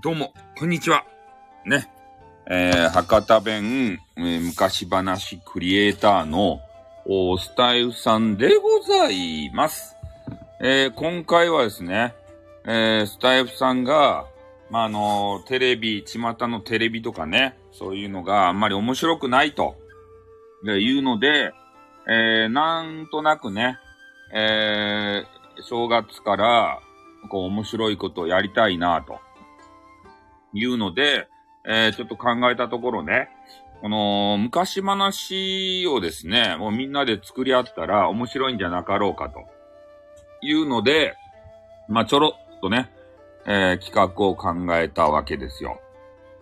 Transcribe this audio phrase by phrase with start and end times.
[0.00, 1.04] どうも、こんにちは。
[1.66, 1.90] ね。
[2.46, 6.60] えー、博多弁、えー昔話クリエイターの
[7.04, 9.96] おスタイフさんでございます。
[10.60, 12.14] えー今回はですね、
[12.64, 14.26] えースタイフさんが、
[14.70, 19.74] まあ、あのテレビ、巷のテレビとかね、そういうのがあんまり面白くないと、
[20.62, 21.52] でいうので、
[22.08, 23.78] えーなんとなくね、
[24.32, 26.78] えー正月から、
[27.30, 29.18] こう面白いことをやりたいなと。
[30.52, 31.28] いうので、
[31.64, 33.28] えーちょっと考えたところね、
[33.80, 39.40] この昔話をですね、もうみんなで作り合ったら面白いんじゃなかろうかと。
[40.40, 41.14] いうので、
[41.88, 42.90] まあちょろっとね、
[43.46, 45.80] えー企画を考えたわけですよ。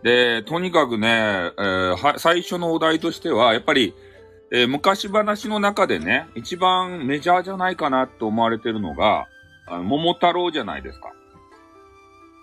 [0.02, 3.94] で、とにかくね、えーは最初のお題としては、やっぱり、
[4.52, 9.26] えー昔話の中でね、一番メジャーじゃないかなと思われてるのが、
[9.68, 11.12] 桃太郎じゃないですか。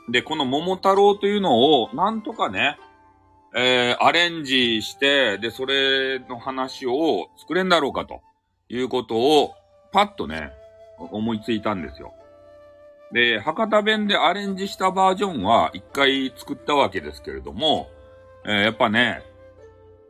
[0.09, 2.78] で、この桃太郎というのを、なんとかね、
[3.56, 8.22] えーアレンジして、で、それの話を作れんだろうかと
[8.70, 9.54] いうことを、
[9.92, 10.52] パッとね、
[10.98, 12.14] 思いついたんですよ。
[13.12, 17.90] で、博多弁でアレンジしたバージョンは一回作ったわけですけれども、
[18.45, 19.22] えーやっぱね、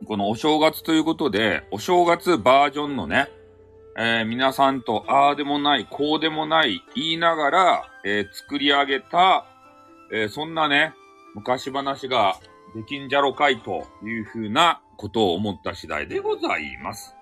[0.06, 3.28] このお正月ということで、お正月バージョンのね、
[3.96, 9.46] えー皆さんとああでもない、こうでもない言いながら、えー作り上げた、
[10.12, 10.94] えーそんなね、
[11.34, 12.36] 昔話が
[12.74, 17.14] できんじゃろかいというふうなことを思った次第でございます。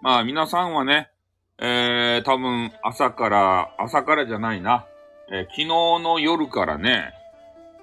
[0.00, 1.10] まあ皆さんはね、
[1.58, 4.86] えー、多分朝から、朝からじゃないな、
[5.30, 7.12] えー昨日の夜からね、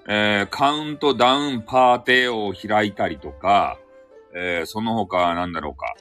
[0.08, 3.78] えーカウントダウンパーティーを開いたりとか、
[4.36, 5.96] えーその他なんだろうか、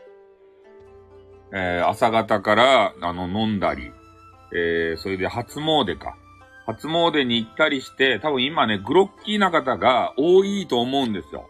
[1.53, 3.93] えー朝方から、あの、飲んだり、
[4.53, 6.17] えーそれで初詣か。
[6.69, 11.49] 初詣に行ったりして、多分今ね、グロッキーな方が多いと思うんですよ。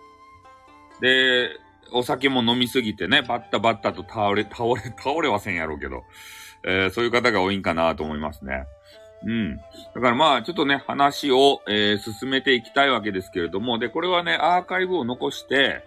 [1.01, 1.51] で、
[1.93, 6.05] お酒も飲みすぎてね、バッタバッタと倒れ、倒れ、倒れはせんやろうけど、
[6.65, 8.65] えーそういう方が多いんかなと思いますね。
[9.25, 9.57] うん。
[9.57, 9.62] だ
[10.01, 15.84] からまあ、ちょっとね、話を、えー進めていきたいわけですけれども、で、これはね、アーカイブを残して、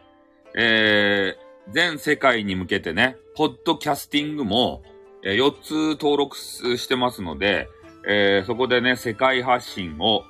[0.57, 4.81] えー全世界に向けてね、ポッドキャスティングも、
[5.23, 7.69] え4つ登録してますので、
[8.07, 10.23] えーそこでね、世界発信を、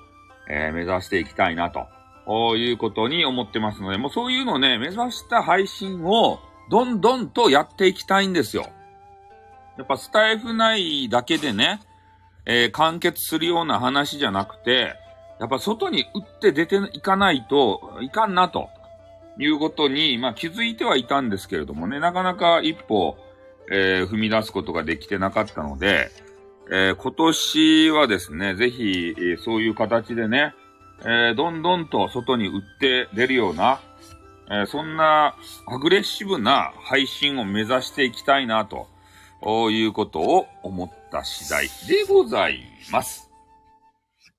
[0.50, 1.88] えー目指していきたいなと、
[2.26, 6.40] こういうことに思ってますので、もうそういうのね、目指した配信を、
[6.70, 8.68] どんどんとやっていきたいんですよ。
[9.78, 11.82] やっぱスタイフ内だけでね、
[12.46, 14.96] えー完結するような話じゃなくて、
[15.40, 18.70] やっぱ外に打って出ていかないといかんなと
[19.40, 23.18] いうことに、まあ気づいてはいたんですけれどもね、なかなか一歩、
[23.72, 26.12] えー踏み出すことができてなかったので、
[26.70, 30.54] えー今年はですね、ぜひ、えーそういう形でね、
[31.02, 33.80] えーどんどんと外に売って出るような、
[34.52, 35.36] えそんな
[35.68, 38.88] アグレッシブな配信を目指していきたいなと、
[39.72, 43.32] いうことを思った次第でございます。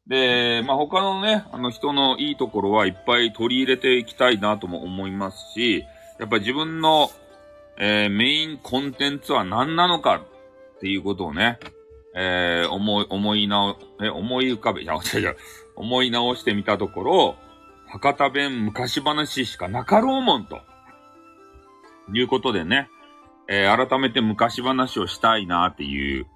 [0.06, 5.84] で、まあ、他のね、あの人のいいところはいっぱい取り入れていきたいなとも思いますし、
[6.19, 7.10] やっぱ自分の、
[7.78, 10.16] えーメインコンテンツは何なのか
[10.77, 11.59] っていうことをね、
[12.15, 15.37] えー思い、思い直、え、思い浮かべ、いや、違う違う、
[15.77, 17.37] 思い直してみたところ、
[17.89, 20.61] 博多弁昔話しかなかろうもんと。
[22.15, 22.89] いうことでね、
[23.49, 26.27] えー改めて昔話をしたいなっていう、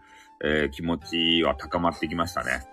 [0.45, 2.67] えー気持ちは高まってきましたね。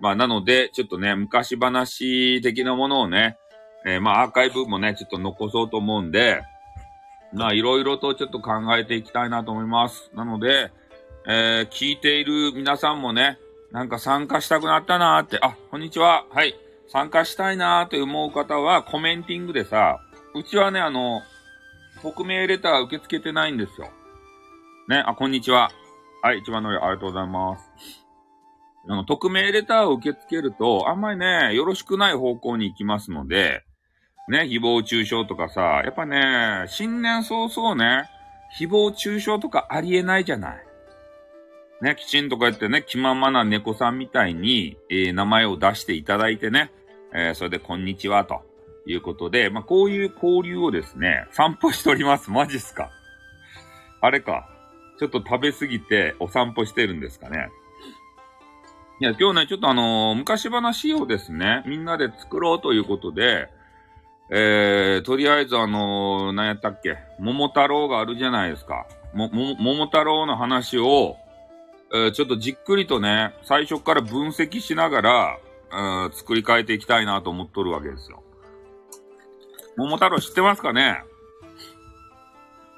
[0.00, 3.38] まあ、なので、ちょっとね、昔話的なものをね、
[3.86, 6.42] えーまあ、アーカイブもね、ちょっと残そうと思うんで、
[7.32, 10.10] まあ、いろいろとちょっと考えていきたいなと思います。
[10.14, 10.70] なので、
[11.26, 13.38] えー聞いている皆さんもね、
[13.72, 16.26] なんか参加したくなったなーって、あ、こんにちは。
[16.30, 16.54] はい。
[16.88, 19.98] 参加したいなーって思う方は、コメンティングでさ、
[20.34, 21.22] うちはね、あの、
[22.02, 23.88] 匿名レター受け付けてないんですよ。
[24.88, 25.70] ね、あ、こんにちは。
[26.22, 27.70] はい、一番乗りありがとうございます。
[28.86, 33.62] あの、匿名レターを受け付けると、あんまりね、よろしくない方向に行きますので、
[34.28, 38.10] ね、誹謗中傷とかさ、やっぱね、新年早々ね、
[38.58, 40.73] 誹謗中傷とかありえないじゃない。
[41.84, 46.72] ね、きちんとこうやってね、気ままな猫さんみたいに、えー名前を出していただいてね、
[47.12, 48.40] えーそれでこんにちはと
[48.86, 52.30] いうことで、まあ、こういう交流をですね、散歩しております。
[52.30, 52.90] マジっすか？
[54.00, 54.48] あれか？
[54.98, 57.50] ちょっと食べ過ぎてお散歩してるんですかね？
[59.02, 63.50] いや、今日ね、ちょっとあのー昔話をですね、みんなで作ろうということで、
[64.30, 68.86] えー、とりあえずあのー何やったっけ、桃太郎があるじゃないですか。
[69.12, 71.18] も、も、桃太郎の話を、
[71.94, 75.38] えーちょっとじっくりとね、最初から分析しながら、
[75.70, 78.22] うん、作り変えていきたいなと思っとるわけですよ。
[79.76, 81.02] 桃太郎知ってますかね？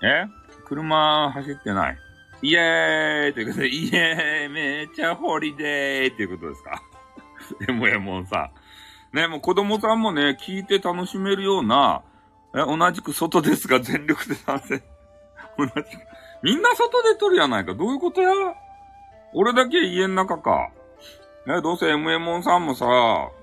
[0.03, 0.27] え？
[0.67, 1.99] 車走ってない。
[2.43, 6.83] イエーイということで、イエーイめっちゃホリデーっていうことですか？
[7.67, 8.51] でもやもんさ。
[9.13, 12.03] ね、もう子供さんもね、聞いて楽しめるような、
[12.55, 14.83] え、同じく外ですが全力で参戦。
[15.57, 15.85] 同じく。
[16.43, 17.75] みんな外で撮るやないか。
[17.75, 18.31] どういうことや？
[19.35, 20.71] 俺だけ家の中か。
[21.47, 22.87] ね、どうせ MMO さんもさ、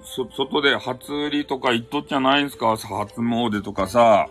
[0.03, 2.75] そ、外で初売りとか行っとっちゃないんすか？
[2.75, 4.27] 初詣とかさ。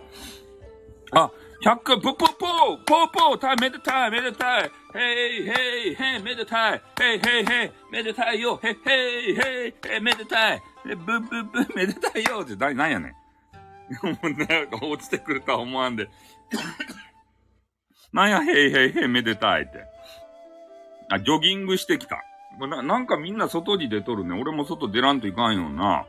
[1.11, 1.31] あ、
[1.63, 4.71] 100回、ポポポポポたい、めでたい、めでたい。
[4.95, 6.81] へい、へい、へい、めでたい。
[7.01, 8.59] へい、へい、へい、めでたいよ。
[8.61, 10.61] へい、へい、へい、へ、めでたい。
[10.83, 12.41] ブブブ、めでたいよ。
[12.41, 14.07] って、な、なんやねん。
[14.07, 16.09] もうね、落ちてくるとは思わんで。
[18.11, 19.92] なんや、へいへいへい、めでたいって。
[21.13, 22.23] あ、ジョギングしてきた。
[22.59, 24.39] な、なんかみんな外に出とるね。
[24.39, 26.05] 俺も外出らんといかんよな。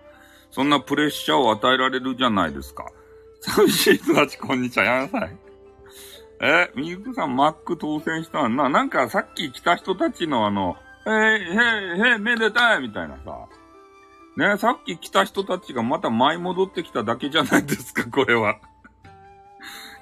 [0.50, 2.86] そんなプレッシャーを与えられるじゃないですか。
[3.40, 4.84] 寂しい人たち、こんにちは。
[4.84, 5.36] やなさい。
[6.40, 8.68] え、みゆくさん、マック当選したんな。
[8.68, 13.46] なんかさっき来た人たちのあの、へい、へい、へい、めでたいみたいなさ。
[14.36, 18.58] ね、さっき来た人たちがまた舞い戻ってきただけじゃないですか、 これは。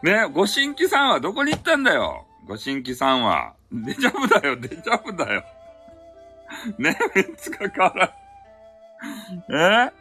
[0.02, 2.26] ね、ご新規さんはどこに行ったんだよ。
[2.46, 3.54] ご新規さんは。
[3.72, 5.44] デジャブだよ、デジャブだよ。
[6.78, 7.92] ね、メンツが変わ
[9.48, 9.88] ら。
[9.88, 9.92] え？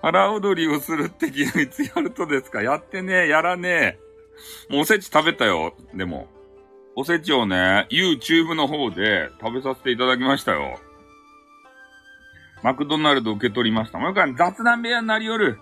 [0.00, 2.62] 腹踊りをするって昨日いつやるとですか？
[2.62, 3.98] やってねえ、やらねえ。
[4.70, 5.74] もうおせち食べたよ。
[5.94, 6.28] でも。
[6.94, 10.78] おせちをね、YouTube の方で食べさせていただきましたよ。
[12.62, 13.98] マクドナルド受け取りました。
[13.98, 15.60] もう一回雑談部屋になりよる。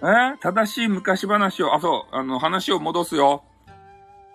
[0.00, 0.38] え？
[0.40, 3.44] 正しい昔話を、あ、そう、あの、話を戻すよ。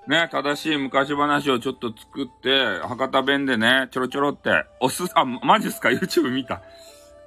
[0.07, 6.61] ね、正しい昔話をちょっと作って、博多弁でね、ちょろちょろって、おす、あ、マジっすか ?YouTube 見た。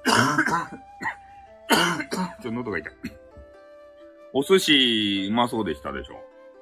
[2.41, 2.93] ちょ、喉が痛い。
[4.33, 6.13] お寿司、うまそうでしたでしょ？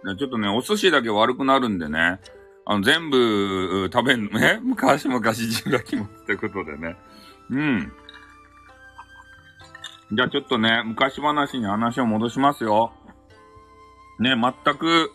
[0.07, 2.19] ね、ちょっとね、お寿司だけ悪くなるんでね、
[2.65, 6.95] あの、全部、食べん、 ね、昔々中が気持ちってことでね。
[7.51, 7.93] うん。
[10.13, 12.91] じゃあちょっとね、昔話に話を戻しますよ。
[14.19, 15.11] ね、全く、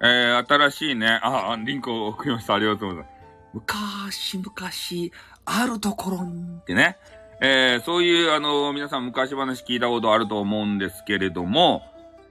[0.00, 2.54] えー、新しいね、あ、リンクを送りました。
[2.54, 4.36] ありがとうございます。
[4.36, 5.10] 昔々、
[5.44, 6.96] あるところに、ってね。
[7.40, 11.82] えー、そういう、あの、皆さん昔話聞いたことあると思うんですけれども、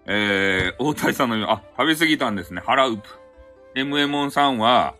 [0.05, 2.61] えー、大谷さんの、あ、食べ過ぎたんですね。
[2.65, 3.03] 腹うぷ。
[3.75, 4.95] MM さんは、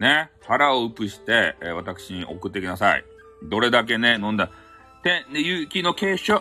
[0.00, 3.04] ね、腹をうぷして、えー、私に送ってきなさい。
[3.42, 4.50] どれだけね、飲んだ。
[5.02, 6.40] て、ね、雪の結晶、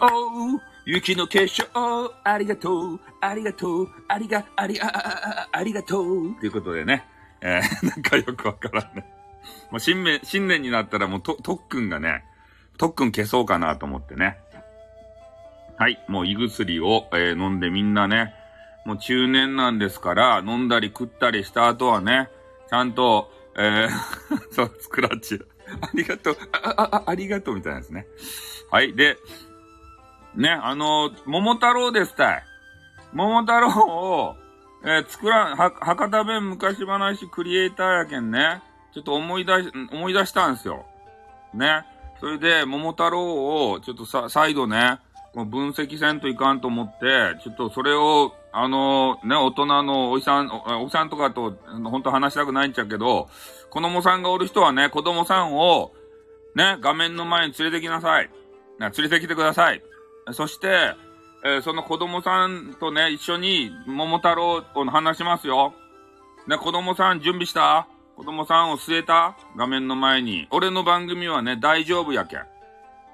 [0.87, 1.65] 雪の結晶、
[2.23, 6.33] ありがとう、ありがとう、ありが、あり、あ、あ、ありがとう。
[6.39, 7.05] ということでね、
[7.41, 9.05] えー、 なんかよくわからんね。
[9.69, 12.23] もう新年、新年になったらもうと、特訓がね、
[12.77, 14.37] 特訓消そうかなと思ってね。
[15.77, 18.33] はい、もう胃薬を、えー、飲んでみんなね、
[18.85, 22.29] もう中年なんですから、飲んだり食ったりした後はね、
[22.69, 23.89] ちゃんと、えー
[24.55, 25.37] そう、スクラッチ。
[25.81, 28.07] ありがとう、あ、あ、あ、ありがとうみたいなですね。
[28.71, 28.95] はい。
[28.95, 29.17] で、
[30.37, 32.43] ね、あの、桃太郎ですたい。
[33.11, 34.35] 桃太郎を、
[34.85, 38.61] えー、作らん、は、博多弁昔話クリエイターやけんね。
[38.93, 40.85] ちょっと思い出し、思い出したんですよ。
[41.55, 41.85] ね。
[42.19, 44.99] それで、桃太郎を、ちょっとさ、再度ね、
[45.33, 53.27] もう分析せんといかんと思って、ちょっとそれを、あのね、大人のおじさん、おおじさんとかと、本当話したくないんちゃうけど、
[53.71, 55.93] 子供さんがおる人はね、子供さんを、
[56.55, 58.29] ね、画面の前に連れてきなさい。
[58.79, 59.81] ね、連れてきてください。
[60.33, 60.93] そして、
[61.45, 65.73] えー、その子供さんとね、一緒に桃太郎を話しますよ。
[66.47, 67.87] ね、子供さん準備した？
[68.15, 69.37] 子供さんを据えた？
[69.55, 70.47] 画面の前に。
[70.49, 72.39] 俺の番組はね、大丈夫やけん。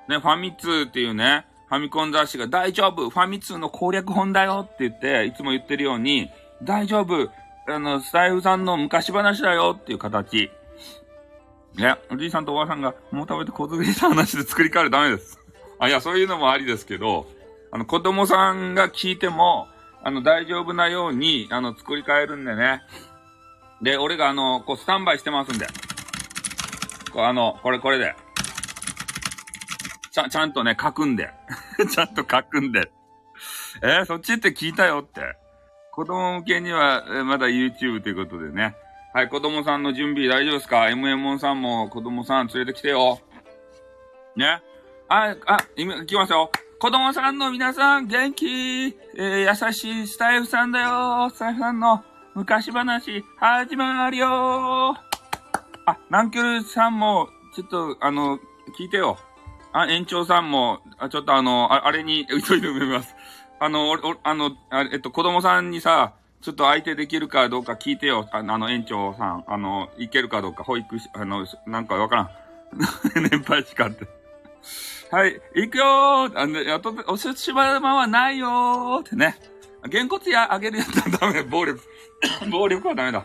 [0.08, 3.10] ね、ファミ通っていうね、ファミコン雑誌が大丈夫？
[3.10, 4.67] ファミ通の攻略本だよ？
[4.67, 6.29] って言って、いつも言ってるように、
[6.62, 7.29] 大丈夫？
[7.67, 9.77] あの、スタイフさんの昔話だよ？
[9.77, 10.51] っていう形。
[11.77, 15.39] いや、おじいさんとおばあさんがもう食べて小継ぎした話で作り変えるダメです。
[15.83, 17.27] あ、いや、そういうのもありですけど、
[17.69, 19.67] あの、子供さんが聞いても、
[20.01, 22.81] あの、大丈夫なように、あの、作り変えるんでね。
[23.81, 25.67] で、俺があの、こう、スタンバイしてますんで。
[27.11, 28.15] こう、あの、これこれで。
[30.09, 31.31] ちゃ、ちゃんとね、書くんで。
[31.91, 32.89] ちゃんと書くんで。
[33.81, 35.35] えー、そっちって聞いたよって。
[35.91, 38.77] 子供向けには、えまだ YouTube ということでね。
[39.13, 43.19] はい、子供さんの準備大丈夫ですか ?MM さんも子供さん連れてきてよ。
[44.37, 44.61] ね？
[45.10, 46.51] あ、あ、今、行きますよ。
[46.79, 48.45] 子供さんの皆さん、元気？
[49.15, 52.03] えー、優しいスタイフさんだよスタイフさんの
[52.36, 54.95] 昔話、始まるよ
[55.86, 58.39] あ、ナンキュルさんも、ちょっと、あの、
[58.77, 59.17] 聞いてよ。
[59.72, 63.15] あ、園長さんも、あちょっとあの、ああれに、急いで埋めます。
[63.60, 68.27] あの、お、あの、あえっと、子供さんにさ、ちょっと相手できるかどうか聞いてよ。
[68.31, 69.43] あの、園長さん。
[69.48, 72.29] あの、いけるかどうか、保育士、あの、なんかわからん。
[73.29, 74.05] 年配しかって。
[75.13, 79.38] はい、行くよーあの、やっと、おししばまはないよーってね。
[79.88, 81.43] げんこつやあげるやったらダメ。
[81.46, 81.79] 暴力。
[82.50, 83.24] 暴力はダメだ。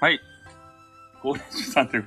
[0.00, 0.20] はい。
[1.20, 2.06] 高齢者さんという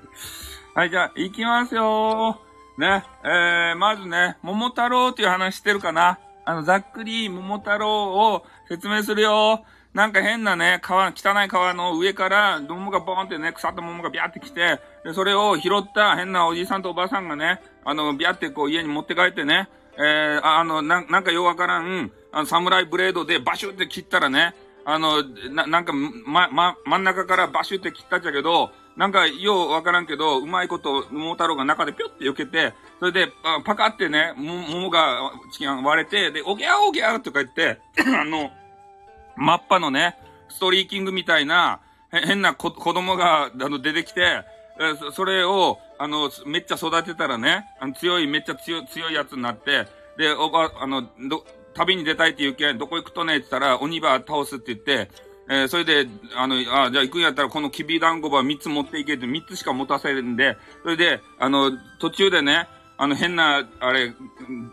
[0.74, 2.82] はい、じゃあ、行きますよー。
[2.82, 3.04] ね。
[3.26, 33.32] えー、まずね、桃太郎っていう話してるかなあの、ざっくり桃太郎を説明するよなんか変なね、川、汚い川の上から、桃がボーンってね、腐った桃がビャーって来て、で、それを拾った変なおじいさんとおばさんがね、あの、ビャーってこう家に持って帰ってね、えー、あの、ななんかようわからん、あの、サムライブレードでバシュって切ったらね、あの、な、なんか、ま、ま、真ん中からバシュって切ったっちゃけど、なんか、ようわからんけど、うまいこと、桃太郎が中でぴょって避けて、それで、
[33.64, 35.32] パカってね、桃が、
[35.84, 37.80] 割れて、で、おぎゃおぎゃとか言って、
[38.20, 38.52] あの、
[39.36, 40.18] マッパのね、
[40.50, 41.80] ストリーキングみたいな、
[42.12, 44.44] 変な子供が、あの、出てきて、
[45.14, 49.88] それを、あの、めっちゃ育てたらね、あの強い、めっちゃ強い、強いやつになって、
[50.18, 55.10] で、おば、あの、ど、旅に出たいって言うけん、どこ行くとねって言ったら、鬼ば倒すって言って、
[55.50, 64.14] えー、それで、あの、あ、じゃあ行くんやったらこのきびだんごば3つ持っていけって3つしか持たせるんで、それで、あの、途中でね、あの変な、あれ、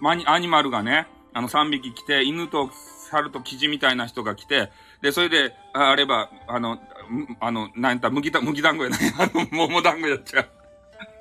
[0.00, 2.70] マニ、アニマルがね、あの3匹来て、犬と
[3.10, 4.70] 猿とキジみたいな人が来て、
[5.02, 6.78] で、それで、あれば、あの、
[7.40, 10.48] あの、なんた、麦だ、麦団子やない、あの、桃団子やっちゃう。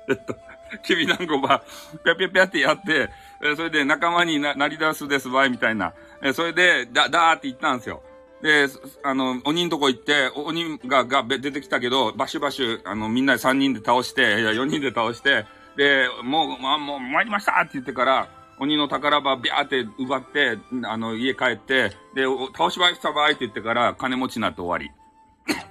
[0.10, 0.36] えっと、
[0.82, 1.62] きび団子ば、
[2.04, 3.10] ぴゃぴゃぴゃってやって、
[3.42, 5.92] えそれで仲間にななり出すですばい、みたいな。
[6.22, 8.02] えそれで、だ、だーって言ったんですよ。
[8.42, 8.66] で、
[9.02, 15.44] あの、鬼んとこ行って、鬼が、が、出てきたけど、バシュバシュ、あの、みんなで3人で倒して、いや、4人で倒して、
[15.76, 18.28] で、もう、まあ、もう、参りましたって言ってから、
[18.60, 22.24] 鬼の宝場ビャーって奪って、あの、家帰って、で、
[22.54, 24.90] 倒しました場合って言ってから、金持ちになって終わり。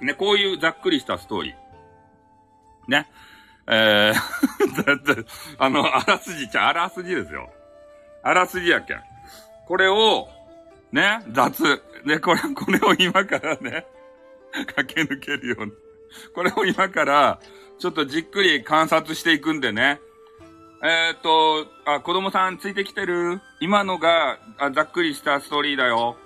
[0.04, 1.54] ね、こういうざっくりしたストーリー。
[2.88, 3.08] ね。
[3.68, 5.26] えー
[5.58, 7.48] あの、あらすじちゃ、あらすじですよ。
[8.24, 9.02] あらすじやけん。
[9.68, 10.28] これを、
[10.90, 11.80] ね、雑。
[12.04, 13.86] で、これ、これを今からね、
[14.74, 15.72] 駆け抜けるように。
[16.34, 17.38] これを今から、
[17.78, 20.00] ちょっとじっくり観察していくんでね。
[20.82, 23.40] えー、っと、あ、子供さんついてきてる？
[23.60, 26.16] 今のがあ、ざっくりしたストーリーだよ。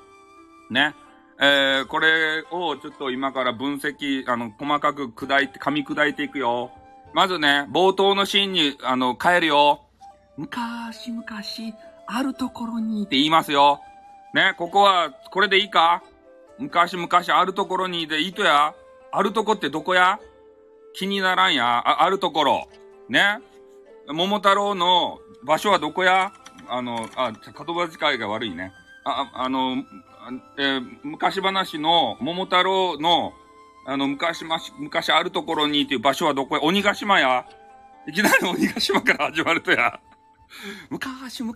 [0.71, 0.95] ね。
[1.41, 6.71] えー、これをちょっと今から分析、あの、細かく砕いて、噛み砕いていくよ。
[7.13, 9.81] まずね、冒頭のシーンに、あの、帰るよ。
[10.37, 11.25] 昔々、
[12.07, 13.81] あるところにって言いますよ。
[14.35, 16.03] ね、ここは、これでいいか？
[16.59, 18.73] 昔々あるところにでいいとや？
[19.11, 20.21] あるとこってどこや？
[20.93, 21.79] 気にならんや？
[21.79, 22.69] あ、あるところ。
[23.09, 23.41] ね。
[24.09, 26.33] 桃太郎の場所はどこや？
[26.69, 28.73] あの、あ、言葉遣いが悪いね。
[29.05, 29.85] あ、あの、
[30.59, 33.33] えー、昔話の桃太郎の、
[33.87, 36.63] あの、昔まし、昔あるところにっていう場所はどこや？
[36.63, 37.47] 鬼ヶ島や？
[38.07, 40.01] いきなり鬼ヶ島から始まるとや。
[40.91, 41.55] 昔々、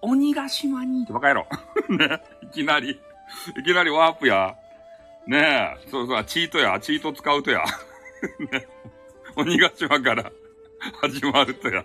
[0.00, 1.46] 鬼ヶ島にってバカ野郎。
[1.96, 2.20] ね。
[2.42, 4.54] いきなり、いきなりワープや。
[5.26, 5.88] ねえ。
[5.90, 6.78] そうそう、チートや。
[6.80, 7.64] チート使うとや。
[8.50, 8.66] ね。
[9.36, 10.30] 鬼ヶ島から
[11.00, 11.84] 始まるとや。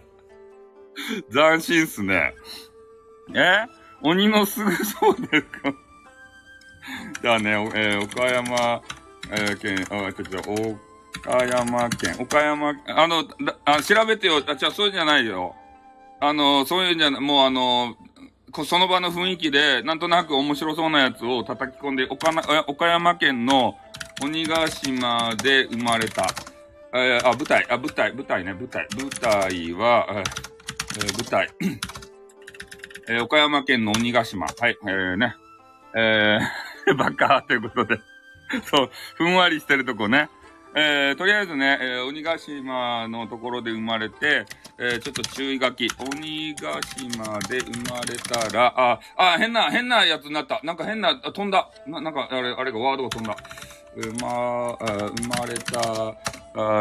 [1.31, 2.33] 斬新っすね。
[3.35, 3.65] え？
[4.01, 5.73] 鬼のすぐそうですか
[7.21, 8.81] じゃあね、えー、岡山、
[9.31, 13.25] えー、県、あ、ちょっと、岡山県、岡山、あの、
[13.65, 14.43] あ調べてよ。
[14.47, 15.55] あ、じゃそうじゃないよ。
[16.19, 17.95] あの、そういうんじゃない、もうあの、
[18.65, 22.31] その場の雰囲気で、なんとなく面白そうなやつを叩き込んで、岡
[22.67, 23.75] 岡山県の
[24.21, 26.27] 鬼ヶ島で生まれた。
[26.93, 28.87] えー、あ、舞台、あ、舞台、舞台ね、舞台。
[28.95, 31.49] 舞台は、えー、舞台。
[33.09, 34.45] えー、岡山県の鬼ヶ島。
[34.45, 35.35] はい、えー、ね。
[35.95, 37.99] えー、 バカということで。
[38.63, 40.29] そう、ふんわりしてるとこね。
[40.75, 44.45] えー、とりあえずね、えー、鬼ヶ島のところで生まれて、
[44.77, 45.89] えー、ちょっと注意書き。
[45.99, 50.61] 鬼ヶ島で生まれたら、あ、あ、変な、変なやつになった。
[50.63, 51.69] なんか変な、飛んだ。
[51.87, 53.35] な、なんか、あれ、あれがワードが飛んだ。
[53.95, 56.15] 生ま、生まれた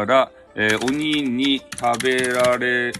[0.05, 2.93] ら、えー、鬼に食べられる、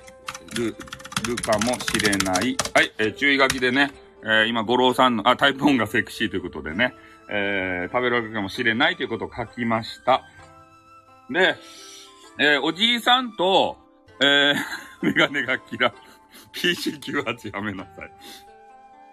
[1.26, 2.56] るかもしれない。
[2.74, 3.92] はい、えー、注意書きでね、
[4.24, 6.94] えー、今、五郎さんの、あ、タイプ音がセクシーということでね、
[7.30, 10.24] えー、食べられるかもしれないということを書きました。
[11.30, 11.56] で、
[12.40, 13.78] えー、おじいさんと、
[14.22, 14.56] えー、
[15.02, 15.94] メガネがキラ、
[16.54, 18.12] PC98 やめなさい。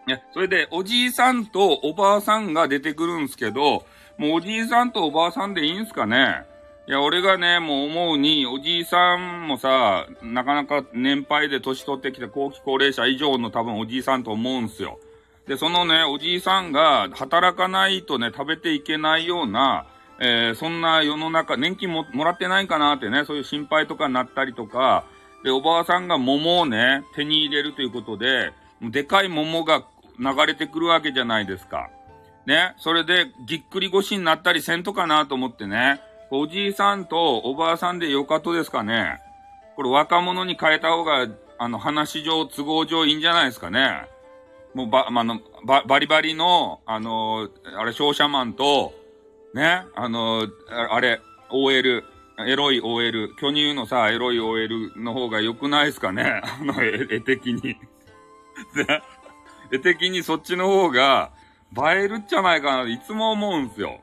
[0.06, 3.86] ね、それで、おじいさんとおばあさんが出てくるんすけど、
[4.18, 6.44] もうおじいさんとおばあさんでいいんすかね？
[6.86, 14.98] いや、俺がね、もう思うに、おじいさんもさ、なかなか年配で年取ってきた後期高齢者以上の多分おじいさんと思うんすよ。
[15.46, 19.86] で、そのね、おじいさんが働かないとね、食べていけないような、
[20.20, 25.06] えー、そんな世の中、年金ももらってないかなってね、そういう心配とかになったりとか、
[25.42, 29.84] で、おばあさんが桃をね、手に入れるということで、でかい桃が
[30.18, 31.88] 流れてくるわけじゃないですか。
[32.44, 36.00] ね、それでぎっくり腰になったりせんとかなと思ってね、
[36.36, 39.20] おじいさんとおばあさんでよかとですかね。
[39.76, 44.06] これ若者に変えた方が、あの、話上、都合上いいんじゃないですかね。
[44.74, 47.48] もうば、まあの、ば、バリバリの、あの、
[47.78, 48.92] あれ、商社マンと、
[49.54, 50.48] ね、あの、
[50.90, 52.04] あれ、OL、
[52.46, 57.76] エロい OL、巨乳のさ、エロい OL の方が良くないですかね あの、絵的に。
[59.70, 61.30] 絵的にそっちの方が、
[61.76, 64.00] 映えるっちゃないかな、いつも思うんすよ。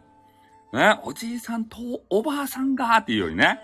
[0.73, 1.77] ね、おじいさんと
[2.09, 3.59] おばあさんがっていうよりね。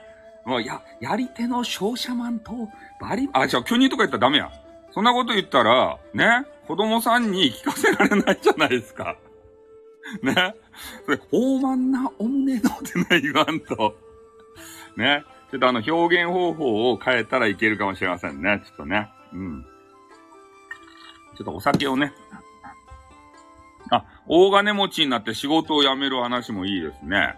[0.45, 2.51] もう、や、やり手の商社マンと
[3.01, 4.51] バリ、あ、じゃあ、巨乳とか言ったらダメや。
[4.91, 9.15] そんなこと言ったら、ね、子供さんに聞かせられないじゃないですか。
[10.21, 10.55] ね。
[11.05, 13.95] それ、豊満なお胸のってね、言わんと。
[14.95, 15.23] ね。
[15.51, 18.61] ちょっとあの、表現方法を変えたらいけるかもしれませんね。
[18.65, 19.09] ちょっとね。
[19.33, 19.65] うん。
[21.37, 22.13] ちょっとお酒をね。
[23.91, 27.35] あ、大金持ちになって仕事を辞める話もいいですね。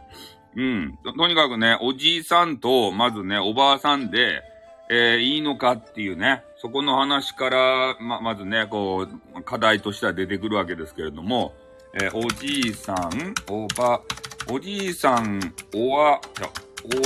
[0.56, 0.98] うん。
[1.18, 4.41] とにかくね、おじいさんと、まずね、おばあさんで、
[4.89, 11.53] えー、いいのかっていうね、そこの話から、ま、まずね、こう、課題としては出てくるわけですけれども、
[11.94, 14.01] えー、おじいさん、おば、
[14.50, 15.39] おじいさん、
[15.76, 16.19] おわ、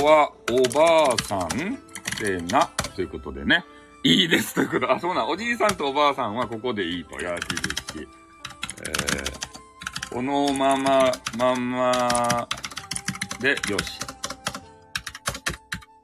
[0.00, 1.78] おわ、おばあさん、
[2.16, 3.64] せな、ということでね。
[4.02, 4.92] いいですということ。
[4.92, 5.26] あ、そうな。
[5.26, 7.18] おじいさんとおばあさんはここでいいと。
[7.22, 7.54] やらしいで
[7.92, 8.08] すし。
[8.88, 12.48] えー、このまま、まんま、
[13.40, 13.98] で、よし。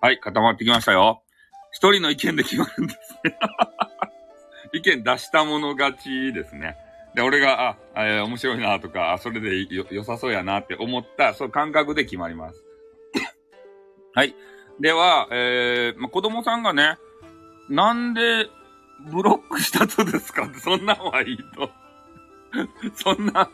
[0.00, 1.22] はい、固まってきましたよ。
[1.72, 3.38] 一人の意見で決まるんですね。
[4.72, 6.76] 意見出したもの勝ちですね。
[7.14, 12.64] で、俺が、あ、え、面白いなとか、それで、良さそうやなって思った、そう感覚で決まります。
[14.14, 14.34] はい。
[14.78, 16.98] では、えー、ま子供さんがね、
[17.68, 18.48] なんで、
[19.10, 20.44] ブロックしたとですか？
[20.46, 21.70] っ てそんなんはいいと。
[22.94, 23.50] そんな、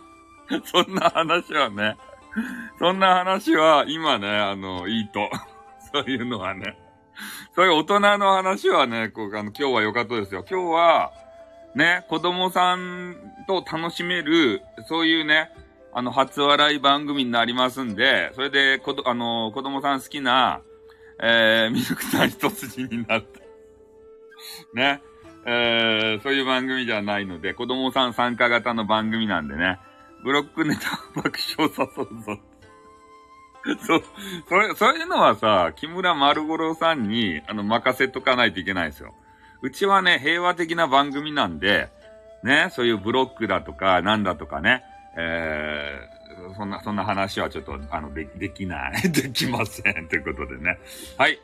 [0.65, 1.97] そんな話はね、
[2.79, 5.31] そんな話は今ね、あの、いいと。
[5.93, 6.79] そういうのはね。
[7.55, 10.45] そういう大人の話はね、こう、あの、今日は良かったですよ。
[10.49, 11.13] 今日は、
[11.75, 15.51] ね、子供さんと楽しめる、そういうね、
[15.93, 20.61] あの、初笑い番組になりますんで、それで、こど、あの、子供さん好きな、
[21.23, 23.41] えー、ミルクさん一筋になった。
[24.75, 25.03] ね。
[25.49, 29.79] えー、そういう番組ではないので、子供さん参加型の番組なんでね、
[30.25, 32.39] ブロックネタ爆笑誘うぞ。
[33.87, 34.03] そう、
[34.49, 39.15] それ、そういうのはさ、木村丸五郎さんに、あの、任せとかないといけないですよ。
[39.63, 41.89] うちはね、平和的な番組なんで、
[42.43, 44.83] ね、そういうブロックだとか、なんだとかね、
[45.17, 49.03] えー、そんな、そんな話はちょっと、あの、で、できない。
[49.11, 50.09] できません。
[50.09, 50.79] ということでね。
[51.17, 51.39] はい。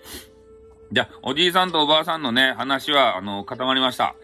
[0.92, 4.14] じゃあ、おじいさんとおばあさんのね、話は、あの、固まりました。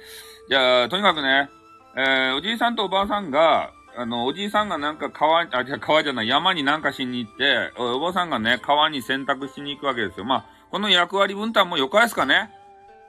[0.51, 1.49] じゃあ、とにかくね、
[1.97, 10.27] えー、おじいさんとおばあさんが、あの、おじいさんがなんか川、あ、じゃ川じゃない、山になんかしに行って、おばあさんがね、川に洗濯しに行くわけですよ。
[10.27, 12.51] まあ、この役割分担もよかですかね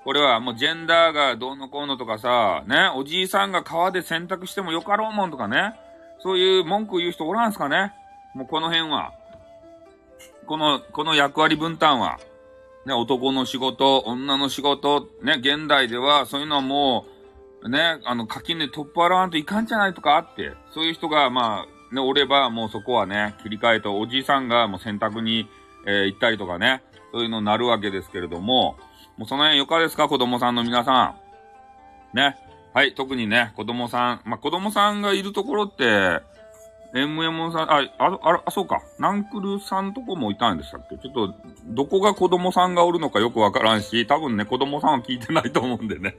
[0.05, 5.73] これはもうジェンダーがどうのこうのとかさ、ね、おじいさんが川で洗濯してもよかろうもんとかね、
[6.19, 7.93] そういう文句言う人おらんすかね
[8.33, 9.11] もうこの辺は。
[10.47, 12.17] この、この役割分担は。
[12.85, 17.05] ね、男の仕事、女の仕事、ね、現代ではそういうのはも
[17.61, 25.49] う、ね、あの、垣根取っ払わんといかんじゃないとかあって、そういう人が、まあ、ね、おれば、もうそこはね、切り替えと、おじいさんがもう洗濯に、
[25.85, 28.77] えー、行ったりとかね、そういうのになるわけですけれども、
[29.17, 30.07] もうその辺よかですか？
[30.07, 31.15] 子供さんの皆さ
[32.13, 32.15] ん。
[32.15, 32.37] ね。
[32.73, 34.21] はい、特にね、子供さん。
[34.23, 36.21] まあ、子供さんがいるところって、
[36.93, 38.81] MM さん、あ、あ、あ、あ、そうか。
[38.97, 40.97] ナンクルさんとこもいたんでしたっけ？
[40.97, 41.35] ちょっと、
[41.67, 46.17] どこが子供さんがおるのかよくわからんし、多分ね、子供さんは聞いてないと思うんでね。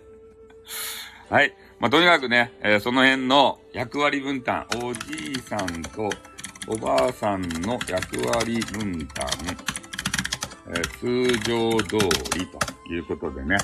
[1.29, 1.55] はい。
[1.81, 6.11] まあ、とにかくね、えー、その辺の役割分担、おじいさんと
[6.69, 9.27] おばあさんの役割分担、
[10.69, 11.97] えー、通常通
[12.39, 13.57] りということでね、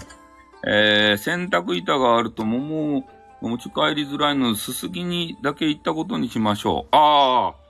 [0.66, 3.04] えー、洗濯板があると桃を
[3.40, 6.96] 持ち帰りづらいの、すすぎにだけ行ったことにしましょう。
[6.96, 7.66] ああ。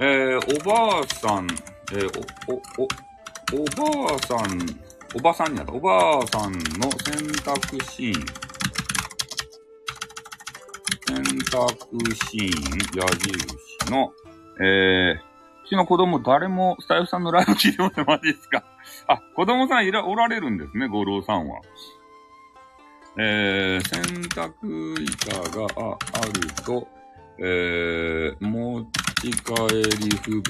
[0.00, 1.46] えー、おばあさん、
[1.92, 2.10] えー、
[2.48, 4.58] お、お、お、おばあさん、
[5.14, 5.72] おばさんになった。
[5.72, 6.58] おばあさんの
[7.04, 8.26] 選択シーン。
[11.06, 14.12] 選択シーン、矢印の、
[14.60, 15.34] えー、
[15.64, 18.04] うちの子供誰もスタイフさんのライブ聞いてません。
[18.06, 18.64] マジですか。
[19.06, 21.60] あ、子供さんいら、おられるんですね、五郎さんは。
[23.18, 25.66] えー、洗濯板が
[26.14, 26.88] あると、
[27.38, 28.84] えー、持
[29.20, 30.42] ち帰り不便、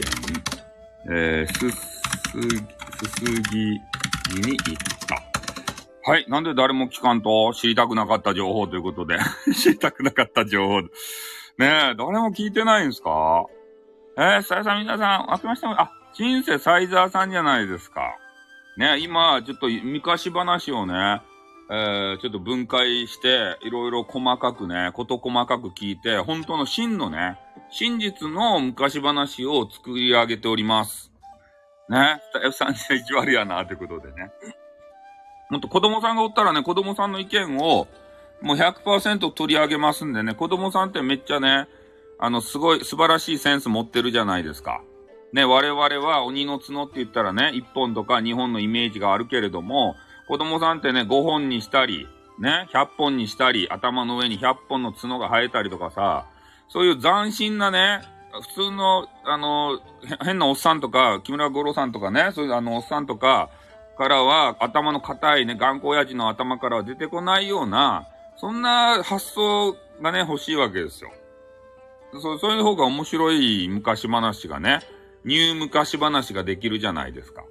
[1.11, 2.65] えー、すすぎ、す
[3.19, 6.11] すぎに行った。
[6.11, 6.27] はい。
[6.29, 9.19] なんで誰も聞かんと知りたくなかった情報ということで
[9.55, 10.81] 知りたくなかった情報。
[10.83, 10.89] ね
[11.59, 13.45] え、誰も聞いてないんですか？
[14.17, 18.17] えー、さやさん皆さん、明けましても、あ、シンセサイザーさんじゃないですか。
[18.77, 21.23] ね、今、ちょっと昔話をね、
[21.71, 27.39] えー、ちょっと分解して、いろいろ細かくね、こと細かく聞いて、本当の真のね、
[27.71, 31.11] 真実の昔話を作り上げております。
[31.89, 34.31] ね、F3 意地悪やな、ってことでね。
[35.51, 37.89] もっと子供さんがおったらね、子供さんの意見を、
[38.43, 41.67] もう100%取り上げますんでね、子供さんってめっちゃね、
[42.19, 44.83] あの、すごい、素晴らしいセンス持ってるじゃないですか。
[45.33, 49.97] ね、我々は鬼の角って言ったらね、1本とか2本のイメージがあるけれども、
[50.27, 52.09] 子供さんってね、5本にしたり、
[52.39, 56.27] ね、100本にしたり、頭の上に100本の角が生えたりとかさ、
[56.69, 58.03] そういう斬新なね、
[58.43, 59.81] 普通の、あの、
[60.25, 63.51] 変なおっさんとか、木村五郎さんとかね、そういうあの、おっさんとか
[63.97, 71.13] からは、頭の硬いね、頑固親父の頭からは出てこないような、そんな発想がね、欲しいわけですよ。
[72.21, 74.81] そう、そういう方が面白い昔話がね、
[75.25, 77.45] ニュー昔話ができるじゃないですか。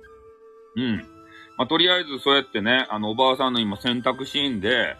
[0.76, 1.13] うん。
[1.58, 4.96] まあ、とりあえずそうやってね、あの、おばあさんの今洗濯シーンで、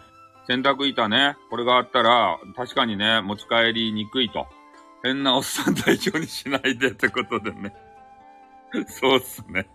[0.46, 4.46] 洗濯板ね、これがあったら、確かにね、持ち帰りにくいと。
[5.02, 7.74] 変なおっさん代表にしないで ってことでね。
[8.86, 9.68] そうっすね。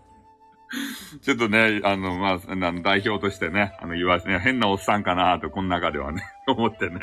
[1.22, 7.00] ちょっとね、あの、まあ、代表としてね、あの、言わせね、変なおっさんかなと、この中ではね、 思ってね。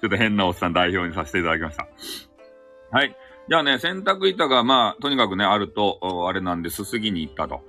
[0.00, 1.86] ちょっと変なおっさん代表にさせていただきました。
[2.90, 3.16] はい。
[3.48, 7.62] じゃあね、洗濯板がまあ、とにかくね、あると、あれなんで、すすぎに行ったと。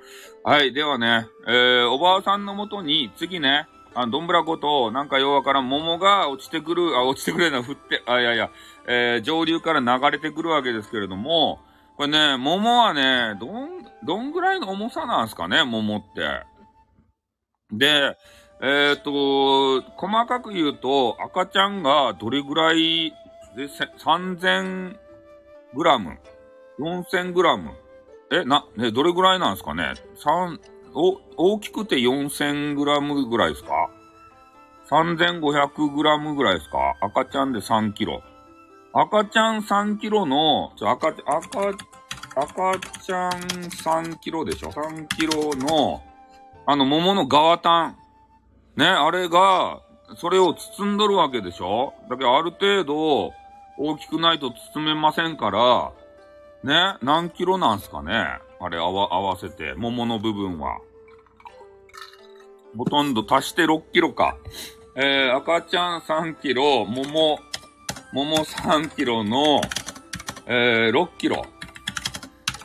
[0.43, 0.73] はい。
[0.73, 8.49] ではね、えー、おばあさんのもとに、次ね、あどんぶらこと、なんかようわからん桃が落ちてくる、あ、落ちてくるの降って、あ、いやいや、
[8.87, 11.59] えー、上流から流れてくるわけですけれども、
[11.97, 16.43] これね、桃はね、どん、どんぐらいの重さなんですかね、桃って。
[17.71, 18.17] で、
[18.61, 23.11] えっ、と、細かく言うと、赤ちゃんがどれぐらい
[23.57, 24.95] で、3000
[25.75, 26.17] グラム
[26.79, 27.71] ?4000 グラム
[28.31, 29.93] え、な、ね、どれぐらいなんですかね？
[30.15, 30.59] 三、
[30.93, 31.19] お、
[31.53, 33.89] 大きくて4000グラムぐらいですか
[34.89, 36.95] ?3500 グラムぐらいですか？
[37.01, 38.21] 赤ちゃんで3キロ。
[38.93, 41.19] 赤ちゃん3キロの、ちょ、赤、赤、
[42.35, 46.01] 赤ちゃん3キロでしょ ?3 キロの、
[46.65, 47.95] あの、桃の側端。
[48.75, 49.81] ね、あれが、
[50.17, 51.93] それを包んどるわけでしょ？
[52.09, 53.31] だけどある程度、
[53.77, 55.91] 大きくないと包めませんから、
[56.63, 60.79] ね、何キロなんすかねあれ合わ、合わせて、桃の部分は。
[62.77, 64.37] ほとんど足して6キロか。
[64.95, 67.39] えー、赤ちゃん3キロ、桃、
[68.11, 69.61] 桃3キロの、
[70.45, 71.45] えー、6キロ。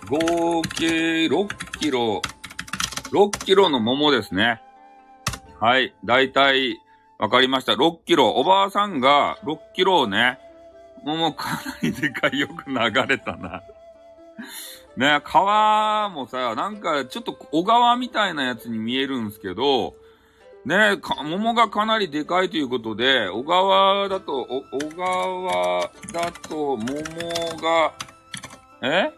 [0.09, 2.21] 合計6キロ、
[3.13, 4.61] 6キロの桃ですね。
[5.61, 5.95] はい。
[6.05, 6.81] だいたい、
[7.19, 7.73] わかりました。
[7.73, 8.31] 6キロ。
[8.33, 10.39] おばあさんが6キロをね、
[11.05, 12.77] 桃かなりでかいよく流
[13.07, 13.63] れたな。
[14.97, 19.95] ね、川もさ、なんかちょっと小川みたいなやつに見えるんすけど、
[20.65, 24.63] ね、桃がかなりでかいということで、小川だと、小
[24.97, 26.87] 川だと桃
[27.61, 27.93] が、
[28.83, 29.13] え？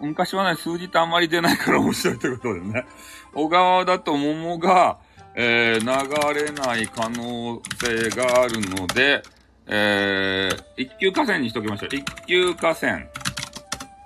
[0.00, 2.86] 昔はね、数字ってあんまり出ないから面白いということでね。
[3.34, 4.98] 小川だと桃が、
[5.34, 9.22] えー、流れない可能性があるので、
[9.66, 11.96] えー、一級河川にしときましょう。
[11.96, 13.00] 一級河川。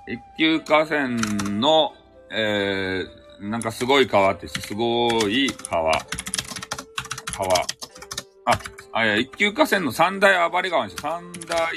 [0.09, 1.92] 一級河川の、
[2.31, 5.92] えー、なんかすごい川って、すごい川。
[5.92, 6.01] 川。
[8.47, 8.59] あ、
[8.92, 11.03] あ、いや、一級河川の三大暴れ川にしよう。
[11.03, 11.77] 三大、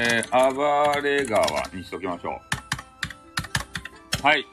[0.00, 2.40] えー、暴れ川にしときましょ
[4.22, 4.26] う。
[4.26, 4.46] はい。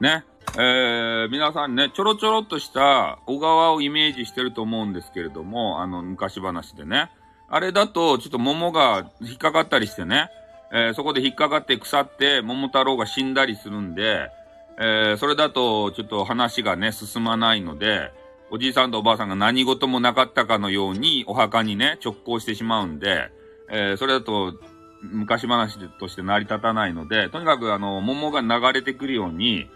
[0.00, 0.24] ね。
[0.54, 7.10] えー、皆さんね、ちょろちょろっとした小川をイメージしてると思うんですけれども、あの、昔話でね。
[7.50, 10.30] あれだと、ちょっと桃が引っかかったりしてね、
[10.72, 14.30] えー、そこで引っかかって腐って、桃太郎が死んだりするんで、
[14.78, 18.10] えー、それだと、ちょっと話がね、進まないので、
[18.50, 23.30] おじいさんとおばあさんが何事もなかったかのように、お墓にね、直行してしまうんで、
[23.70, 24.54] えー、それだと、
[25.02, 29.68] 昔話として成り立たないので、とにかくあの、桃が流れてくるように、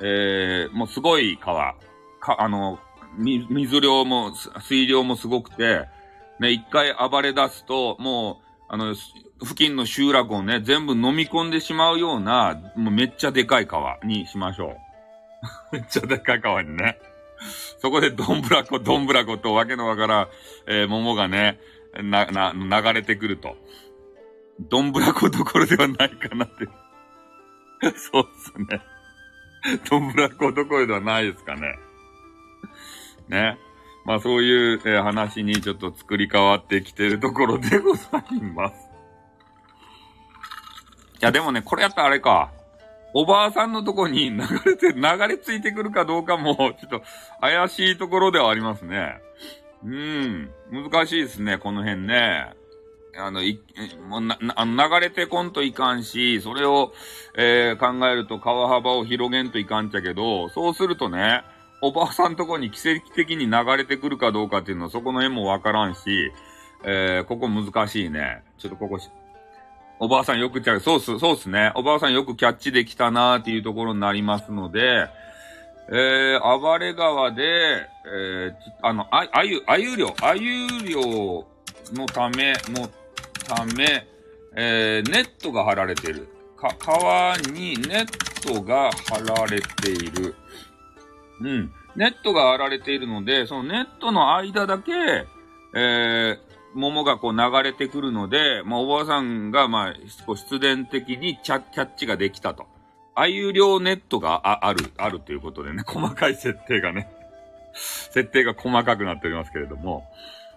[0.00, 1.74] えー、もうすごい川。
[2.20, 2.78] か、あの、
[3.16, 5.88] 水量も、水量もすごくて、
[6.40, 8.94] ね、一回暴れ出すと、もう、あの、
[9.42, 14.76] 付近の集落をね、全部飲み込んでしまうような、もうめっちゃでかい川にしましょ
[15.72, 15.76] う。
[15.76, 16.98] めっちゃでかい川にね。
[17.78, 20.28] そこでどんぶらこ、どんぶらことわけのわからん、
[20.66, 21.60] えー、桃がね、
[22.02, 23.56] な、な、流れてくると。
[24.60, 26.66] どんぶらこどころではないかなって。
[27.98, 28.80] そうっすね。
[29.90, 31.78] どんぶらこどころではないですかね。
[33.28, 33.58] ね。
[34.04, 38.83] まあそういう、えー、話にちょっと作り変わってきてるところでございます。
[41.24, 42.52] いやでもね、これやったらあれか。
[43.14, 47.02] おばあさんのとこに流れて、流れ着いてくるかどうかも、ちょっと
[47.40, 49.22] 怪しいところではありますね。
[49.82, 50.50] うん。
[50.70, 52.52] 難しいですね、この辺ね。
[53.16, 53.58] あの、い、
[54.06, 56.92] もうな、あの、流れてこんといかんし、それを、
[57.38, 61.40] えー、考えると川幅を広げんといかんちゃけど、そうするとね、
[61.80, 66.32] おばあさんとこに奇跡的に流れてくるかどうかっていうのはそこの辺もわからんし、
[66.84, 68.42] えー、ここ難しいね。
[68.58, 68.98] ちょっとここ
[70.04, 71.72] おばあさんよくキャそうっす、そうっすね。
[71.74, 75.08] おばあさんよくキャッチできたなーっていうところになりますので、
[75.88, 77.42] えー、暴れ川で、
[78.06, 81.46] えー、あの、あ、あゆ、あゆ漁、あゆ漁
[81.94, 82.86] のため、の
[83.48, 84.06] ため、
[84.54, 86.28] えー、ネットが張られている。
[86.58, 90.34] か、川にネットが張られている。
[91.40, 91.72] うん。
[91.96, 94.92] ネットが張られているので、そのネットの間だけ、
[95.74, 96.38] えー、
[96.74, 99.94] 桃がこう流れてくるので、まあ、おばあさんが、まあ、
[100.34, 102.66] 必然的にキャッチができたと。
[103.16, 107.08] ああいう量ネットがある、あるということでね、 細かい設定がね、
[107.72, 110.04] 設定が細かくなっておりますけれども、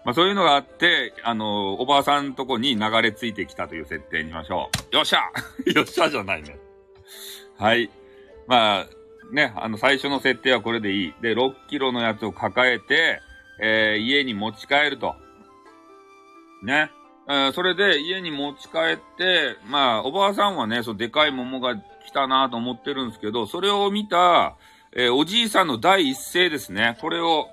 [0.04, 4.96] まあそういうのがあって、あの、おばあさんとこに流れ着いてきたという設定にしましょう。
[4.96, 5.20] よっしゃ
[5.72, 6.58] よっしゃじゃないね。
[7.58, 7.90] はい。
[8.46, 8.86] まあ、
[9.32, 11.14] ね、あの、最初の設定はこれでいい。
[11.20, 13.20] で、6キロのやつを抱えて、
[13.60, 15.14] えー、家に持ち帰ると。
[16.62, 16.90] ね。
[17.28, 24.56] えー、それで家に持ち帰って、まあ、おばあさんはね、そのでかい桃が来たなと思ってるんですけど、それを見た、
[24.92, 26.96] えー、おじいさんの第一声ですね。
[27.02, 27.48] これを、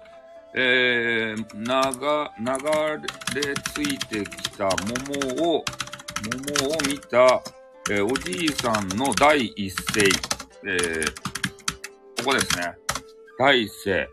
[0.56, 5.66] えー、長、流れついてきた桃を、
[6.24, 7.42] 桃を見た、
[7.92, 10.06] えー、おじいさんの第一声。
[10.68, 11.06] え、
[12.20, 12.78] ここですね。
[13.38, 14.08] 第一声。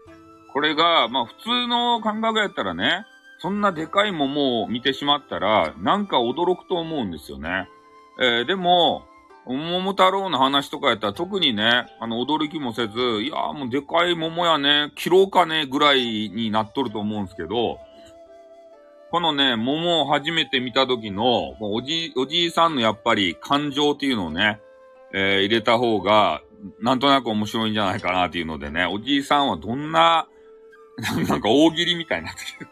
[0.52, 3.06] これが、まあ普通の感覚やったらね、
[3.42, 7.68] そんなでかい桃を見てしまったら、なんか驚くと思うんですよね。
[8.20, 9.02] えー、でも、
[9.46, 17.80] 桃太郎の話とかやったら特にね、あの、驚きもせず、いやーもうでかい桃やね、切ろうかね、ぐらいになっとると思うんですけど、
[19.10, 24.60] このね、桃を初めて見た時の、おじ、おじいさんのやっぱり感情っていうのをね、
[25.12, 26.42] えー、入れた方が、
[26.80, 30.28] なんとなく面白いんじゃないかなっていうのでね、おじいさんはどんな、
[31.26, 32.68] なんか大喜利みたいになってる。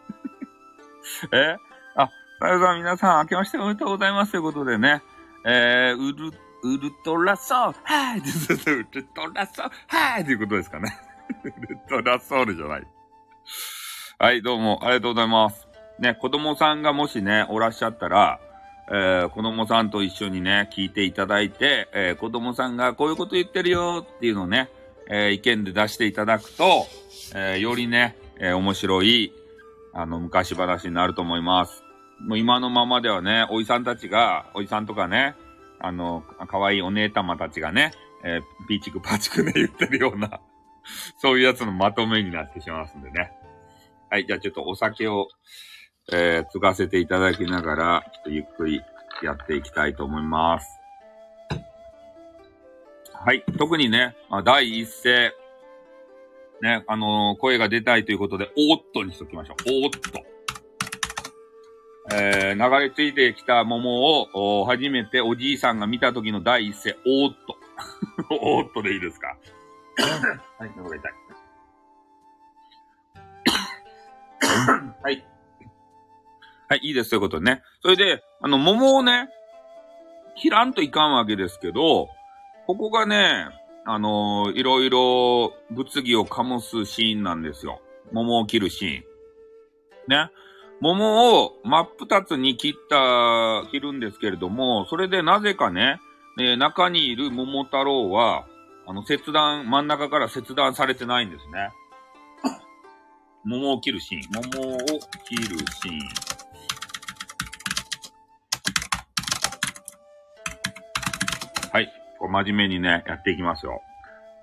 [1.33, 1.55] え？
[1.95, 5.01] あ、さよさん皆さん明けましておめでとうございますということでね、
[5.45, 6.31] えー、うる
[6.63, 7.79] ウルトラソウル。
[7.83, 8.19] はい。
[8.19, 9.71] ウルトラソウル。
[9.87, 10.25] はい。
[10.25, 10.95] ということですかね。
[11.43, 12.87] ウルトラソウルじゃない。
[14.19, 14.79] はい、どうも。
[14.83, 15.67] ありがとうございます。
[15.99, 18.39] ね、子供さんがもしね、おらっしゃったら、
[18.91, 24.69] えー、子供さんと一緒にね、聞いていただいて、えー、子供さんがこういうこと言ってるよっていうのをね、
[25.09, 26.85] えー、意見で出していただくと、
[27.33, 29.33] え、よりね、え、面白い、
[29.93, 31.83] あの、昔話になると思います。
[32.19, 35.35] もう今のままではね、おじさんたちが、おじさんとかね、
[35.79, 37.91] あの、可愛いお姉様たちがね、
[38.23, 40.39] えー、ピーチクパチクで言ってるような
[41.17, 43.31] そういうやつのまとめになってしまいますんでね。
[44.09, 45.27] はい、じゃあちょっとお酒を、
[46.11, 48.81] えー、継がせていただきながら、ちょっとゆっくり
[49.23, 50.79] やっていきたいと思います。
[53.13, 55.31] はい、特にね、ま、第一声、
[56.61, 59.55] ね、あのー、声が出たいということで、おーっとにしときましょう。
[59.85, 60.23] おーっと。
[62.13, 67.57] えー、流れ着いてきた桃を、初めておじいさんが見た時の第一声、おーっと。
[68.41, 69.37] おーっとでいいですか？
[70.59, 71.11] はい、喉が痛い。
[75.03, 75.25] はい。
[76.69, 77.61] はい、いいです、ということでね。
[77.81, 79.29] それで、あの、桃をね、
[80.37, 82.09] 切らんといかんわけですけど、
[82.67, 83.47] ここがね、
[83.85, 87.81] あのー、いろいろ物議を醸すシーンなんですよ。
[88.11, 89.03] 桃を切るシーン。
[90.07, 90.29] ね。
[90.81, 95.99] 桃を真っ二つに切った、切るんですけれども、それでなぜかね、
[96.39, 98.47] え、中にいる桃太郎は、
[98.87, 101.69] あの、切断、真ん中から切断されてないんですね。
[103.45, 104.21] 桃を切るシーン。
[104.53, 104.77] 桃を
[105.27, 105.99] 切るシーン。
[111.71, 112.00] はい。
[112.27, 113.81] 真面目にね、やっていきますよ。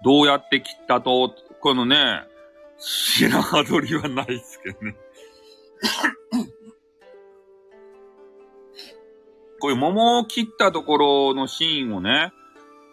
[0.04, 2.22] どうやって切ったと、このね、
[2.78, 4.94] 白羽取りはないですけどね。
[9.60, 12.32] こういう桃を切ったところのシーンをね、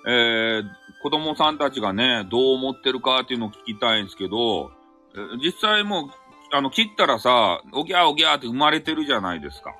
[0.08, 0.64] えー、
[1.04, 4.72] 子供さんたちがね、どう思ってるかっていうのを聞きたいんですけど、
[5.44, 6.10] 実際もう、
[6.52, 9.76] あの、切ったらさ、おぎゃおぎゃって生まれてるじゃないですか。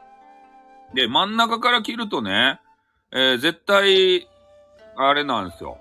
[0.94, 2.60] で、真ん中から切るとね、
[3.12, 4.28] えー、絶対、
[4.96, 5.78] あれなんですよ。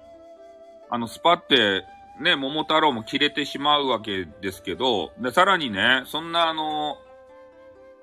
[0.91, 1.85] あの、スパって、
[2.21, 6.99] ね、桃太郎も切れてしまうわけですけど、で、さらにね、そんなあの、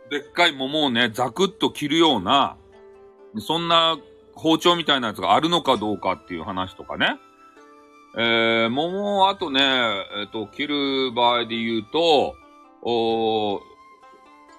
[0.10, 2.58] でっかい桃をね、ザクッと切るような、
[3.40, 3.98] そんな
[4.36, 7.18] 包丁みたいなやつがあるのかどうかっていう話とかね。
[8.18, 12.36] えー、桃をあとね、えっ、ー、と、切る場合で言うと、
[12.82, 13.62] お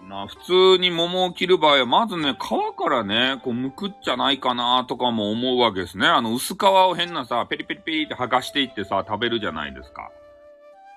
[0.08, 6.06] な、普通に桃を切る場合は、まずね、皮からね、こう、剥くっちゃないかなとかも思うわけですね。
[6.06, 10.10] あの、薄皮を変なさ、ペリペリペリって剥がしていってさ、食べるじゃないですか。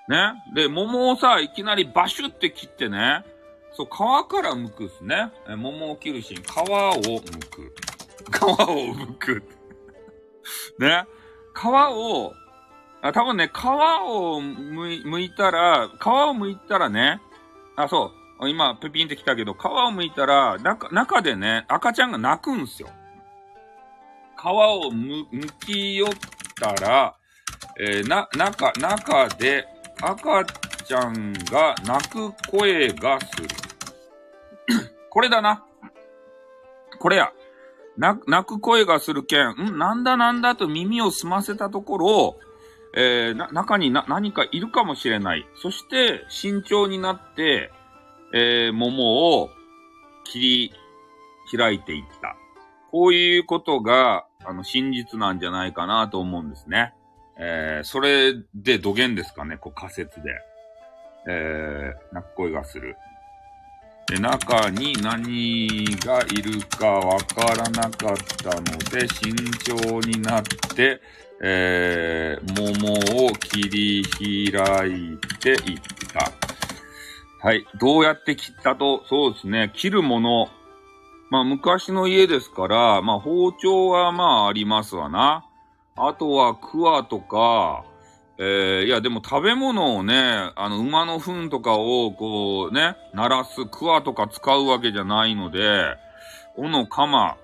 [0.08, 0.34] ね。
[0.54, 3.24] で、桃をさ、いきなりバシュって切ってね、
[3.72, 5.30] そう、皮から剥くっすね。
[5.48, 7.74] え桃を切るシーン、皮を剥く。
[8.32, 8.56] 皮を
[8.94, 9.42] 剥く。
[10.78, 11.04] ね。
[11.54, 12.32] 皮を、
[13.02, 17.20] あ、多分ね、皮を剥いたら、皮を剥いたらね、
[17.76, 18.15] あ、そう。
[18.42, 22.88] 今、ペピンってきたけど、皮を剥いたら、中、中でね、赤ちゃんが泣くんすよ。
[24.38, 26.10] 皮をむ、剥き寄っ
[26.60, 27.16] たら、
[27.80, 29.66] えー、な、中、中で
[30.02, 30.44] 赤
[30.84, 33.48] ちゃんが泣く声がする。
[35.10, 35.64] これだな。
[36.98, 37.32] これや。
[37.98, 42.38] 泣く声がするけん、んなんだなんだと耳を澄ませたところ、
[42.94, 45.46] えー、な、中にな、何かいるかもしれない。
[45.62, 47.72] そして、慎重になって、
[48.38, 49.48] えー、桃を
[50.24, 50.70] 切
[51.50, 52.36] り開いていった。
[52.90, 56.92] こういうことが、あの、真実なんじゃないかなと思うんですね。
[57.38, 60.34] えー、それで土源ですかね、こう仮説で。
[61.28, 62.96] えー、泣く声がする。
[64.06, 70.42] で、中に何がいるかわからなかったので、慎重になっ
[70.76, 71.00] て、
[71.42, 74.04] えー、桃を切り
[74.52, 75.80] 開いていっ
[76.12, 76.45] た。
[77.42, 77.66] はい。
[77.78, 79.70] どうやって切ったと、そうですね。
[79.74, 80.48] 切るもの。
[81.30, 85.44] まあ、昔の家ですから、まあ、包丁はまあ、ありますわな。
[85.96, 87.84] あとは、クワとか、
[88.38, 95.96] えー、いや、でも食べ物をね、あの、馬の糞とかを、こうね、鳴らす、クワとか使うわけじゃないので、
[96.54, 97.36] この釜、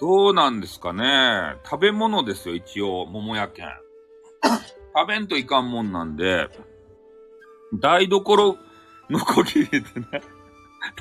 [0.00, 1.56] どうなんですかね。
[1.64, 3.66] 食べ物ですよ、一応、桃屋県。
[4.94, 6.48] 食べんといかんもんなんで、
[7.80, 8.58] 台所、
[9.10, 10.22] ノコギリでね、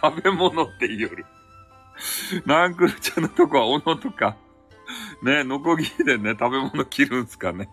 [0.01, 1.25] 食べ物って言いよる。
[2.45, 4.37] ナンクルちゃんのとこは斧とか、
[5.23, 7.69] ね、ノコギリでね、食べ物切るんすかね。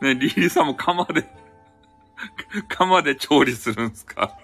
[0.00, 1.28] ね、リリーさんも釜で
[2.68, 4.36] 釜で調理するんすか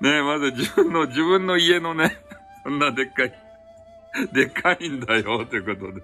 [0.00, 2.18] ね、まず自分の、自分の家のね、
[2.64, 3.34] そんなでっかい、
[4.32, 6.02] でっかいんだよ、ということでね。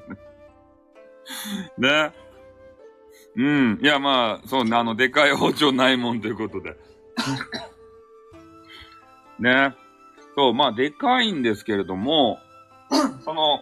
[1.79, 2.13] ね。
[3.37, 3.79] うん。
[3.83, 6.77] いや、まあ、そうね、あの、でかい包丁ないもんということで。
[9.39, 9.75] ね。
[10.35, 12.39] そう、まあ、でかいんですけれども、
[13.25, 13.61] その、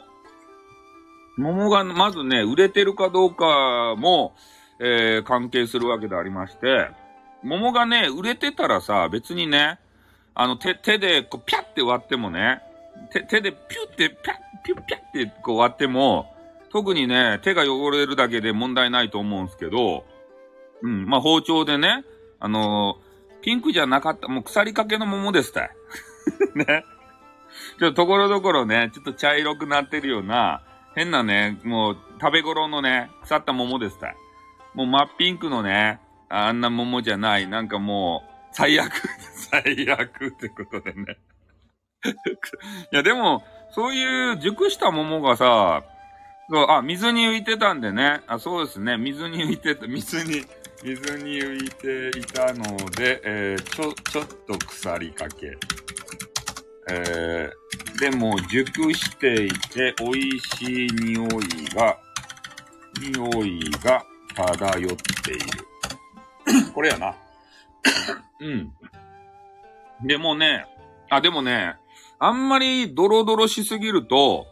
[1.37, 4.35] 桃がまずね、売れてるかどうかも、
[4.81, 6.91] えー、関係するわけでありまして、
[7.43, 9.79] 桃がね、売れてたらさ、別にね、
[10.35, 12.61] あの、手、手で、こう、ピャって割ってもね、
[13.13, 16.35] 手、手でピュって、ピャッ、ピュッピャってこう割っても、
[16.71, 20.05] 特にね、手が汚れるだけで問題ないと思うんですけど、
[20.83, 22.05] うん、まあ包丁でね、
[22.41, 22.99] あの
[23.45, 25.71] ピンクじゃなかった、もう腐りかけの桃ですた。
[26.57, 26.85] ね。
[27.79, 30.63] ちょっとところどころね、ちょっと茶色くなってるような、
[30.95, 34.17] 変なね、もう食べ頃のね、腐った桃ですたい。
[34.73, 38.91] もう真っピンクのね、あんな桃じゃない、なんかもう、最悪、
[39.53, 41.19] 最悪ってことでね。
[42.93, 45.85] いや、でも、そういう熟した桃がさ、
[46.51, 48.23] そう、あ、水に浮いてたんでね。
[48.27, 48.97] あ、そうですね。
[48.97, 50.47] 水に浮いてた、水に、
[50.85, 55.57] 水に浮いていたので、えー、ちょ、ちょっと腐りかけ。
[56.91, 61.29] えー、でも熟していて美味しい匂い
[61.75, 61.99] が、
[63.01, 64.05] 匂いが
[64.35, 66.69] 漂っている。
[66.75, 67.15] これやな。
[68.41, 68.71] うん。
[70.07, 70.67] でもね、
[71.09, 71.77] あ、でもね、
[72.19, 74.47] あんまりドロドロしすぎると、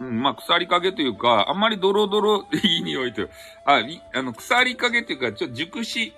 [0.00, 3.30] うん、まあ、腐りかけというか、あんまりドロドロでいい匂いという、
[3.66, 3.82] あ、
[4.14, 6.14] あの、腐りかけというか、ちょ、熟し、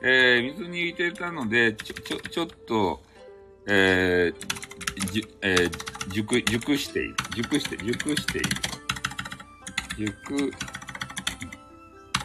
[0.00, 3.02] えー、水に入れてたので、ちょ、ちょ、ちょっと、
[3.66, 7.16] えー、じゅ、えー、熟、熟している。
[7.34, 8.48] 熟して、熟している。
[9.98, 10.52] 熟、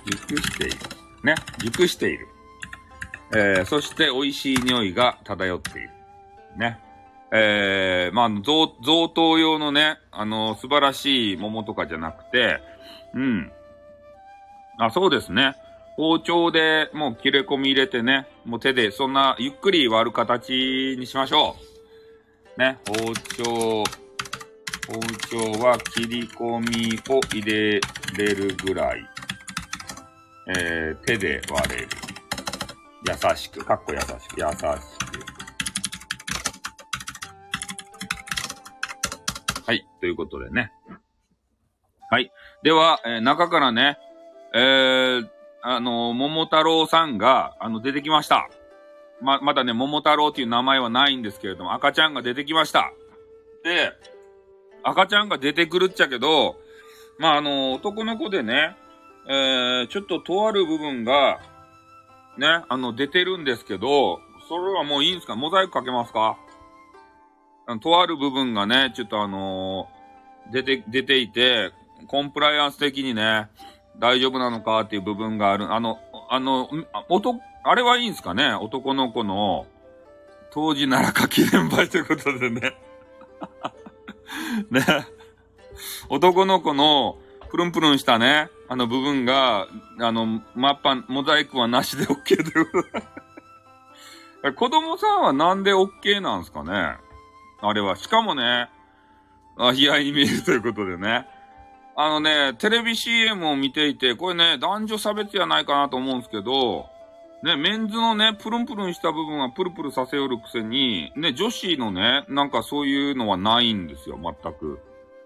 [0.06, 0.78] 熟している。
[1.24, 1.36] ね。
[1.58, 2.28] 熟している。
[3.36, 5.90] えー、そして美味しい匂いが漂っている。
[6.58, 6.80] ね。
[7.36, 12.62] えー、まあ、贈、贈答用のね、あの、素晴らしい桃とかじゃなくて、
[13.16, 13.52] うん。
[14.78, 15.56] あ、そうですね。
[15.96, 21.56] 包丁でもう切れ込み入れてね、もう手でそんなゆっくり割る形にしましょ
[22.58, 22.60] う。
[22.60, 23.84] ね、包丁、包
[25.30, 27.82] 丁は切り込みを入れ
[28.16, 29.10] れるぐらい、
[30.56, 31.88] えー、手で割れる。
[33.06, 35.34] 優しく、かっこ優しく、優しく。
[39.66, 40.74] はい、ということでね。
[42.12, 42.30] はい。
[42.62, 43.98] では、えー、中からね、
[44.54, 45.30] えー、
[45.62, 48.50] あの、桃太郎さんが、あの、出てきました。
[49.22, 52.92] ま、まだね、桃太郎っていう名前はないんですけれども、赤ちゃんが出てきました。
[53.64, 53.94] で、
[54.84, 56.58] 赤ちゃんが出てくるっちゃけど、
[57.18, 58.76] まあ、あの、男の子でね、
[59.30, 61.40] えー、ちょっととある部分が、
[62.38, 65.38] ね、あの、出てるんですけど、それはもういいんですか？
[65.38, 66.38] モザイクかけますか？
[67.82, 71.72] とある部分がね、ちょっとあのー、出て、出ていて、
[72.08, 73.50] コンプライアンス的にね、
[73.98, 75.74] 大丈夫なのかっていう部分がある。
[75.74, 76.00] あの、
[76.30, 76.70] あの、
[77.10, 78.54] 男、あれはいいんですかね？
[78.54, 79.68] 男の子の、
[80.52, 82.76] 当時ならか記念杯ということでね。
[84.70, 84.82] ね。
[86.10, 87.18] 男の子の、
[87.50, 89.68] プルンプルンしたね、あの部分が、
[90.00, 93.00] あの、マッパ、モザイクはなしで OK ということ
[94.42, 94.52] で。
[94.58, 96.98] 子供さんはなんで OK なんですかね？
[97.64, 97.96] あれは。
[97.96, 98.70] しかもね、
[99.58, 101.28] あ、悲哀に見えるということでね。
[101.96, 106.88] あのね、テレビ CM を見ていて、これね、男女差別じゃないかなと思うんですけど、
[107.44, 114.80] ね、メンズのね、プルンプルンした部分はプルプルさせよるくせに、ね、女子のね、なんかそういうのはないんですよ、全く。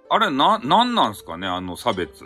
[0.09, 2.25] あれ、な、なんなんすかね、あの差別。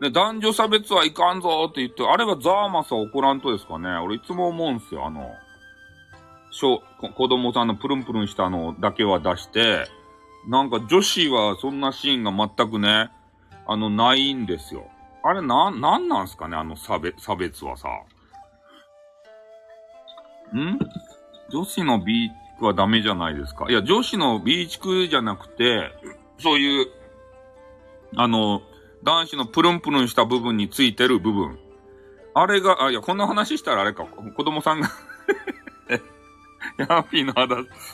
[0.00, 3.88] ね、男女差別はいかんぞって言って、あれはザーマスは怒らんとですかね。
[3.98, 5.30] 俺いつも思うんすよ、あの、
[6.52, 9.86] 小、子供さんのプルンプルンしたのだけは出して、
[10.48, 13.10] なんか女子はそんなシーンが全くね、
[13.66, 14.86] あの、ないんですよ。
[15.24, 17.88] あれ、な、なんなんすかねあの差別、差別はさ。
[20.54, 20.78] ん？
[21.50, 23.66] 女子のビーチはダメじゃないですか。
[23.70, 25.90] いや、女子のビーチクじゃなくて、
[26.38, 26.86] そういう、
[28.16, 28.62] あの、
[29.04, 31.58] 男子のプルンプルンした部分についてる部分。
[32.34, 34.88] あれが、あ、いや、こんな話したらあれか、子供さんが
[36.78, 37.32] ヤーピーの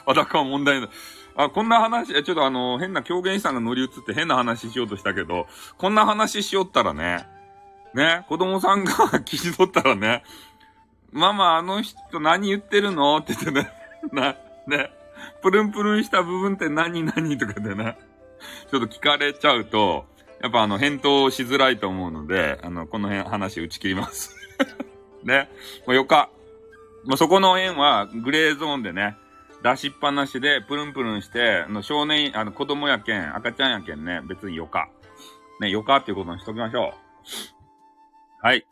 [0.07, 0.91] 裸は問題ない。
[1.37, 5.47] あ、こんな話、ちょっとあの、変な狂言師さんが乗り移って変な話しようとしたけど、
[5.77, 7.27] こんな話しよったらね、
[7.95, 10.25] ね、子供さんが聞い取ったらね、
[11.13, 13.19] ママあの人何言ってるの？
[13.19, 13.71] って言ってね、
[14.13, 14.91] な、ね、
[15.43, 17.39] プルンプルンした部分って何何？
[17.39, 17.97] とかでね、
[18.71, 20.07] ちょっと聞かれちゃうと、
[20.43, 24.37] やっぱあの、返答しづらいと思うので、あの、この辺話打ち切ります。
[25.25, 25.49] ね。
[25.87, 26.31] もうよか。
[27.05, 29.17] もうそこの辺はグレーゾーンでね、
[29.63, 34.89] 出しっぱなしで、プルンプルンして、あの、少年、あの、子供やけん、赤ちゃんやけんね、別によか。
[35.61, 36.95] ね、よかっていうことにしときましょ
[38.43, 38.47] う。
[38.47, 38.67] はい。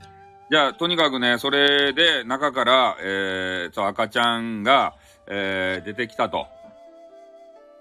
[0.49, 4.95] じゃあ、とにかくね、それで、中から、えー、そう、赤ちゃんが、
[5.27, 6.47] えー、出てきたと。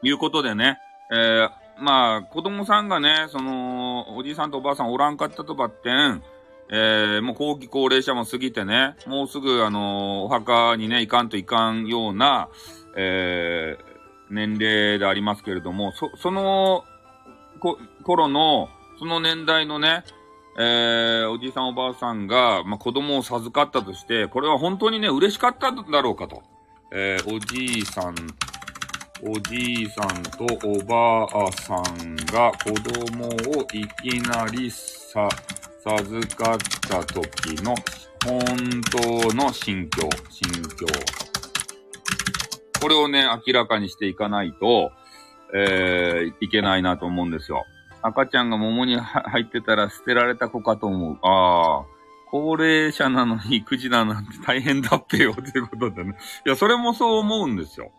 [0.02, 0.80] いうことでね、
[1.12, 6.24] えー、まあ、子供さんがね、その、おじいさんとおばあさんおらんかったとばってん、
[6.72, 12.50] えー、もう後期高齢者も過ぎてね、もうすぐ、あのー、お墓にね、行かんといかんような、
[12.98, 16.84] えー、年齢でありますけれども、そ、その、
[17.60, 20.04] こ、頃の、その年代のね、
[20.58, 26.44] えー、おじいさんおばあさんが、まあ、子供を授かったとして、これは本当にね、嬉しかっただろうかと。
[26.92, 28.16] えー、おじいさん、
[29.22, 33.28] おじいさんとおばあさんが子供
[33.60, 35.28] をいきなりさ、
[35.86, 36.58] 授かっ
[36.90, 37.76] た時の
[38.26, 38.42] 本
[38.92, 40.88] 当の心境、心境。
[42.82, 44.92] これをね、明らかにしていかないと、
[45.54, 47.64] えー、いけないなと思うんですよ。
[48.02, 51.20] 赤ちゃんが桃に入ってたら捨てられた子かと思う。
[51.22, 51.86] ああ。
[52.32, 56.18] 高齢者なのに育児だなんて大変だっぺよ、ということでね。
[56.48, 57.92] いや、それもそう思うんですよ。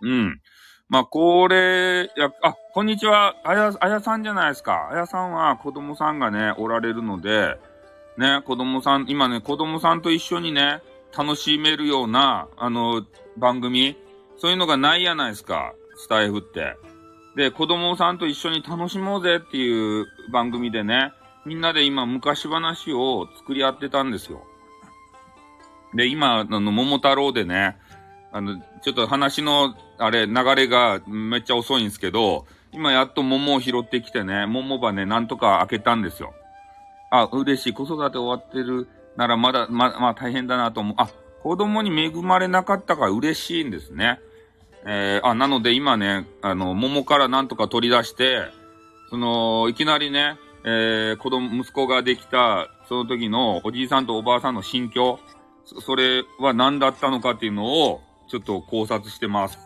[0.00, 0.40] うん。
[0.88, 3.34] まあ、高齢、や、あ、こんにちは。
[3.44, 4.88] あや、あやさんじゃないですか。
[4.90, 7.58] あやさんは子供さんがね、おられるので、
[8.16, 10.80] ね、子供さん、今ね、子供さんと一緒にね、
[11.16, 13.04] 楽しめるような、あの、
[13.36, 13.98] 番組、
[14.38, 16.76] そういうのがないやないですか、スタイフって。
[17.36, 21.12] で、子供さんと一緒に楽しもうぜっていう番組でね、
[21.44, 24.42] みんなで今昔話を作り合ってたんですよ。
[25.94, 27.76] で、今、あの、桃太郎でね、
[28.32, 36.34] あの、ちょっと話の、あれ、流れがめっちゃ遅いんですけど、今やっと桃を拾ってきてね、桃ばね、なんとか開けたんですよ。
[37.10, 37.72] あ、嬉しい。
[37.72, 40.94] 子育て終わってるならまだ、ま、まあ大変だなと思う。
[40.98, 41.08] あ、
[41.42, 44.20] 子供に恵まれなかったから嬉しいんですね。
[44.86, 48.42] えー、あ、なので今ね、あの、桃からなんとか取り出して、
[49.10, 55.18] その、いきなりね、えー、子供、息子ができた、その時のおじいさんとおばあさんの心境、
[55.64, 59.58] そそれは何だったのかっていうのを、ちょっと考察してます。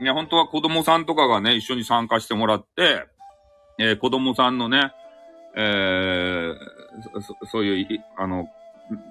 [0.00, 3.06] いや、本当は子供さんとかがね、一緒に参加してもらって、
[3.78, 4.92] えー、子供さんのね、
[5.56, 8.48] えー、そそういう、あの、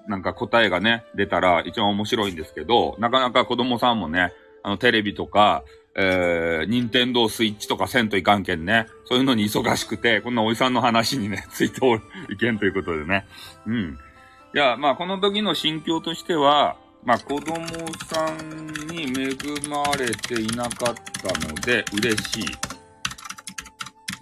[0.07, 4.33] なんか答えがね、出たら一番面白いんですけど、なかなか子供さんもね、
[4.63, 5.63] あの、テレビとか、
[5.95, 13.25] えー、任天堂スイッチとかせんといかんけんね、そういうのに忙しくて、こんなおじさんの話にね、 ついておる、いけんということでね。
[13.65, 13.97] うん。
[14.53, 17.57] いや、まあ、この時の心境としては、まあ、子供
[18.09, 19.35] さんに恵
[19.69, 22.45] まれていなかったので、嬉しい。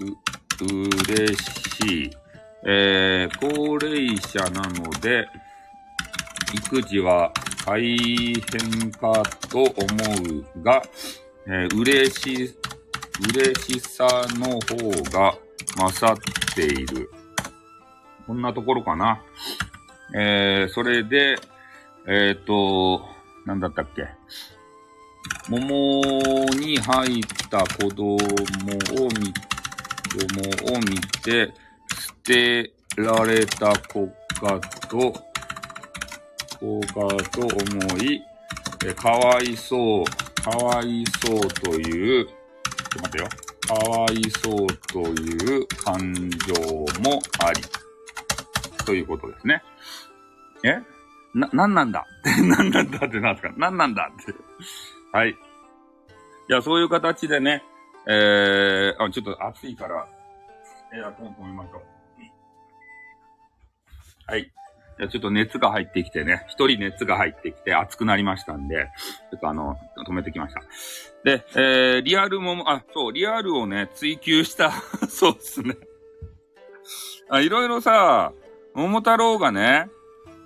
[0.03, 2.11] う、嬉しい。
[2.67, 5.27] えー、高齢者なので、
[6.53, 7.31] 育児は
[7.65, 9.73] 大変かと思
[10.55, 10.81] うが、
[11.47, 12.55] えー、嬉し、
[13.33, 15.35] 嬉しさの方が
[15.77, 17.11] 勝っている。
[18.25, 19.21] こんなところかな。
[20.15, 21.35] えー、それで、
[22.07, 23.03] えっ、ー、と、
[23.45, 24.07] なんだったっけ？
[25.49, 26.01] 桃
[26.59, 30.19] に入った子供を見、子
[30.63, 31.51] 供を見て、
[31.89, 34.07] 捨てられた子
[34.39, 35.13] かと、
[36.59, 36.93] 子か
[37.31, 38.21] と思い、
[38.85, 40.05] えかわいそう、
[40.41, 42.35] かわいそうという、ちょっ
[42.91, 43.29] と待ってよ。
[43.67, 46.53] かわいそうという感情
[47.01, 47.61] もあり。
[48.85, 49.63] ということですね。
[50.63, 50.94] え？
[51.35, 52.05] な、なんなんだ？
[52.21, 53.53] っ てなんなんだってなんですか？
[53.57, 54.33] なんなんだって。
[55.11, 55.29] はい。
[55.31, 55.35] い
[56.47, 57.63] や、そういう形でね、
[58.07, 60.07] えー、あ、ちょっと暑いから、
[60.93, 61.81] エアコン止めましょう。
[64.27, 64.51] はい。
[64.97, 68.89] じゃちょっと熱が入ってきてね、一人熱が入ってきて熱くなりましたんで、
[69.31, 69.77] ちょっとあの、
[70.07, 70.61] 止めてきました。
[71.25, 74.71] で、えー、リアルも、あ、そう、リアルをね、追求した
[75.09, 75.75] そうっすね。
[77.29, 78.31] あ、いろいろさ、
[78.73, 79.89] 桃太郎がね、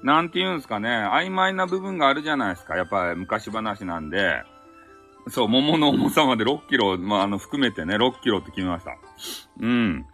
[0.04, 2.76] なんて言うんすかね、曖昧な部分があるじゃないですか。
[2.76, 4.44] やっぱり昔話なんで。
[5.28, 8.98] そう、桃の重さまで6キロ、まあ、あの、含めてね、6キロって決めました。
[9.60, 10.06] うん。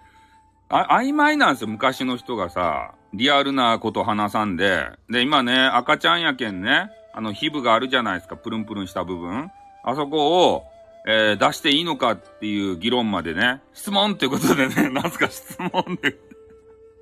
[0.69, 2.95] あ、曖昧なんですよ、昔の人がさ。
[3.13, 4.87] リアルなこと話さんで。
[5.09, 9.51] で、今ね、赤ちゃんやけんね、あの、皮膚があるじゃないですか、プルンプルンした部分。
[9.83, 10.63] あそこを、
[11.07, 16.17] えー、出していいのかっていう議論までね、質問っていうことでね、 なんすか質問で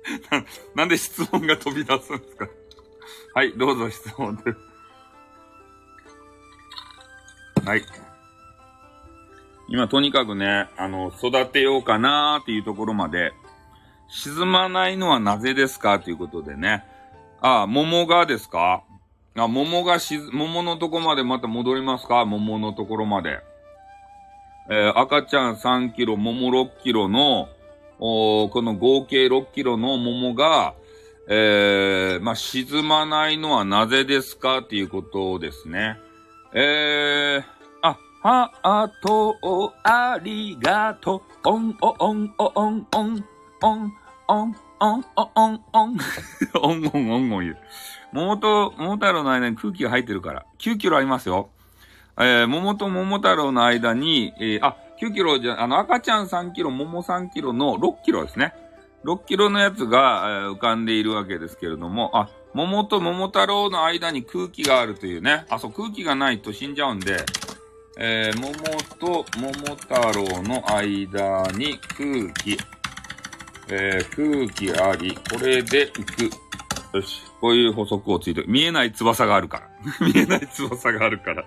[0.30, 2.46] な、なんで質問が飛び出すんですか
[3.34, 4.56] はい、どうぞ質問です。
[7.66, 7.82] はい。
[9.68, 13.32] 今、とにかくね、あの、育てようかなーっていうところまで、
[14.08, 16.84] 沈まないのはなぜですかということでね。
[17.40, 18.84] ああ、桃がですか？
[19.36, 22.24] あ、桃がし桃のとこまでまた戻りますか？
[22.24, 23.40] 桃のところまで。
[24.70, 27.48] えー、赤ちゃん3キロ、桃6キロの、
[27.98, 30.74] おこの合計6キロの桃が、
[31.28, 35.98] えー、まあ、沈まないのはなぜですかっていうことですね。
[36.52, 37.44] えー、
[37.82, 43.24] あ、ハートをありがとう、オン、オン、オン、オン、オン、
[43.62, 43.94] オン、
[44.28, 45.98] オン、オン、オン、オン、オン、
[46.62, 47.58] オン、オン、オン、言う。
[48.12, 50.44] 桃と桃太郎の間に空気が入ってるから。
[50.58, 51.48] 9キロありますよ。
[52.18, 58.54] えー、桃と桃太郎の間に、えー、あ、9キロじゃ、あの、赤ちゃん3キロ、桃3キロの6キロですね。
[59.04, 65.44] 6キロのやつが、え、浮かんでいるわけですけれども、あ、桃と桃太郎の間に空気があるというね。
[65.50, 67.24] あ、そう、空気がないと死んじゃうんで、
[67.98, 68.52] えー、桃
[68.98, 72.58] と桃太郎の間に空気、
[73.68, 76.96] えー、空気あり、これで行く。
[76.96, 77.22] よし。
[77.40, 79.68] こういう補足をついて、見えない翼があるから。
[80.06, 81.42] 見えない翼があるから。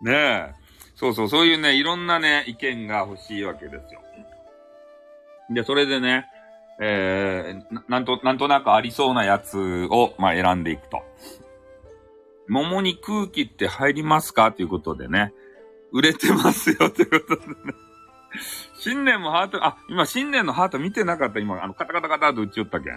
[0.00, 0.54] ねえ。
[0.94, 4.00] そうそう、そういうね、いろんなね、意見が欲しいわけですよ。
[5.50, 6.26] で、それでね、
[6.82, 11.02] えー、なんと、なんとなくありそうなやつを、まあ、選んでいくと。
[12.48, 14.50] 桃に空気って入りますか？
[14.50, 15.32] ということでね、
[15.92, 17.54] 売れてますよということでね。
[18.78, 21.38] 新年もハート、あ、今新年のハート見てなかった。
[21.38, 22.94] 今、あの、カタカタカタと打ち寄ったけん。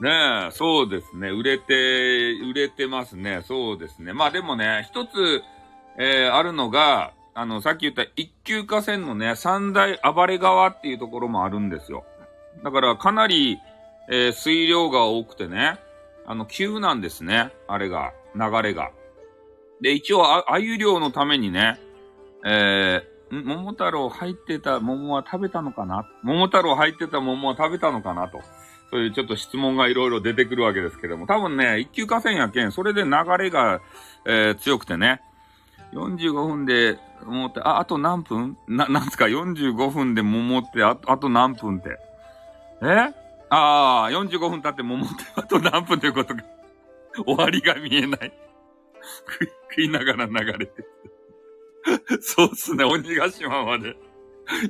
[0.00, 1.30] ねえ、そうですね。
[1.30, 3.42] 売れて、売れてますね。
[3.44, 4.12] そうですね。
[4.12, 5.42] まあでもね、一つ、
[5.98, 12.04] えー、あるのが、あの、さっき言った一級河川のね、三大暴れ川っていうところもあるんですよ。
[12.64, 13.58] だからかなり、
[14.10, 15.78] えー、水量が多くてね、
[16.26, 17.52] あの、急なんですね。
[17.66, 18.90] あれが、流れが。
[19.80, 21.78] で、一応、あ、あゆ漁のためにね、
[22.44, 26.08] えー、桃太郎入ってた桃は食べたのかな？
[26.22, 28.40] 桃太郎入ってた桃は食べたのかなと。
[28.90, 33.80] そういうちょっと質問がいろいろ出てくるわけですけども、多分ね、一級河川やけん、それで流れが、
[34.24, 35.20] えー、強くてね、
[35.92, 38.56] 45分で桃って、あ、あと何分？
[38.66, 41.98] な、なんすか ?45 分で桃って、ああと何分って。
[42.82, 43.14] え？
[43.50, 46.42] ああ、45分経って桃って、あと何分ということが、
[47.26, 48.32] 終わりが見えな い。
[49.70, 50.86] 食いながら流れて。
[52.20, 53.96] そうっすね、鬼ヶ島まで。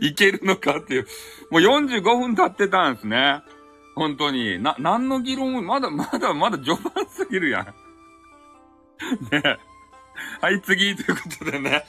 [0.01, 1.07] いけるのかっていう。
[1.51, 3.43] もう45分経ってたんですね。
[3.95, 4.61] 本当に。
[4.63, 7.67] な、何の議論まだ、まだ、まだ序盤すぎるやん。
[9.31, 9.59] ねえ
[10.41, 11.85] はい、次ということでね。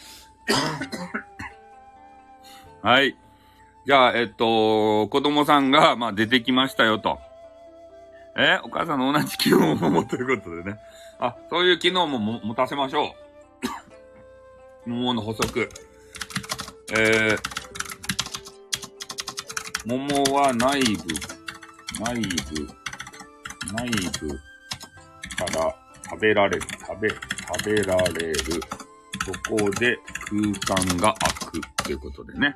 [2.82, 3.18] はい。
[3.86, 7.20] じゃあ、えっと、子供さんが、まあ、出てきましたよと。
[8.38, 10.80] えお母さんの同じ機能を持ということでね。
[11.20, 13.16] あ、そういう機能もも持たせましょ
[14.86, 14.90] う。
[14.90, 15.70] 桃の補足。
[16.92, 17.40] えー、
[19.86, 20.88] 桃は内部、
[22.00, 22.30] 内部、
[23.74, 24.30] 内部
[25.36, 25.76] から
[26.10, 28.36] 食べられる、食べ、食べられる。
[29.26, 29.98] そこで
[30.66, 32.56] 空間が空くということでね。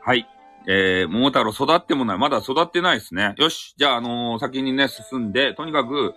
[0.00, 0.26] はい。
[0.68, 2.18] えー、桃太郎育ってもない。
[2.18, 3.34] まだ育ってないですね。
[3.38, 3.74] よし。
[3.76, 6.14] じゃあ、あのー、先にね、進んで、とにかく、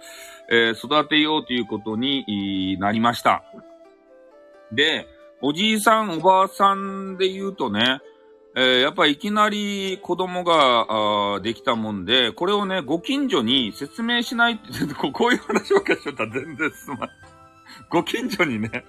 [0.52, 3.44] えー、育てようということになりました。
[4.72, 5.08] で、
[5.42, 8.02] おじいさん、おばあさんで言うとね、
[8.56, 17.10] えー、やっぱいきなり子供があできたもんで、これをね、ご近所に説明しないって、 こういう話ばっかしちゃったら全然すまん。
[17.90, 18.86] ご近所にね、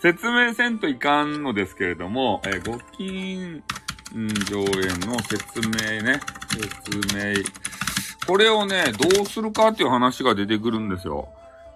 [0.00, 3.62] 説明せんといかんのですけれども、えー、ご近
[4.10, 7.34] 所への説明ね、説明。
[8.26, 11.28] これをね、どうするかっていう話が出てくるんですよ。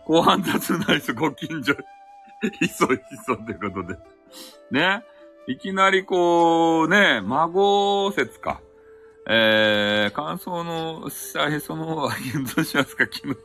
[0.05, 1.75] 後半雑ナイスご近所、
[2.59, 3.97] ひそひそってことで。
[4.71, 5.03] ね。
[5.49, 8.61] いきなりこう、ね、孫説か。
[9.29, 12.09] えー、感想の、さ、へその、
[12.57, 13.37] どうしますか、昨日。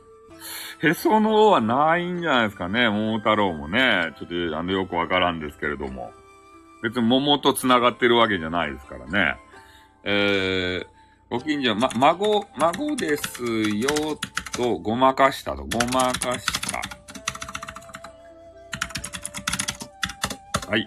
[0.86, 4.12] へその緒はないんじゃないですかね、桃太郎もね。
[4.18, 6.12] ちょっと、あの、よくわからんですけれども。
[6.82, 9.36] 別に桃と繋がってるわけじゃないですからね。
[10.04, 10.86] えー、
[11.30, 13.88] ご近所、ま、孫、孫ですよ、
[14.52, 16.80] と、ごまかしたと、ごまかした。
[20.70, 20.86] はい。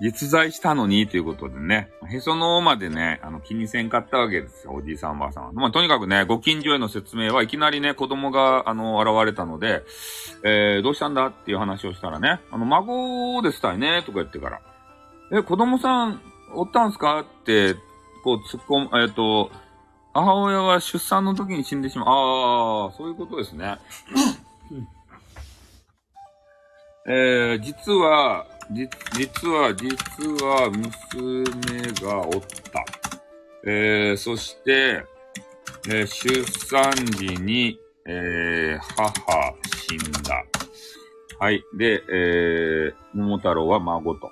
[0.00, 5.52] 実在したのにということでね、へその緒までね、あの、気にせんかったわけですよ、おじいさんおばあさんは。
[5.52, 9.82] まあ、とにかくね、ご近所への説明はいきなりね、子供が、あの、現れたので、
[10.42, 14.60] えー、どうしたんだっていう話をしたらね、あの、孫でしたいね、とか言ってから、
[15.36, 16.22] え、子供さん、
[16.54, 17.18] おったんすか？
[17.20, 17.74] って、
[18.22, 19.50] こう、突っ込む、えっ、ー、と、
[20.12, 22.06] 母親は出産の時に死んでしまう。
[22.06, 23.76] ああ、そういうことですね。
[27.08, 29.90] えー、実は、じ、実は、実
[30.44, 31.42] は、娘
[32.00, 32.32] がおっ
[32.72, 32.84] た。
[33.66, 35.04] えー、そして、
[35.88, 39.12] えー、出産時に、えー、母、
[39.66, 40.44] 死んだ。
[41.40, 41.64] はい。
[41.76, 44.30] で、えー、桃太郎は孫と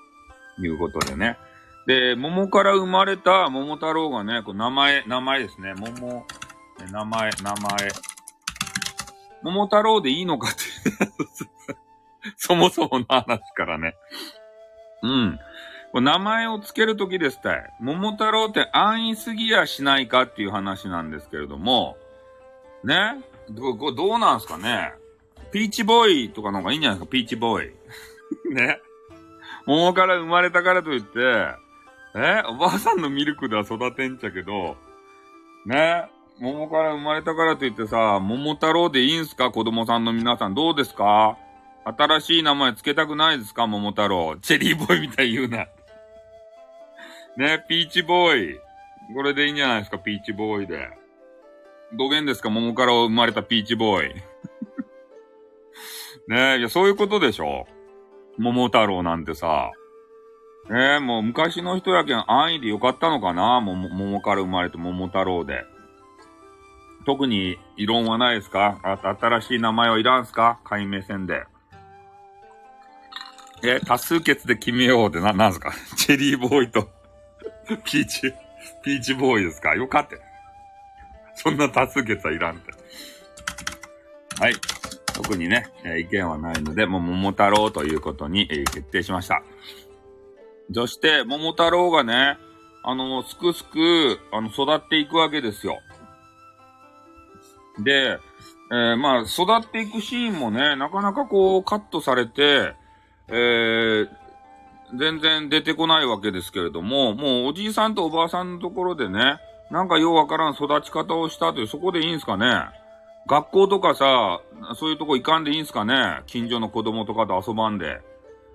[0.67, 1.39] いうことでね。
[1.87, 5.75] で、桃から生まれた桃太郎がね、こう名前、名前ですね。
[5.75, 6.25] 桃、
[6.91, 7.89] 名前、名前。
[9.43, 10.59] 桃太郎でいいのかって
[12.37, 13.95] そもそもの話からね。
[15.03, 15.39] うん。
[15.95, 17.75] 名前を付けるときですたい。
[17.81, 21.97] 桃太郎って安易すぎやしないかっていう話なんですけれども、
[22.85, 24.93] ねど、どうなんすかね
[25.53, 27.75] ピーチボーイとかの方がいいんじゃないですかピーチボーイ。
[28.55, 28.81] ね
[29.67, 31.21] 桃から生まれたからといって、
[32.15, 34.77] えおばあさんのミルクでは育てんちゃけど、
[35.67, 36.09] ね
[36.41, 39.51] 桃から生まれたからといってさ、桃太郎でいいんすか？
[39.51, 41.39] 子供さんの皆さんどうですか？
[41.85, 43.67] 新しい名前つけたくないですか？
[43.67, 44.37] 桃太郎。
[44.43, 45.67] チェリーボーイみたい言うな。
[47.37, 48.61] ね、ピーチボーイ。
[49.15, 50.91] これでいいんじゃないですか、ピーチボーイで。
[51.95, 52.51] どげんですか？
[52.51, 54.15] 桃から生まれたピーチボーイ。
[56.29, 57.67] ねいや、そういうことでしょ
[58.39, 59.71] 桃太郎なんてさ。
[60.71, 63.61] ねもう昔の人やけん安易でよかったのかな？
[63.61, 65.65] 桃、桃から生まれて桃太郎で。
[67.05, 68.79] 特に異論はないですか？
[69.21, 70.61] 新しい名前はいらんすか？
[70.65, 71.45] 解明戦で。
[73.65, 75.73] え、多数決で決めようってな、なんすか？
[75.97, 76.89] チェリーボーイと
[77.85, 78.33] ピーチ、
[78.85, 79.75] ピーチボーイですか？
[79.75, 80.21] よかって。
[81.35, 82.73] そんな多数決はいらんって。
[84.41, 84.55] はい。
[85.13, 89.43] 特にね、え、意見はないので、もう桃太郎ということに、え、決定しました。
[90.73, 92.39] そして、桃太郎がね、
[92.83, 95.79] あの、すくすく、あの、育っていくわけですよ。
[97.79, 98.19] で、
[98.71, 102.75] えー、まあ、育っていくシーンもね、なかなかこう、カットされて、
[103.29, 104.09] えー、
[104.99, 109.37] 全然出てこないわけですけれども、もうおじいさんとおばあさんのところでね、
[109.71, 112.47] なんかようわからん育ち方をしたという、そこでいいんすかね？
[113.29, 114.41] 学校とかさ、
[114.77, 116.23] そういうとこ行かんでいいんすかね？
[116.27, 118.01] 近所の子供とかと遊ばんで。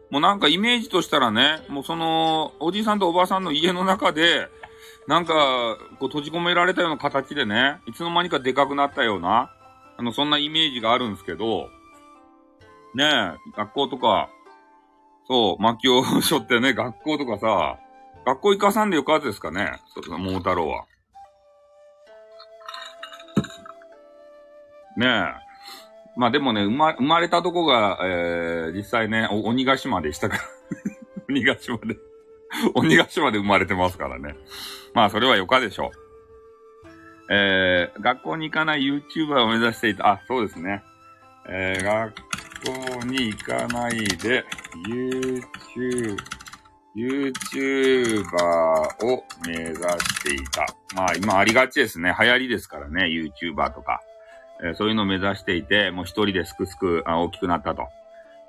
[0.10, 4.48] もうなんかイメージとしたらね、もうその、おじいさんとおばあさんの家の中で、
[5.08, 9.52] なんか、こう閉じ込められたような形でね、いつの間にかでかくなったような、
[9.98, 11.70] あの、そんなイメージがあるんですけど、
[12.94, 14.30] ねえ、学校とか、
[15.28, 17.78] そう、薪を しょってね、学校とかさ、
[18.26, 20.86] 学校行かさんでよかったですかね、そう桃太郎は。
[24.98, 25.48] ねえ。
[26.18, 30.44] まあでもね、生ま生まれたとこが、えー、実際ね、鬼ヶ島でしたから。
[31.30, 31.98] 鬼ヶ島で
[32.74, 34.36] 鬼ヶ島で生まれてますからね。
[34.94, 36.08] まあそれはよかでしょう。
[37.30, 40.82] えー、学校に行かない YouTuber を目指していた、あ、そうですね。
[41.50, 42.14] えー、学
[43.00, 44.44] 校に行かないで、
[44.88, 46.18] YouTube、
[46.96, 50.66] YouTuber を目指していた。
[50.96, 52.16] まあ今ありがちですね。
[52.20, 54.02] 流行りですからね、YouTuber とか。
[54.64, 57.88] えー、そういうのを目指していて、もう一人ですくすくあ大きくなったと。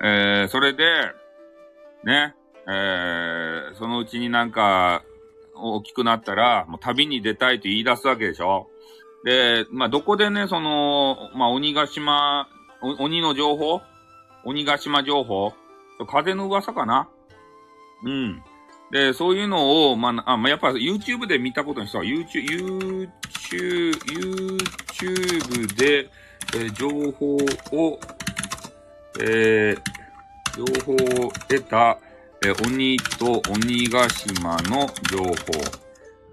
[0.03, 0.85] えー、それで、
[2.03, 2.35] ね、
[2.67, 5.03] えー、そのうちになんか、
[5.61, 8.69] 大きくなったら、もう旅に出たいと言い出すわけでしょ
[9.25, 12.47] で、まあ、どこでね、その、まあ、鬼ヶ島、
[12.81, 13.81] 鬼の情報？
[14.45, 15.51] 鬼ヶ島情報？
[16.07, 17.09] 風の噂かな？
[18.05, 18.41] うん。
[18.91, 23.09] で、そういうのを、まあ、あまあ、やっぱ YouTube で見たことにしたら、YouTube、
[23.49, 23.91] YouTube、
[24.99, 26.09] YouTube で、
[26.55, 27.99] えー、情報を、
[29.21, 29.99] えー、
[30.57, 31.99] 情報を得た、
[32.43, 35.33] えー、鬼と鬼ヶ島の情報。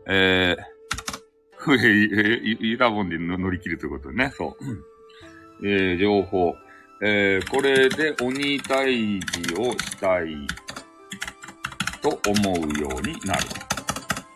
[0.08, 4.32] えー、えー、イラボンで乗り切るということね。
[4.34, 4.56] そ
[5.60, 5.68] う。
[5.68, 6.54] えー、情報。
[7.02, 10.46] えー、これで鬼退治をしたい
[12.10, 13.42] と思うようになる。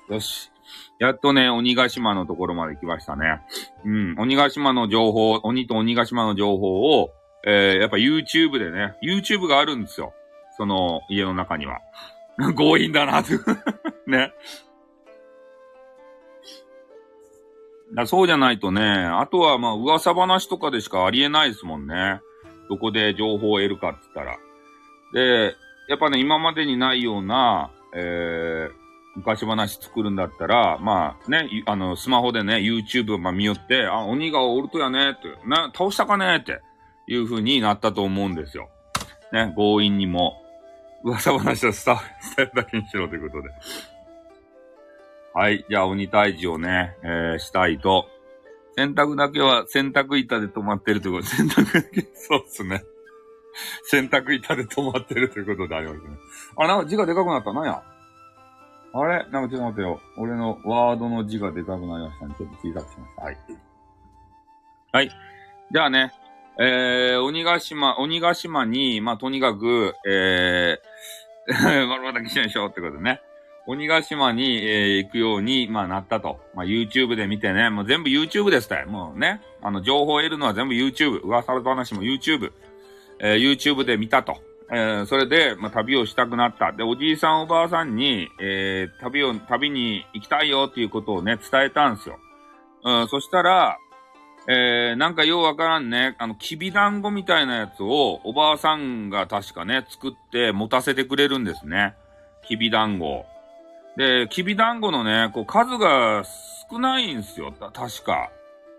[0.09, 0.51] よし。
[0.99, 3.41] やっとね、鬼ヶ島のところまで来ましたね。
[3.85, 4.14] うん。
[4.18, 7.11] 鬼ヶ島の情報、鬼と鬼ヶ島の情報を、
[7.47, 10.12] えー、やっぱ YouTube でね、YouTube があるんですよ。
[10.57, 11.79] その家の中には。
[12.57, 13.35] 強引だなって
[14.07, 14.33] ね。
[17.95, 22.21] だそうじゃないとね、あとはまあ噂話とかでしかありえないですもんね。
[22.68, 24.39] どこで情報を得るかって言ったら。
[25.12, 25.57] で、
[25.91, 28.72] やっぱね、今までにないような、えー、
[29.16, 36.61] 昔話作るんだったら、まあね、あの、スマホでね、YouTube まあ見よって、あ、鬼がおるとやねって、な、倒したかねって
[37.09, 38.68] いう風になったと思うんですよ。
[39.32, 40.41] ね、強引にも。
[41.03, 41.97] 噂話を伝
[42.38, 43.49] えるだけにしろということで。
[45.34, 45.64] はい。
[45.68, 48.09] じゃあ、鬼退治をね、えー、したいと。
[48.76, 52.84] 洗濯だけは洗濯板で止まってるということで、洗濯だけ、そうっすね。
[53.84, 56.16] 洗濯板で止まってるということでありますね。
[56.57, 57.53] あ、なんか字がでかくなった。
[57.53, 57.82] なんや
[58.92, 59.26] あれ？
[59.30, 60.01] なんかちょっと待ってよ。
[60.16, 62.34] 俺のワードの字がでかくなりましたね。
[62.36, 63.22] ちょっと小さくしました。
[63.22, 63.38] はい。
[64.92, 65.11] はい。
[65.72, 66.12] じゃあね、
[66.59, 73.20] えー、鬼ヶ島、鬼ヶ島に、まあ、とにかく、えー、ま るまた来ちゃいしょってことね。
[73.66, 76.40] 鬼ヶ島に、えー、行くように、まあ、なったと。
[76.55, 78.86] まあ、YouTube で見てね、もう全部 YouTube ですたい。
[78.86, 81.20] もうね、あの、情報を得るのは全部 YouTube。
[81.20, 82.53] 噂の話も YouTube。
[83.21, 84.39] えー、YouTube で見たと。
[84.73, 86.73] えー、それで、まあ、旅をしたくなった。
[86.73, 92.18] で、おじいさんおばあさんに、えー、旅を、旅に行きたいよっていうことをね、伝えたんですよ。
[92.85, 93.79] うん、そしたら、
[94.49, 101.95] えー、なんかようわからんね、あの、きびだんごみたいなやつを、おばあさんが確かね、作って持たせてくれるんですね。
[102.47, 103.27] きびだんご。
[103.97, 106.25] で、きびだんごのね、こう、数が
[106.71, 108.31] 少ないんですよ、確か。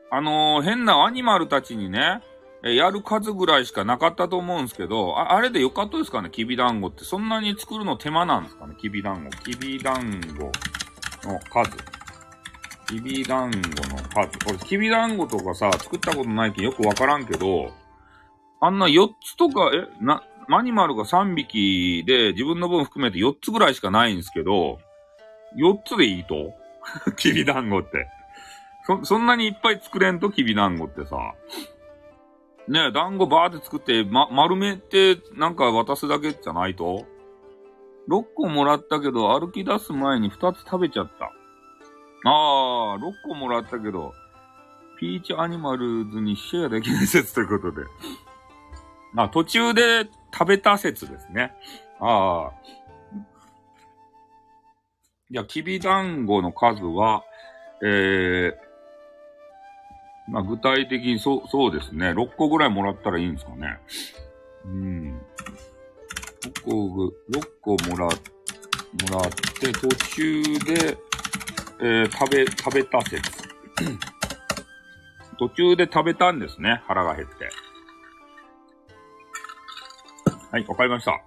[0.10, 2.22] あのー、変なアニマルたちにね、
[2.64, 6.30] えやる数ぐらいしかなかったと思うんですけど、あ、あれでよかったですかね？
[6.30, 7.04] きびだんごって。
[7.04, 8.76] そんなに作るの手間なんですかね？
[8.80, 9.32] きびだんご。
[9.32, 10.46] きびだんご
[11.28, 11.72] の数。
[12.88, 13.64] きびだんごの
[14.14, 14.38] 数。
[14.46, 17.72] これ、きびだんごとかさ、作ったことないけどよくわからんけど、
[18.60, 24.80] あんな4つとか、え、な、マニマルが3匹で自分の分含めて4つぐらいしかないんですけど、
[25.58, 26.54] 4つでいいと？
[27.18, 28.08] きびだんごって。
[28.86, 31.34] そ、そんなにいっぱい作れんときびだんごってさ。
[32.72, 37.06] ねえ、団子バーって作って、ま、丸めてなんか渡すだけじゃないと
[38.10, 41.26] ?6 個もらったけど、歩き出す前に2つ食べちゃった。
[41.26, 44.14] ああ、6個もらったけど、
[45.02, 47.86] ピーチアニマルズにシェアできない説ということで。
[49.18, 51.52] あ、途中で食べた説ですね。
[52.00, 52.52] ああ。
[55.30, 57.26] じゃあ、きびだんごの数は、
[57.84, 58.71] えー、
[60.28, 62.12] まあ、具体的にそう、そうですね。
[62.12, 63.80] 6個ぐらいもらったらいいんですかね。
[64.66, 65.22] うん。
[66.42, 70.98] 6個ぐ、6個もら、もらって、途中で、
[71.82, 73.32] えー、食べ、食べた説。
[75.40, 76.82] 途中で食べたんですね。
[76.86, 77.50] 腹が減って。
[80.52, 81.20] はい、わかりました。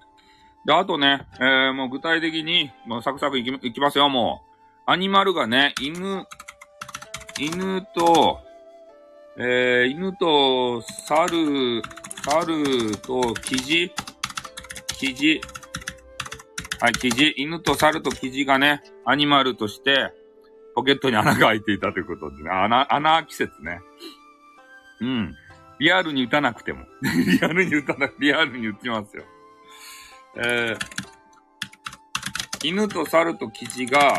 [0.65, 4.43] で、あとね、えー、もう具体的に、もうサクサクいきいきますよ、も
[4.87, 4.91] う。
[4.91, 6.25] アニマルがね、犬、
[7.39, 8.39] 犬と、
[9.37, 11.81] えー、犬と猿、
[12.23, 13.91] 猿とキジ、
[14.97, 15.41] キジ、
[16.79, 20.13] はい、キジ、犬と猿とキジがね、アニマルとして、
[20.73, 23.81] ポケットに穴が開いていたということでね、穴、穴季節ね。
[25.01, 25.35] うん。
[25.79, 26.85] リアルに打たなくても。
[27.03, 29.23] リアルに打たなく、リアルに打ちますよ。
[30.37, 34.13] えー、犬と猿とキジが、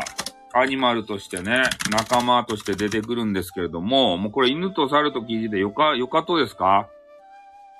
[0.59, 6.89] アニマルとしてね、仲間として出てくるんですけれども、もうこれ犬と猿とキジでよか、よかとですか？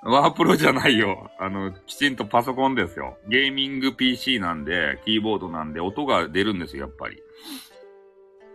[0.04, 1.32] ワープロじゃないよ。
[1.40, 3.18] あの、きちんとパソコンですよ。
[3.28, 7.18] ゲーミング PC なんで、キーボードなんで、音が出るんですよ、やっぱり。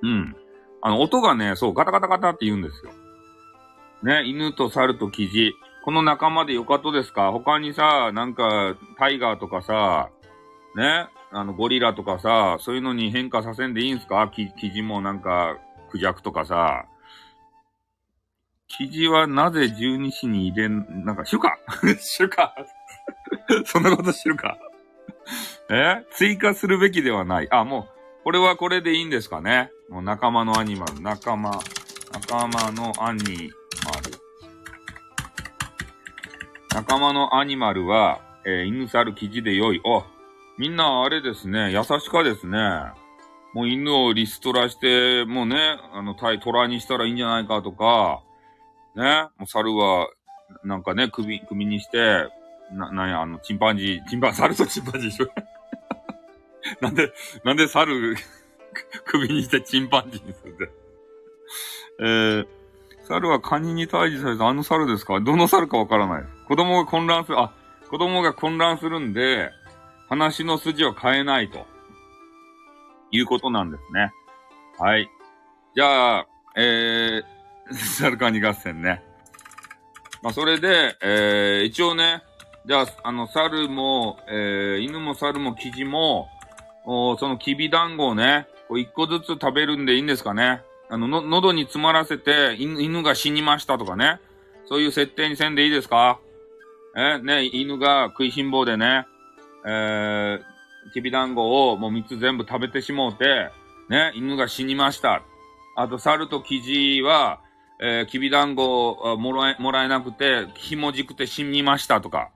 [0.03, 0.37] うん。
[0.81, 2.93] あの、音がね、そう、ガタガタガタって言うんですよ。
[4.05, 5.53] ね、犬と猿とキジ。
[5.85, 7.33] この仲間でよかとですか？
[7.33, 10.11] 他にさ、なんか、タイガーとかさ、
[10.77, 14.29] ね、あの、ゴリラとかさ、そういうのに変化させんでいいんすか？
[14.29, 15.57] きキジもなんか、
[15.91, 16.85] クジャクとかさ。
[18.69, 21.59] キジはなぜ十二支に入れん、なんか、知るか？
[22.01, 22.55] 知るか？
[23.67, 24.59] そんなこと知るか？
[25.71, 26.05] え？
[26.13, 27.49] 追加するべきではない。
[27.51, 27.89] あ、も
[28.21, 29.71] う、これはこれでいいんですかね？
[29.89, 31.51] もう仲間のアニマル、仲間、
[32.13, 33.51] 仲間のアニ
[33.85, 34.13] マル。
[36.75, 39.81] 仲間のアニマルは、えー、犬猿キジで良い。
[39.85, 40.07] あ、
[40.59, 42.59] みんなあれですね、優しかですね。
[43.55, 48.23] もう犬をリストラして、もうね、あの、対虎にしたらいいんじゃないかとか、
[48.95, 50.09] ね、もう猿は、
[50.65, 52.29] なんかね、首、首にして、
[52.73, 55.29] な、なんや、あの、チンパンジー、チンパン、猿と チンパンジー一緒。
[56.81, 57.13] なんで、
[57.45, 58.17] なんで猿、
[59.07, 60.67] 首にしてチンパンジーにするんだ
[62.01, 62.47] えー、
[63.05, 65.21] 猿はカニに退治されたあの猿ですか？
[65.21, 66.25] どの猿かわからない。
[66.49, 67.53] 子供が混乱する、あ、
[67.91, 69.51] 子供が混乱するんで、
[70.13, 71.65] 話の筋を変えないと。
[73.13, 74.13] いうことなんですね。
[74.79, 75.09] はい。
[75.75, 79.03] じゃあ、えー、 猿カニ合戦ね。
[80.23, 82.23] まあ、それで、えー、一応ね、
[82.67, 86.29] じゃあ、あの、猿も、えー、犬も猿もキジも、
[86.85, 90.61] おそのきび団子をね、こう一個ずつ食べるんでいいんですかね。
[90.91, 94.21] あの、の、喉に詰まらせて、犬が死にましたとかね。
[94.67, 96.19] そういう設定にせんでいいですか？
[96.99, 99.07] え、ね、犬が食いしん坊でね、
[99.67, 103.51] えー、きびだんごをもう三つ全部食べてしもうて、
[103.89, 105.23] ね、犬が死にました。
[105.77, 107.41] あと、猿とキジは、
[107.81, 112.31] えー、きびだんごをもらえ、もらえなくて、ひもじくて死にましたとか。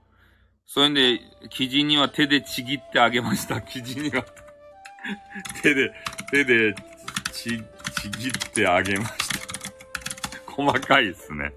[0.65, 3.61] そういうんで、キジには手でちぎってあげました。
[3.63, 4.25] キジには
[5.63, 5.93] 手で、
[6.31, 6.75] 手で
[7.31, 7.57] ち、
[8.01, 9.29] ちぎってあげまし
[10.45, 10.51] た。
[10.51, 11.53] 細かいですね。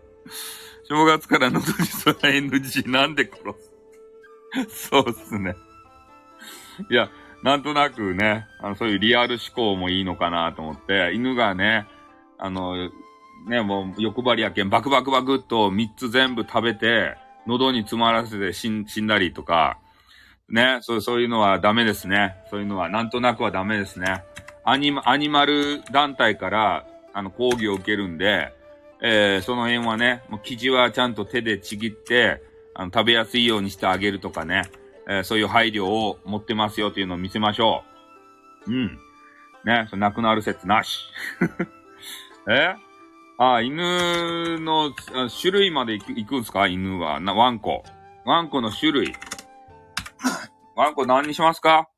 [0.89, 3.70] 正月から喉にそら NG なんで殺す
[4.69, 5.55] そうっすね。
[6.91, 7.11] いや、
[7.43, 11.87] なんとなくね、あの、そういうリアル思考もいいのかなと思って、犬がね、
[12.39, 12.91] あの、
[13.47, 19.79] ね、もう欲張りやけん、バクバクバクっと3つ全部食べて、喉に詰まらせて死んだりとか、
[20.49, 22.37] ね、そう、そういうのはダメですね。
[22.51, 24.25] そういうのは、なんとなくはダメですね。
[24.65, 28.53] アニマ、アニマル団体から、あの、講義を受けるんで、
[29.01, 32.43] えー、その辺はね、もう生地はちゃんと手でちぎって、
[32.75, 34.71] あの、食べやすいようにしてあげるとかね、
[35.09, 37.83] えー、そういう配慮を持ってますよというのを見せましょ
[38.67, 38.71] う。
[38.71, 38.99] うん。
[39.65, 40.99] ね、そなくなる説なし。
[42.49, 42.75] え？
[43.39, 44.93] あ、犬の
[45.41, 46.67] 種類まで行くくんすか？
[46.67, 47.21] 犬は。
[47.21, 47.85] な、ワンコ。
[48.25, 49.15] ワンコの種類。
[50.77, 51.89] ワンコ何にしますか？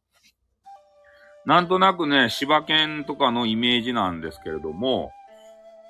[1.45, 5.11] なんとなくね、柴犬とかのイメージなんですけれども、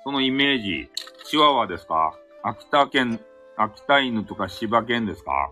[0.03, 0.89] そのイメージ、
[1.25, 2.13] チワワですか？
[2.43, 3.19] 秋田県、
[3.57, 5.51] 秋田犬とか柴犬ですか？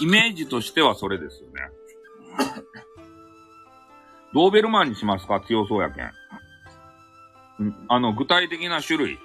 [0.00, 1.62] イメージとしてはそれですよね。
[4.34, 5.40] ドーベルマンにしますか？
[5.40, 6.10] 強そうやけん。
[7.88, 9.18] あの、具体的な種類。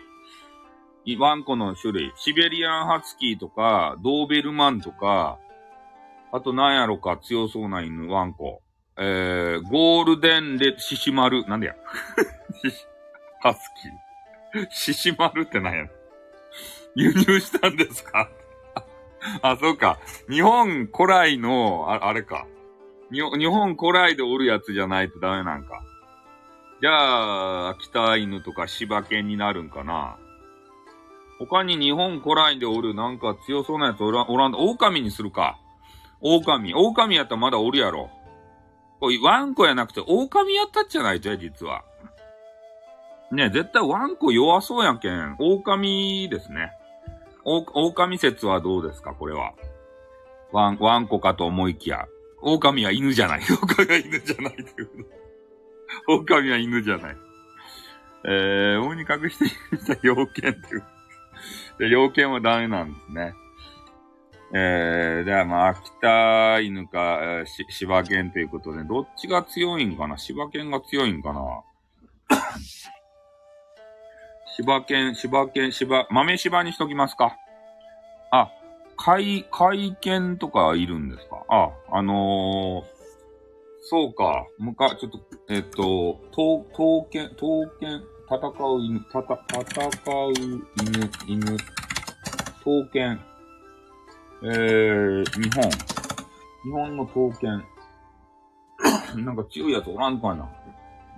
[1.17, 2.13] ワンコの種類。
[2.15, 5.39] シベリアンハスキーとか、ドーベルマンとか、
[6.31, 8.61] あと何やろか強そうな犬、ワンコ。
[8.97, 11.43] えー、ゴールデンレ、シシマル。
[11.47, 11.75] なんでや？
[13.41, 13.59] ハス
[14.53, 14.67] キー。
[14.69, 15.87] シシマルって何や？
[16.99, 18.29] 輸入したんですか？
[19.41, 19.97] あ、そうか。
[20.29, 22.45] 日本古来の、ああれか。
[23.11, 25.81] 日本古来でおるやつじゃないとダメなんか。
[26.81, 30.17] じゃあ、秋田犬とか柴犬になるんかな。
[31.39, 35.57] 他に日本古来でおるなんか強そうなやつおらん、おらん、狼にするか。
[36.21, 36.73] 狼。
[36.75, 38.09] 狼やったらまだおるやろ。
[38.99, 41.83] これワンコやなくて狼やったっじゃないとや、実は。
[43.31, 45.35] ね絶対ワンコ弱そうやけん。
[45.39, 46.71] 狼ですね。
[47.73, 49.13] 狼説はどうですか？
[49.13, 49.53] これは。
[50.51, 52.07] ワン、ワンコかと思いきや、
[52.41, 53.41] 狼は犬じゃない。
[53.41, 54.93] 狼は犬じゃないというこ
[56.07, 56.13] と。
[56.15, 57.17] 狼は犬じゃない。
[58.25, 60.83] えー、大に隠していた要件っていう。
[61.79, 63.33] で要件はダメなんですね。
[64.53, 70.17] えー、ではまあ、秋田犬か、えー、し、柴犬ということで、どっちが強いんかな？
[70.17, 71.63] 柴犬が強いんかな？
[74.59, 77.37] 柴犬、柴犬、柴、豆柴にしときますか。
[78.29, 78.51] あ、
[78.97, 82.85] 海、海犬とかいるんですかあ、あのー、
[83.83, 84.45] そうか。
[84.57, 90.33] むか、ちょっと、えっと、刀、刀剣、刀剣、戦う犬、たた、戦う
[90.83, 91.57] 犬、犬、
[92.57, 93.21] 刀剣。
[94.43, 95.69] えー、日本。
[96.65, 97.63] 日本の刀剣。
[99.23, 100.49] なんか強いやつおらんかいな。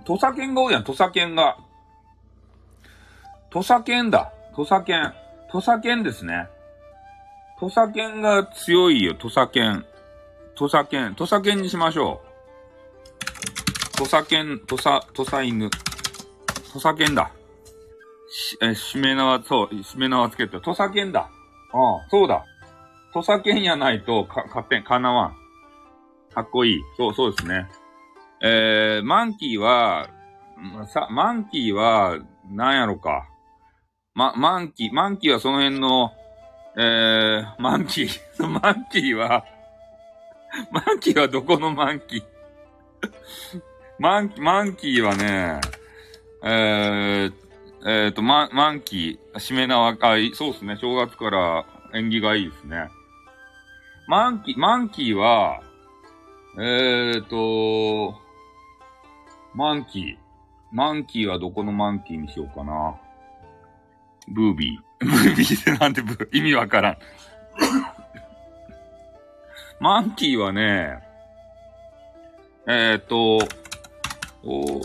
[0.04, 1.58] 土佐犬が多いやん、土佐犬が。
[3.52, 4.32] 土佐犬だ。
[4.56, 5.12] 土佐犬。
[5.50, 6.48] 土佐犬ですね。
[7.60, 9.84] 土佐犬が強いよ、土佐犬。
[10.54, 11.14] 土佐犬。
[11.14, 12.22] 土佐犬にしましょ
[13.94, 13.98] う。
[13.98, 15.68] 土佐犬、土佐、土佐犬。
[16.72, 17.30] 土佐犬だ。
[18.30, 21.20] し、え、しめ縄、そう、しめ縄つけて、土佐犬だ。
[21.20, 22.46] ああ、そうだ。
[23.12, 25.36] 土佐犬やないと、か、勝手、かなわん。
[26.34, 26.80] かっこいい。
[26.96, 27.68] そう、そうですね。
[28.40, 30.08] えー、マンキーは、
[30.88, 32.18] さ、マンキーは、
[32.50, 33.28] なんやろか。
[34.14, 36.12] ま、マンキー、マンキーはその辺の、
[36.76, 38.10] えー、マンキー、
[38.46, 39.44] マンキーは、
[40.70, 42.22] マンキーはどこのマンキー？
[43.98, 45.60] マン、マンキーはね、
[46.42, 47.32] えー、
[47.84, 49.96] えっ、ー、と、マンマンキー、しめ縄、あ、
[50.34, 52.90] そうですね、正月から縁起がいいですね。
[54.08, 55.62] マンキー、マンキーは、
[56.58, 58.14] え、ー、と、
[59.54, 60.16] マンキー。
[60.70, 62.94] マンキーはどこのマンキーにしようかな。
[64.28, 65.04] ブービー。
[65.04, 66.98] ブービーってなんてブ、意味わからん。
[69.80, 70.98] マンキーはね、
[72.68, 73.38] えっ、と、
[74.44, 74.80] お、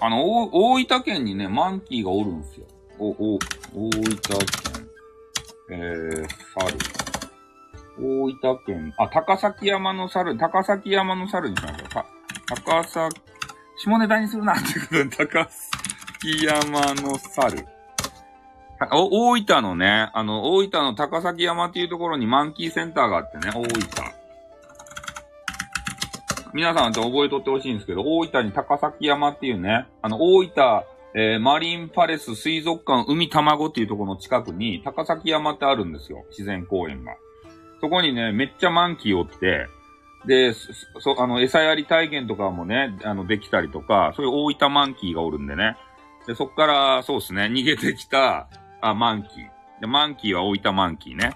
[0.00, 2.66] あの、大分県にね、マンキーがおるんですよ。
[2.98, 3.38] お、お、
[3.74, 4.88] 大分県。
[5.70, 6.28] えー、
[6.60, 7.04] 猿。
[7.98, 11.88] 大分県、あ、高崎山の猿、高崎山の猿にしましょう。
[11.88, 12.04] た、
[12.62, 13.20] 高崎、
[13.78, 17.66] 下ネタにするなってことで、高崎山の猿。
[18.92, 23.70] お、大分のね、あの、大分の高崎山っていうところにマンキーセンターがあってね、大分。
[26.52, 30.82] 皆さんと覚えとってほしいんですけど、大分に高崎山っていうね、あの、大分、
[31.16, 36.24] えー、マリンパレス水族館海卵っていうところの近くに高崎山ってあるんですよ。
[36.30, 37.16] 自然公園が。
[37.80, 39.66] そこにね、めっちゃマンキーおって、
[40.26, 40.54] で、
[41.00, 45.76] そ、あの、餌やり体験とかもね、あの、できたりとか、そういう大分マンキーがおるんでね。
[46.26, 48.48] で、そっから、そうですね、逃げてきた、
[48.88, 49.80] あ、マンキー。
[49.80, 51.32] で、マンキーは大分マンキーね。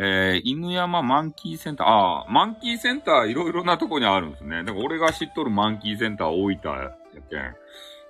[0.00, 4.62] えー、犬山マンキーセンター、ああマンキーセンターいろいろなとこにあるんですね。
[4.62, 6.92] だから俺が知っとるマンキーセンター大分や
[7.28, 7.54] けん。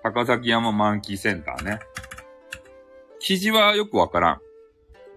[0.02, 1.80] 高崎山マンキーセンターね。
[3.20, 4.40] 記事はよくわからん。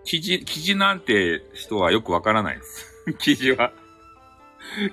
[0.06, 3.04] 記事、記事なんて人はよくわからないです。
[3.20, 3.74] 記事は。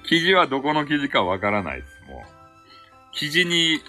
[0.09, 3.13] 記事はどこの記事かわからないです、もう。
[3.13, 3.81] 記事に、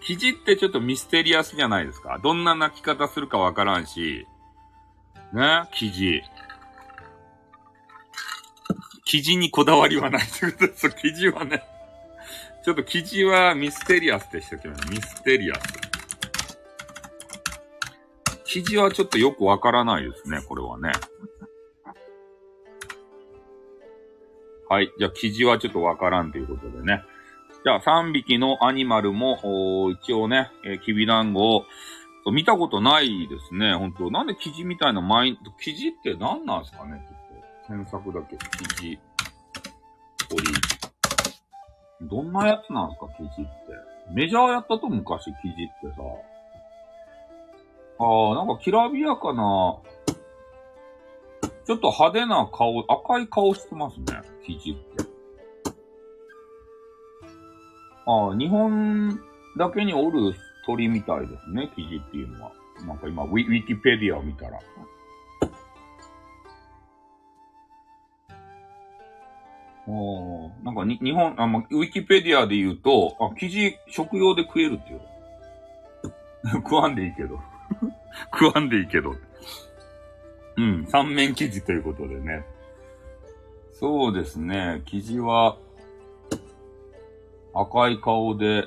[0.00, 2.18] 記事ってちょっとミステリアスじゃないですか？
[2.22, 4.26] どんな泣き方するかわからんし。
[5.32, 6.22] ね、記事。
[9.04, 10.90] 記事にこだわりはないってことです。
[10.90, 11.62] 記事はね。
[12.64, 14.80] ちょっと記事はミステリアスでしたけどね。
[14.90, 15.60] ミステリアス。
[18.44, 20.92] 記事はちょっとよくわからないですね、これはね。
[24.68, 24.92] はい。
[24.98, 27.02] じゃあ、記事はちょっとわからんということでね。
[27.64, 31.64] じゃあ、3匹のアニマルも、一応ね、えー、キビ団子を、
[32.32, 37.18] 見たことないですね、本当なんで記事みたいなマイン、記事って何なんですかね、ちょっ
[37.62, 37.66] と。
[37.68, 38.98] 検索だけ、記事。
[40.28, 40.42] 鳥。
[42.08, 43.50] どんなやつなんですか、記事って。
[44.12, 46.02] メジャーやったと昔、記事ってさ。
[48.00, 49.78] ああ、なんかきらびやかな、
[51.64, 54.04] ちょっと派手な顔、赤い顔してますね、
[54.44, 55.11] 生地って。
[58.06, 59.20] ああ、日本
[59.56, 60.34] だけにおる
[60.66, 62.52] 鳥みたいですね、生地っていうのは。
[62.86, 64.58] なんか今、ウィウィキペディアを見たら。
[69.86, 75.00] おなんかに、日本、あ、まウィキペディアで言うと、あ、生地食用で食えるっていう。
[76.62, 77.40] 食わんでいいけど。
[78.32, 79.14] 食わんでいいけど。
[80.56, 82.44] うん、三面生地ということでね。
[83.72, 85.56] そうですね、生地は、
[87.54, 88.66] 赤い顔で、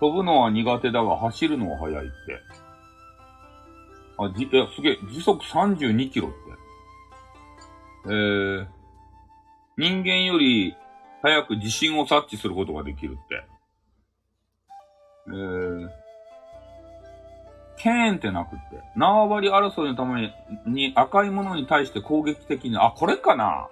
[0.00, 2.12] 飛ぶのは苦手だが走るのは速いって。
[4.18, 6.36] あ、じ、え、すげえ、時速32キロって。
[8.08, 8.66] えー、
[9.78, 10.74] 人間より
[11.22, 13.44] 早く地震を察知することができるって。
[15.28, 15.88] えー、
[17.78, 18.80] ケーンってなくって。
[18.96, 20.32] 縄張り争いのため
[20.66, 23.68] に赤いものに対して攻撃的に、あ、これかな？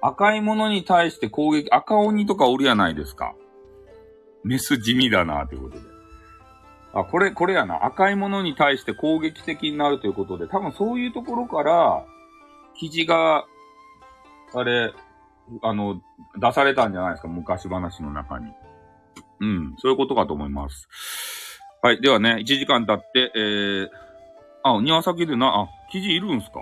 [0.00, 3.34] 赤いものに対して攻撃、赤鬼とかおるやないですか。
[4.44, 5.84] メス地味だな、ということで。
[6.94, 7.84] あ、これ、これやな。
[7.84, 12.04] 赤いものに対して攻撃的になるということで、多分そういうところから、
[12.74, 13.44] 記事が、
[14.54, 14.92] あれ、
[15.62, 16.00] あの、
[16.36, 17.28] 出されたんじゃないですか。
[17.28, 18.52] 昔話の中に。
[19.40, 20.88] うん、そういうことかと思います。
[21.82, 22.00] はい。
[22.00, 23.88] ではね、1時間経って、えー、
[24.64, 26.60] あ、庭先でな、あ、記事いるんすか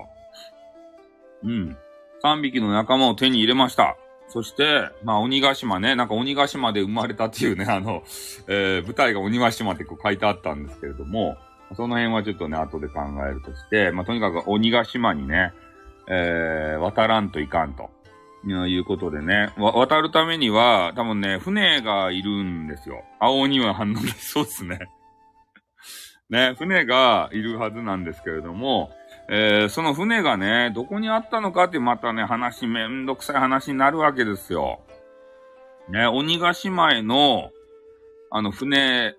[1.42, 1.76] うん。
[2.22, 3.96] 3匹の仲間を手に入れました。
[4.28, 8.02] そして、まあ、鬼ヶ島ね、なんか鬼ヶ島で生まれたっていうね、 あの、
[8.48, 11.36] えー、舞台が鬼ヶ島ってこう書いてあったんですけれども、
[11.76, 15.52] その辺はちょっとね、後で考えるとして、まあ、とにかく鬼ヶ島にね、
[16.08, 17.90] えー、渡らんといかんと。
[18.48, 23.02] いうことでね、渡るためには、多分ね、船がいるんですよ。
[23.18, 24.78] 青鬼は反応でそうですね。
[26.30, 28.92] ね、船がいるはずなんですけれども、
[29.28, 34.80] えー、その船がね、どこにあったのかってまたね、話、めんどくさい話になるわけですよ。
[35.88, 37.50] ね、鬼ヶ島への、
[38.30, 39.16] あの船、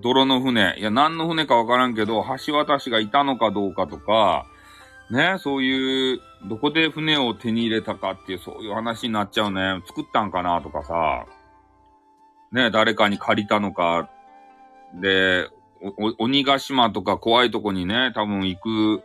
[0.00, 4.46] 泥の船、いや、何の船かわからんけど、橋渡しがいたのかどうかとか、
[5.10, 9.82] ね、そういう、どこで船を手に入れたかっていう、そういう話になっちゃうね。
[9.86, 11.26] 作ったんかなとかさ、
[12.52, 14.08] ね、誰かに借りたのか、
[14.94, 15.48] で、
[15.98, 19.02] お鬼ヶ島とか怖いとこにね、多分行く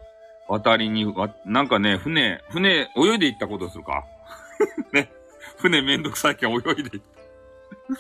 [0.48, 4.06] 渡りに、わ、なんかね、船、船、泳いで行ったことするか？
[4.94, 5.12] ね。
[5.58, 7.00] 船めんどくさいけん泳いで行った。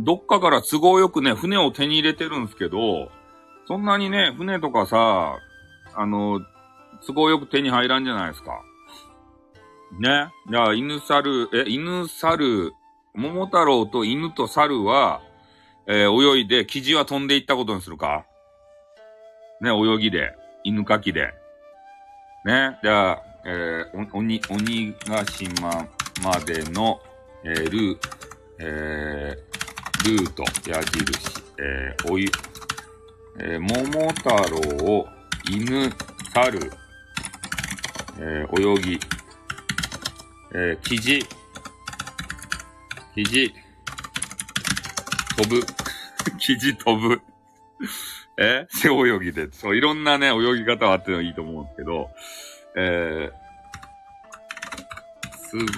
[0.00, 3.10] どっかから都合よくね、船を手に入れてるんですけど、
[3.66, 5.36] そんなにね、船とかさ、
[5.94, 6.40] あの、
[7.06, 8.62] 都合よく手に入らんじゃないですか。
[10.00, 10.32] ね。
[10.50, 12.72] じゃあ、犬猿、え、犬猿、
[13.14, 15.20] 桃太郎と犬と猿は、
[15.86, 18.24] えー、泳いで、生地は飛んでいったことにするか？
[19.60, 20.34] ね、泳ぎで、
[20.64, 21.34] 犬かきで。
[22.46, 25.86] ね、じゃあ、えー、鬼、鬼ヶ島
[26.24, 27.00] までの、
[27.44, 27.98] えー、ルー、
[28.60, 32.26] えー、ルート、矢印、えー、お湯、
[33.40, 34.30] えー、桃太
[34.84, 35.06] 郎、
[35.50, 35.92] 犬、
[36.32, 36.72] 猿、
[38.18, 39.00] えー、泳ぎ、
[40.54, 41.26] えー、生地、
[43.14, 43.52] 肘、
[45.36, 45.66] 飛ぶ。
[46.38, 47.20] 肘飛ぶ。
[48.38, 48.66] え？
[48.70, 49.52] 背 泳ぎで。
[49.52, 52.10] そう、いろんなね、泳ぎ方はあってのいいと思うんですけど、
[52.76, 53.42] えー、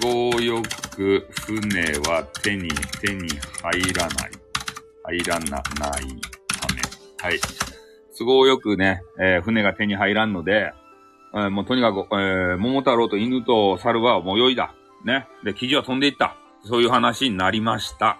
[0.01, 0.63] 都合よ
[0.95, 2.69] く船は手に、
[3.01, 3.29] 手に
[3.63, 4.31] 入らない。
[5.07, 5.63] 入らな、ない
[6.61, 6.81] ため。
[7.21, 7.41] はい。
[8.17, 10.73] 都合よくね、えー、船が手に入らんので、
[11.35, 14.73] えー、もうとにかく、えー、桃太郎と犬と猿はもう泳いだ。
[15.05, 15.27] ね。
[15.43, 16.37] で、生地は飛んでいった。
[16.65, 18.19] そういう話になりました。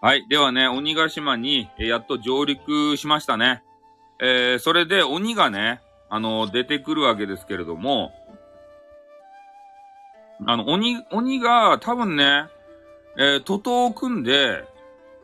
[0.00, 0.26] はい。
[0.28, 3.62] ではね、鬼ヶ島に、えやっと上陸しましたね。
[4.20, 8.12] えー、それで鬼がね、あの、出てくるわけですけれども、
[10.46, 12.46] あの、鬼、鬼が多分ね、
[13.18, 14.64] えー、徒党を組んで、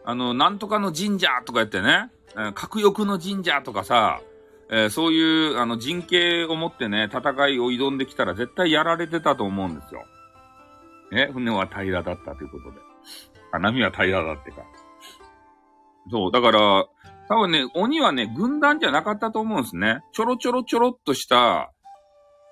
[0.04, 4.20] あの、なんとかの神社とか言ってね、えー、核欲の神社とかさ、
[4.70, 10.04] えー、そういう、あの、人形を持ってね、戦いを挑んできたら絶対やられてたと思うんですよ。
[11.12, 12.78] ね、船は平らだったということで。
[13.52, 14.62] あ、波は平らだってか。
[16.10, 16.86] そう、だから、
[17.28, 20.02] 多分ね、鬼はね、軍団じゃなかったと思うんですね。
[20.12, 21.70] ちょろちょろちょろっとした、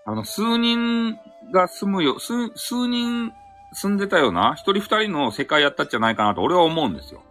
[0.06, 1.16] あの、数人
[1.52, 3.32] が住むよ、数、数人
[3.72, 7.22] 住んでたような、一人二人の世界やったんじゃないかなと俺は思うんですよ。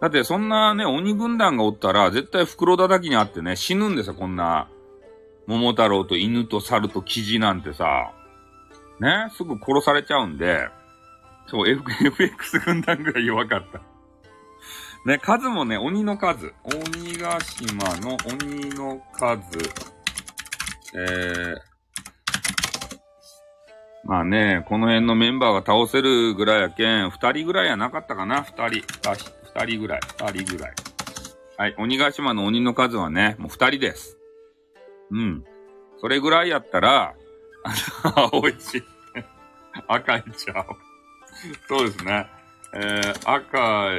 [0.00, 4.68] だってそんなね、鬼軍団がおったら、絶対袋叩きにあってね、死ぬんですよ、こんな。
[5.46, 8.12] 桃太郎と犬と猿とキジなんてさ。
[9.00, 10.68] ね、すぐ殺されちゃうんで、
[11.46, 13.80] そう、F、FX 軍団ぐらい弱かった。
[15.06, 16.54] ね、数もね、鬼の数。
[16.64, 19.58] 鬼ヶ島の鬼の数。
[20.96, 21.56] えー、
[24.04, 28.42] まあね、この辺のメンバーが倒せるぐらいやけん、二人ぐらいやなかったかな？
[28.42, 28.82] 二人。
[29.54, 30.00] 二人ぐらい。
[30.18, 30.74] 二人ぐらい。
[31.56, 34.16] はい、鬼ヶ島の鬼の数はね、もう二人です。
[35.10, 35.44] うん。
[36.00, 37.14] それぐらいやったら、
[38.02, 38.82] 青 いし、
[39.88, 40.66] 赤いちゃう。
[41.68, 42.26] そうですね。
[42.74, 43.92] えー、赤、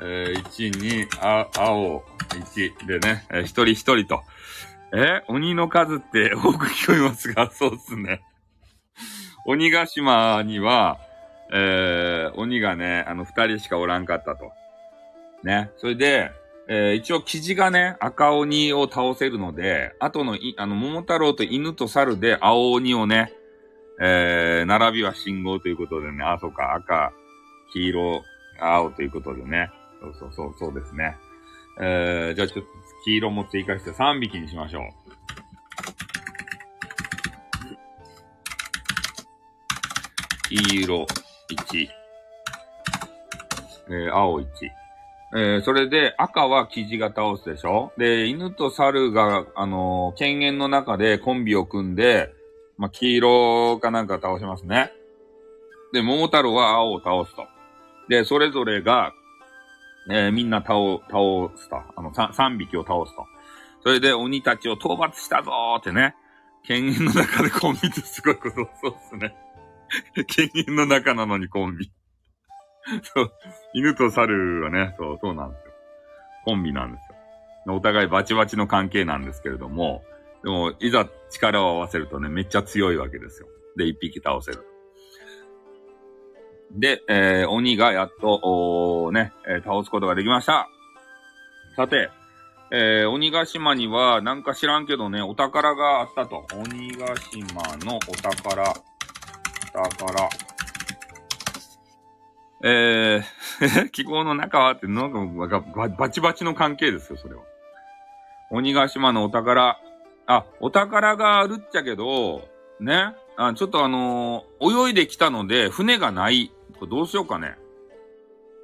[0.00, 4.22] えー、1に、あ、青、1でね、えー、一人一人と。
[4.94, 8.22] えー、鬼の数って多く聞こえますが、 そうっすね。
[9.46, 10.98] 鬼ヶ島には、
[11.52, 14.52] えー、鬼がね、あの、二人しかおらんかったと。
[15.42, 15.70] ね。
[15.78, 16.32] それで、
[16.68, 23.32] えー、一応記事がね、赤鬼を倒せるので、後のい、あの、桃太郎と犬と猿で青鬼をね、
[24.00, 27.12] えー、並びは信号ということでね、あ、そうか、赤、
[27.72, 28.22] 黄色、
[28.60, 29.70] 青ということでね。
[30.00, 31.16] そうそうそう、そうですね。
[31.80, 32.70] えー、じゃあちょっと
[33.04, 34.84] 黄色も追加して3匹にしましょう。
[40.48, 41.06] 黄色
[41.50, 41.88] 1、
[43.88, 44.46] えー、青1。
[45.34, 47.92] えー、それで赤は生地が倒すでしょ？
[47.96, 52.34] で、犬と猿が、あのー、犬猿の中でコンビを組んで、
[52.76, 54.92] まあ、黄色かなんか倒しますね。
[55.92, 57.46] で、桃太郎は青を倒すと。
[58.08, 59.12] で、それぞれが、
[60.10, 60.74] えー、みんな倒、
[61.08, 61.18] 倒
[61.56, 61.76] すと。
[61.96, 63.24] あの、3匹を倒すと。
[63.84, 66.14] それで鬼たちを討伐したぞーってね。
[66.68, 69.34] 犬猿の中でコンビってすごいこと、そうっすね。
[70.54, 71.90] 犬猿の中なのにコンビ。
[73.14, 73.32] そう。
[73.74, 75.72] 犬と猿はね、そう、そうなんですよ。
[76.44, 77.74] コンビなんですよ。
[77.74, 80.02] お互いバチバチの関係なんですけれども、
[80.42, 83.48] でも、いざ力を合わせるとね、めっちゃ強いわけですよ。
[83.76, 84.66] で、一匹倒せる。
[86.72, 90.68] で、えー、鬼がやっと、おね、えー、倒すことができました。
[91.76, 92.10] さて、
[92.72, 96.46] えー、鬼ヶ島には、なんか知らんけどね、お宝があったと。
[96.54, 98.62] 鬼ヶ島のお宝。
[99.74, 100.51] お宝。
[102.62, 107.42] えー、 記号の中はって、なんかバ、バチバチの関係ですよ、それは。
[108.50, 109.78] 鬼ヶ島のお宝。
[110.26, 112.48] あ、お宝があるっちゃけど、
[112.80, 113.14] ね。
[113.36, 116.52] あちょっとあのー、泳いできたので、船がない。
[116.78, 117.56] これどうしようかね。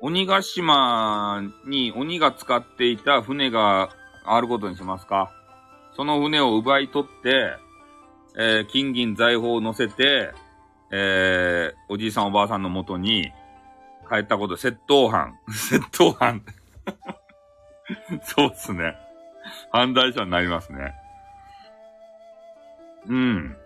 [0.01, 3.91] 鬼ヶ島に鬼が使っていた船が
[4.25, 5.33] あることにしますか。
[5.97, 7.57] その船を奪い取って、
[8.39, 10.33] えー、金銀財宝を乗せて、
[10.93, 13.33] えー、おじいさんおばあさんのもとに
[14.09, 15.39] 帰ったこと、窃盗犯。
[15.49, 16.43] 窃盗犯。
[18.23, 18.97] そうっすね。
[19.73, 20.95] 犯罪者になりますね。
[23.07, 23.57] うん。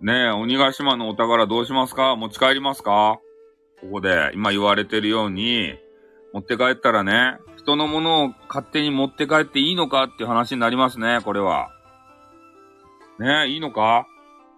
[0.00, 2.16] ねえ、鬼ヶ島のお宝どうしますか？
[2.16, 3.18] 持ち帰りますか？
[3.80, 5.78] ここで、今言われてるように、
[6.32, 10.04] 持って帰ったらね、人のものを勝手に持って帰っていいのか？
[10.04, 11.70] っていう話になりますね、これは。
[13.18, 14.06] ねえ、いいのか？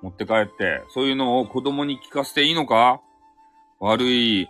[0.02, 0.84] 持って帰って。
[0.90, 3.00] そういうのを子供に聞かせていいのか？
[3.80, 4.48] 悪い、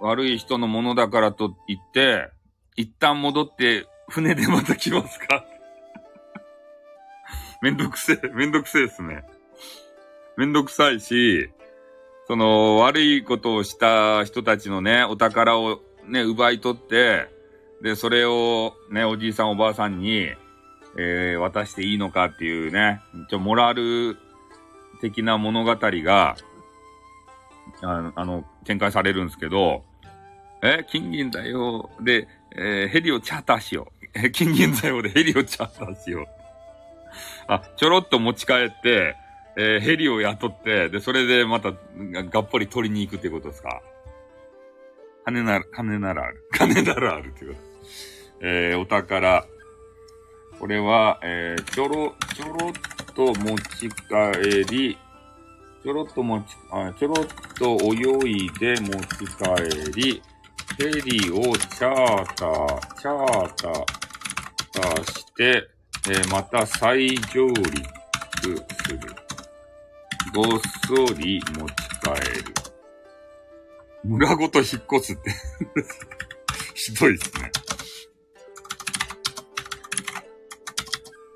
[0.00, 2.30] 悪い人のものだからと言って、
[2.76, 5.44] 一旦戻って船でまた来ますか？
[7.62, 9.24] めんどくせえ、めんどくせえですね。
[10.36, 11.50] めんどくさいし、
[12.28, 17.28] その悪いことをした人たちのね、お宝をね、奪い取って、
[17.82, 20.30] で、それをね、おじいさんおばあさんに、
[20.96, 23.00] えー、渡していいのかっていうね、
[23.30, 24.16] ちょ、モラル
[25.00, 26.36] 的な物語が、
[27.82, 29.84] ああの、展開されるんですけど、
[30.62, 32.26] え、金銀財宝で、
[32.56, 34.06] えー、ヘリをチャーターしよう。
[34.14, 36.26] え、 金銀財宝でヘリをチャーターしよう。
[37.46, 39.16] あ、ちょろっと持ち帰って、
[39.56, 43.82] えー、ヘリを雇って、で、それでまた、がっぽり取りに行くってことですか
[45.24, 46.48] 金なら、金ならある。
[46.52, 47.58] 金ならあるってこと。
[48.40, 49.46] えー、お宝。
[50.58, 52.72] これは、えー、ちょろ、ちょろっ
[53.14, 54.98] と持ち帰り、
[55.82, 57.26] ちょろっと持ち、あちょろっ
[57.56, 60.22] と泳いで持ち帰り、
[60.76, 65.68] ヘリーをチャーター、チャーターして、
[66.08, 67.64] えー、また再上陸
[68.40, 69.00] する。
[70.34, 72.10] ごっそり持ち帰
[72.42, 72.54] る。
[74.04, 75.30] 村ごと引っ越すって
[76.74, 77.50] ひどいっすね。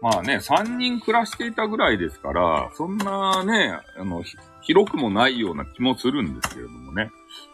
[0.02, 4.24] まあね、三人暮らしていたぐらいですから、そんなね、あの、
[4.60, 7.08] 広くもないような気もするんですけれどもね。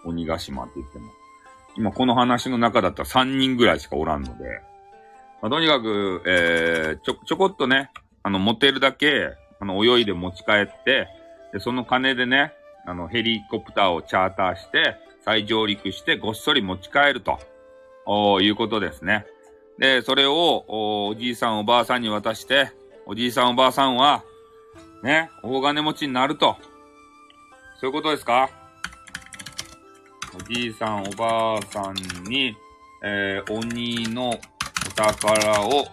[0.05, 1.11] 鬼ヶ島って言っても。
[1.77, 4.63] 今この話の中だったら三人ぐらいしかおらんので。
[5.43, 7.91] まあ、とにかく、えー、ちょ、ちょこっとね、
[8.23, 11.07] あの、持てるだけ、あの、泳いで持ち帰って、
[11.53, 12.55] で、その金でね、
[12.87, 17.39] あの、ヘリコプターをチャーターして、再上陸してごっそり持ち帰ると、
[18.07, 19.27] おいうことですね。
[19.79, 20.65] で、それを
[21.09, 22.73] お、じいさんおばあさんに渡して、
[23.07, 24.25] おじいさんおばあさんは、
[25.05, 26.57] ね、大金持ちになると。
[27.81, 28.51] そういうことですか？
[30.35, 31.95] おじいさんおばあさん
[32.25, 32.57] に、
[33.05, 34.35] えー、鬼のお
[34.97, 35.87] 宝を、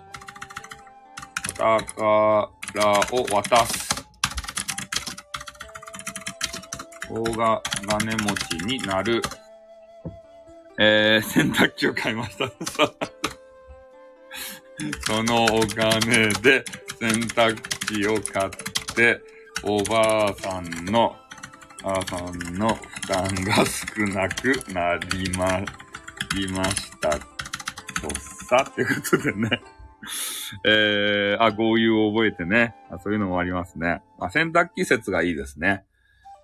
[1.49, 2.49] お宝
[3.11, 3.85] を渡す。
[7.07, 9.21] 大金持ちになる。
[10.79, 12.45] えー、洗濯機を買いました。
[15.07, 16.63] そのお金で
[16.99, 17.55] 洗濯
[17.87, 18.49] 機を買っ
[18.95, 19.21] て、
[19.63, 21.15] おばあさんの、
[21.83, 25.59] おばあさんの負担が少なくなりま、
[26.35, 27.11] りました。
[27.19, 28.13] と
[28.49, 29.61] さってことでね。
[30.65, 32.75] えー、あ、豪遊を覚えてね。
[32.91, 34.01] あそういうのもありますね。
[34.19, 35.83] あ、洗濯機説がいいですね。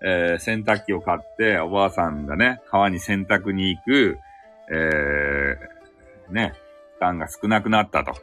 [0.03, 4.19] えー、洗濯機を買って、おばあさんがね、川に洗濯に行く、
[4.71, 6.53] えー、ね、
[7.01, 8.13] 担が少なくなったと。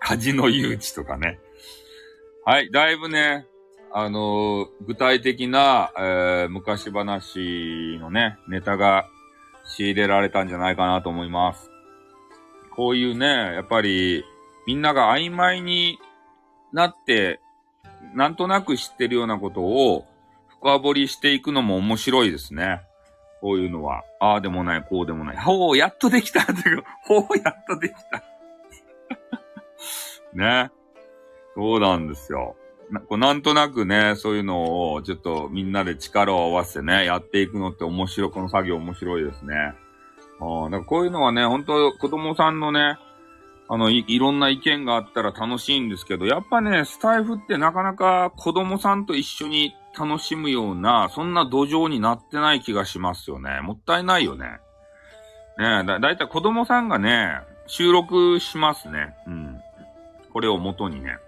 [0.00, 1.40] 家事の誘致とかね。
[2.44, 3.46] はい、だいぶね、
[3.92, 9.08] あのー、具体的な、えー、昔話のね、ネタが
[9.64, 11.70] 仕入れられたんじゃないかなと思います。
[12.76, 14.24] こういうね、やっぱり、
[14.66, 15.98] みんなが曖昧に
[16.72, 17.40] なって、
[18.14, 20.06] なんとなく知ってるようなことを
[20.60, 22.82] 深掘りしていくのも面白いですね。
[23.40, 24.04] こういうのは。
[24.20, 25.36] ああでもない、こうでもない。
[25.36, 26.52] ほう、やっとできたって
[27.06, 28.22] ほう、やっとできた
[30.34, 30.70] ね。
[31.54, 32.56] そうなんですよ。
[32.90, 39.74] なこうなんとなくね、そういうのをちょっとみんなで力を合わせてね、やっていくのって面白い、この作業面白いですね。
[40.40, 42.96] あだかこういうのはね、本当子供さんのね、
[43.70, 53.60] あのい、いろんな意見があったら楽しいんですけど、やっぱね、スタイフってなかなか子供さんと一緒に楽しむような、そんな土壌になってない気がしますよね。
[53.60, 54.58] もったいないよね。
[55.58, 59.14] ねだ、だいたい子供さんがね、収録しますね。
[59.26, 59.60] うん。
[60.32, 61.18] これを元にね。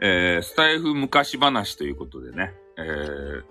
[0.00, 3.42] えー、スタイフ昔話ということでね、えー、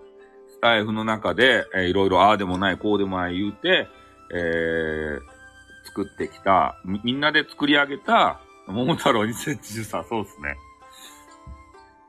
[0.49, 3.87] スタイフの中で、えー、いろいろああでもない、こうでもない言うて、
[4.33, 5.40] えー、
[5.85, 10.55] 作ってきた、み、んなで作り上げた、桃太郎2013、そうですね。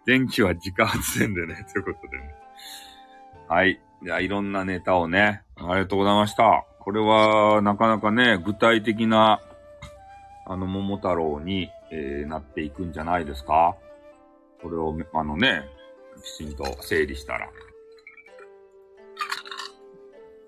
[0.06, 2.34] 電気は自家発電でね、ということでね。
[3.48, 3.80] はい。
[4.02, 6.64] じゃあ、いろんなネタをね、ありがとうございました。
[6.80, 9.40] これは、なかなかね、具体的な、
[10.46, 13.76] あの、桃太郎に、えー、なっていくんじゃないですか
[14.60, 15.62] それを、あのね、
[16.22, 17.48] きちんと整理したら。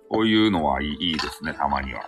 [0.09, 2.03] こういうのはいいいいですね、たまには。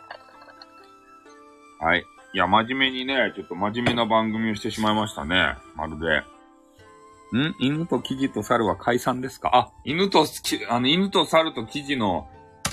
[1.81, 2.05] はい。
[2.33, 5.55] いや、真面目にね、ちょっと真面目な番組をしてしまいましたね。
[5.75, 7.39] まるで。
[7.39, 7.55] ん？
[7.59, 9.51] 犬とキジと猿は解散ですか？
[9.55, 10.25] あ、犬と、
[10.69, 12.29] あの、犬と猿とキジの、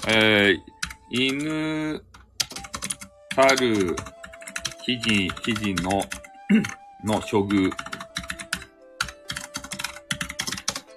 [0.08, 0.62] えー、
[1.10, 2.04] 犬、
[3.36, 3.96] 猿、
[4.86, 6.04] キジ、キジの、
[7.04, 7.72] の処遇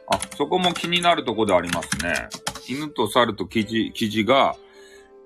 [0.08, 2.28] あ、そこも気になるとこでありますね。
[2.68, 4.54] 犬と猿と生地、生地が、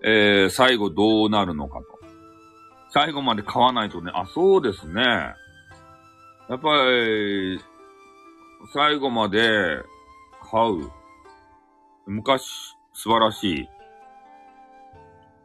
[0.02, 1.99] えー、最後どうなるのかと。
[2.92, 5.02] 最後まで買わないとね、あ、そうですね。
[5.02, 7.60] やっぱり、
[8.74, 9.78] 最後まで
[10.50, 10.90] 買う。
[12.06, 12.42] 昔、
[12.92, 13.68] 素晴らしい。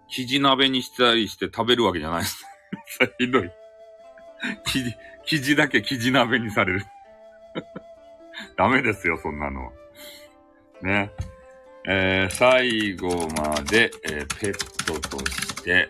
[0.07, 2.45] 生地鍋にしたりして食べるわけじゃないです。
[3.19, 3.51] ひどい。
[4.65, 4.95] 生地、
[5.25, 6.85] 生地だけ生地鍋にされる。
[8.57, 9.71] ダメですよ、そんなの。
[10.81, 11.11] ね。
[11.87, 15.89] えー、最後まで、えー、ペットとして、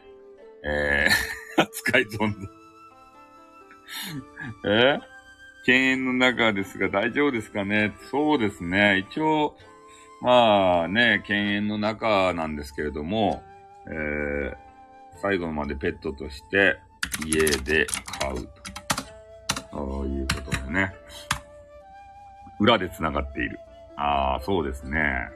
[0.63, 2.49] えー、扱い存在。
[4.65, 4.99] え、
[5.65, 7.93] 犬猿の中ですが大丈夫ですかね？
[8.11, 8.99] そうですね。
[8.99, 9.55] 一応、
[10.21, 13.43] まあね、犬猿の中なんですけれども、
[13.87, 14.55] えー、
[15.21, 16.79] 最後までペットとして
[17.25, 17.85] 家で
[18.19, 18.49] 飼うと。
[19.71, 20.93] そういうことでね。
[22.59, 23.59] 裏で繋がっている。
[23.97, 25.29] ああ、そうですね。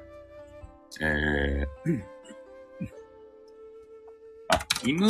[1.02, 2.02] えー、
[4.50, 5.08] あ、犬、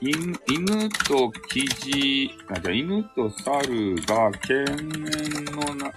[0.00, 5.90] 犬、犬とキジ、あ、じゃ犬と猿が犬猿のな、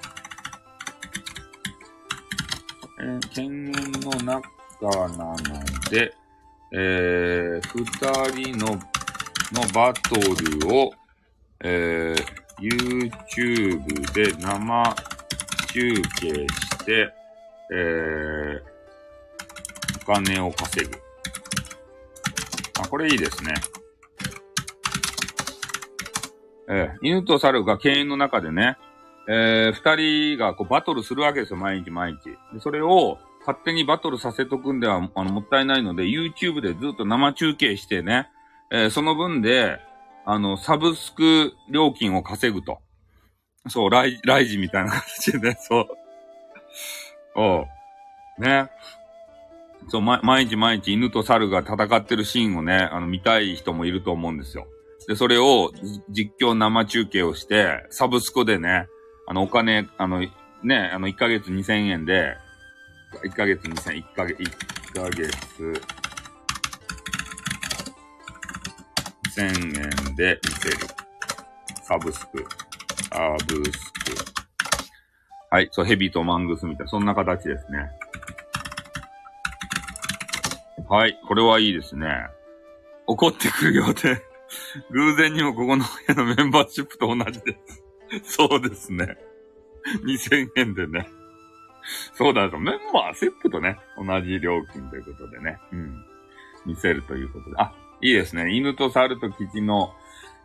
[2.99, 5.37] えー、犬猿の中なの
[5.91, 6.11] で、
[6.73, 8.69] えー、二人の、
[9.51, 10.91] のバトルを、
[11.63, 14.95] えー、YouTube で生
[15.67, 17.13] 中継して、
[17.71, 18.61] えー、
[20.01, 20.97] お金を稼ぐ。
[22.81, 23.53] あ、これいいですね。
[26.73, 28.77] えー、犬と猿が犬猿の中でね、
[29.27, 32.29] えー、二人がこうバトルするわけですよ、毎日毎日。
[32.53, 38.29] でそれを勝手にバトルさせとくんではあのもったいないので、YouTube でずっと生中継してね、
[38.71, 39.79] えー、その分で、
[40.25, 42.79] あの、サブスク料金を稼ぐと。
[43.67, 45.87] そう、ライ、ライジみたいな形でね、 そう。
[47.35, 48.41] おう。
[48.41, 48.69] ね。
[49.89, 54.67] そう、ま、毎日毎日犬と猿が戦ってるシーンをね、あの、見たい人もいると思うんですよ。
[55.07, 55.71] で、それを
[56.09, 58.87] 実況生中継をして、サブスクでね、
[59.27, 60.19] あの、お金、あの、
[60.63, 62.35] ね、あの、1ヶ月2000円で、
[63.23, 64.51] 1ヶ月2000、1ヶ月、1
[64.93, 65.81] ヶ月、
[69.37, 70.77] 1000円で見せる。
[71.83, 72.45] サブスク。
[73.11, 74.31] サブスク。
[75.49, 75.69] はい。
[75.71, 77.89] そう、ヘビとマングスみたいな、そんな形ですね。
[80.87, 81.19] はい。
[81.27, 82.07] これはいいですね。
[83.07, 84.21] 怒ってくるようで、
[84.91, 87.57] 偶然にもここの部屋のメンバーシップと同じで
[88.23, 88.35] す。
[88.37, 89.17] そうですね。
[90.05, 91.07] 2000円でね。
[92.13, 92.63] そうだ、メン
[92.93, 95.57] バーシップとね、同じ料金ということでね。
[95.71, 96.05] うん。
[96.65, 97.55] 見せるということで。
[97.57, 98.53] あ、いいですね。
[98.53, 99.93] 犬と猿とキジの、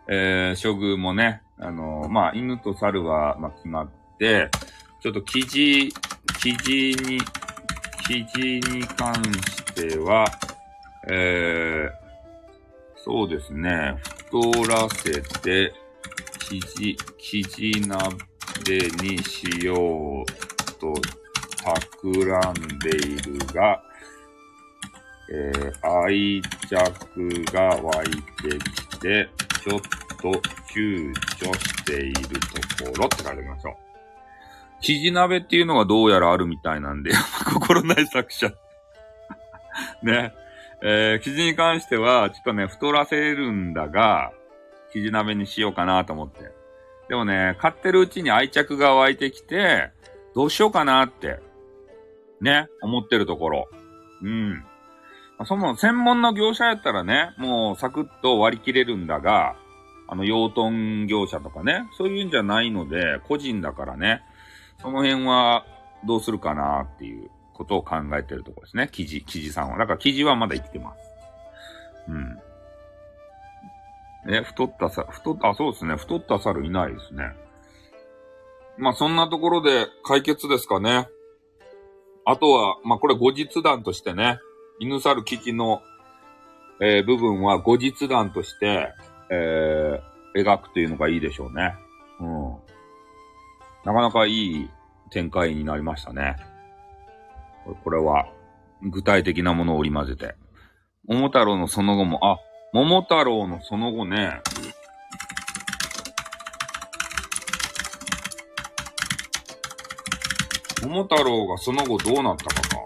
[0.09, 4.51] えー、処遇もね、あのー、まあ、犬と猿は、まあ、決まって、
[5.03, 5.93] ちょっとキジ、
[6.41, 7.21] キジに、
[8.07, 10.27] キジに関しては、
[11.09, 12.06] えー、
[13.07, 15.73] そうですね、太らせて、
[16.41, 18.09] 生地、生地鍋
[19.01, 20.93] にしようと
[21.65, 23.81] 企んでいるが、
[25.33, 28.59] えー、愛着が湧いて
[28.91, 29.29] きて、
[29.63, 29.81] ちょっ
[30.21, 30.33] と
[30.75, 32.41] 躊躇している
[32.77, 33.75] ところって書いておきましょう。
[34.81, 37.13] 生地鍋っていうのがどうやらあるみたいなんで、
[37.55, 38.53] 心ない作者
[40.03, 40.35] ね。
[40.83, 44.33] えー、生地に関しては、ちょっとね、太らせるんだが、
[44.93, 46.51] 生地鍋にしようかなと思って。
[47.09, 49.91] でもね、買ってるうちに愛着が湧いてきて、
[50.35, 51.41] どうしようかなって、
[52.41, 53.69] ね、思ってるところ。
[54.23, 54.65] うん。
[55.45, 59.57] その専門の業者やったらね、もうサクッと割り切れるんだが、
[60.09, 64.23] あの、養豚業者とかね、そういうんじゃないので、個人だからね、
[64.81, 65.65] その辺は
[66.07, 68.89] どうするかなっていうことを考えてるところですね。
[68.93, 69.79] 記事、記事さんは。
[69.79, 71.01] だから記事はまだ生きてます。
[72.09, 72.39] うん。
[74.29, 75.97] え、太ったさ、太った、あ、そうですね。
[75.97, 77.35] 太った猿いないですね。
[78.77, 81.09] まあ、そんなところで解決ですかね。
[82.25, 84.39] あとは、まあ、これ後日談としてね、
[84.81, 85.81] 犬猿基地の、
[86.81, 88.93] えー、部分は後日談として、
[89.31, 91.75] えー、描くというのがいいでしょうね。
[92.21, 92.57] うん。
[93.85, 94.71] なかなかいい
[95.11, 96.37] 展開になりましたね。
[97.75, 98.27] これは、
[98.83, 100.35] 具体的なものを織り交ぜて。
[101.07, 102.39] 桃太郎のその後も、あ、
[102.73, 104.41] 桃太郎のその後ね、
[110.83, 112.77] 桃太郎がその後どうなったかか。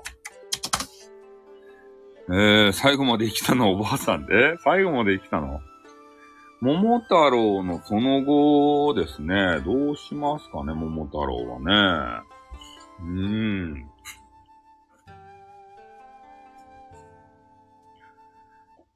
[2.33, 4.57] えー、最後まで生きたのおばあさんで？
[4.63, 5.61] 最後まで生きたの？
[6.61, 12.25] 桃太郎のその後ですね、どうしますかね、桃太郎はね。
[13.01, 13.90] うーん。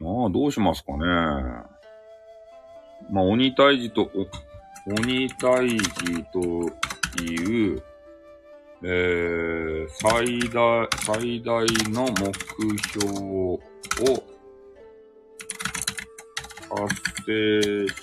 [0.04, 0.98] ああ、どうしますかね。
[3.10, 4.10] まあ、鬼退治と、
[4.86, 7.82] 鬼退治という、
[8.82, 12.32] えー、最大、最大の目
[12.90, 13.08] 標
[13.50, 13.60] を
[16.68, 16.84] 達
[17.26, 17.96] 成し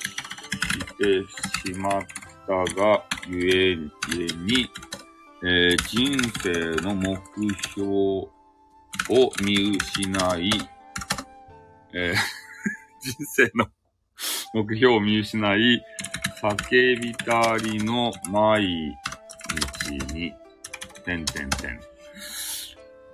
[0.98, 2.02] てしまっ
[2.48, 4.70] たが、ゆえに、
[5.44, 7.18] えー、人生の目
[7.74, 8.30] 標を
[9.44, 10.52] 見失い、
[11.94, 12.16] えー、
[13.02, 13.68] 人生の
[14.54, 15.82] 目標を見失い、
[16.42, 18.96] 叫びたりの毎
[19.88, 20.34] 日に、
[21.06, 21.80] てんてんてん。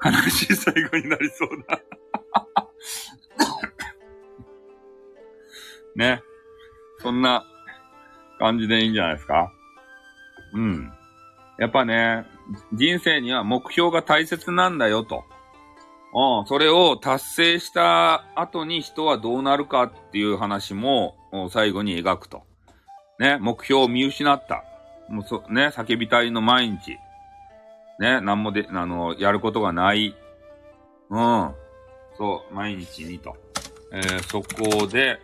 [0.04, 1.82] 悲しい最後になりそうだ
[5.96, 6.22] ね。
[7.00, 7.46] そんな
[8.40, 9.52] 感じでいいんじゃないですか？
[10.54, 10.94] うん。
[11.58, 12.26] やっぱね、
[12.74, 15.24] 人生には目標が大切なんだよと。
[16.20, 21.16] うん、それを達成した後に人はどうなるかっていう話も
[21.52, 22.42] 最後に描くと。
[23.20, 24.64] ね、目標を見失った。
[25.10, 26.98] もうそ、ね、叫びたいの毎日。
[28.00, 30.16] ね、なんもで、あの、やることがない。
[31.12, 31.52] うん。
[32.18, 33.38] そう、毎日にと。
[33.94, 35.20] えー、そこで、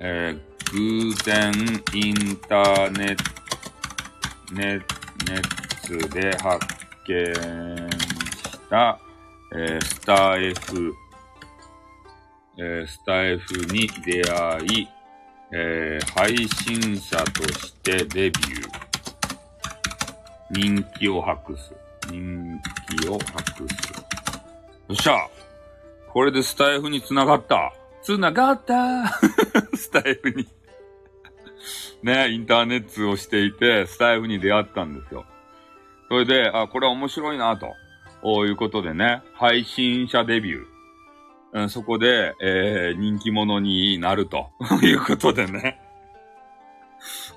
[0.00, 0.40] えー、
[0.72, 1.52] 偶然
[1.94, 6.66] インターネット、ネットで発
[7.06, 8.98] 見した、
[9.54, 10.94] えー、スタイフ、
[12.58, 14.88] えー、スタイフに出会い、
[15.52, 18.92] えー、配信者としてデビュー。
[20.52, 21.74] 人気を博す。
[22.10, 22.60] 人
[23.00, 23.92] 気を博す。
[24.88, 25.28] よっしゃ
[26.08, 27.72] これでスタイフに繋がった
[28.02, 29.06] 繋がった
[29.76, 30.46] スタイフに
[32.02, 35.24] ね、インターネットをしていて、スタイフに出会ったんですよ。
[36.08, 37.74] それで、あ、これは面白いなと。
[38.24, 40.64] ういうことでね、配信者デビュー。
[41.54, 44.50] うん、そこで、えー、人気者になると
[44.82, 45.80] いうことでね。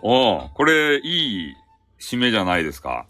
[0.01, 1.55] おこれ、いい
[1.99, 3.07] 締めじゃないですか。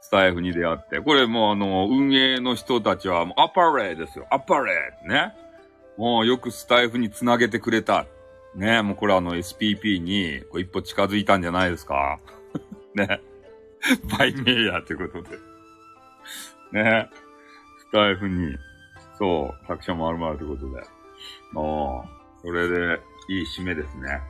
[0.00, 1.00] スタイフに出会って。
[1.00, 4.26] これもうあの、運営の人たちはもう、アパレーですよ。
[4.30, 5.34] アパレーね。
[5.96, 8.06] もうよくスタイフにつなげてくれた。
[8.54, 8.82] ね。
[8.82, 12.18] もうこれあの SPP にこう一歩近づいたんじゃないですか。
[12.94, 13.20] ね。
[14.18, 15.38] バイメイヤーということで。
[16.72, 17.08] ね。
[17.78, 18.56] スタイフに、
[19.18, 20.82] そう、作者もあるまるということで。
[21.54, 22.04] お
[22.42, 24.20] それで、いい締めですね。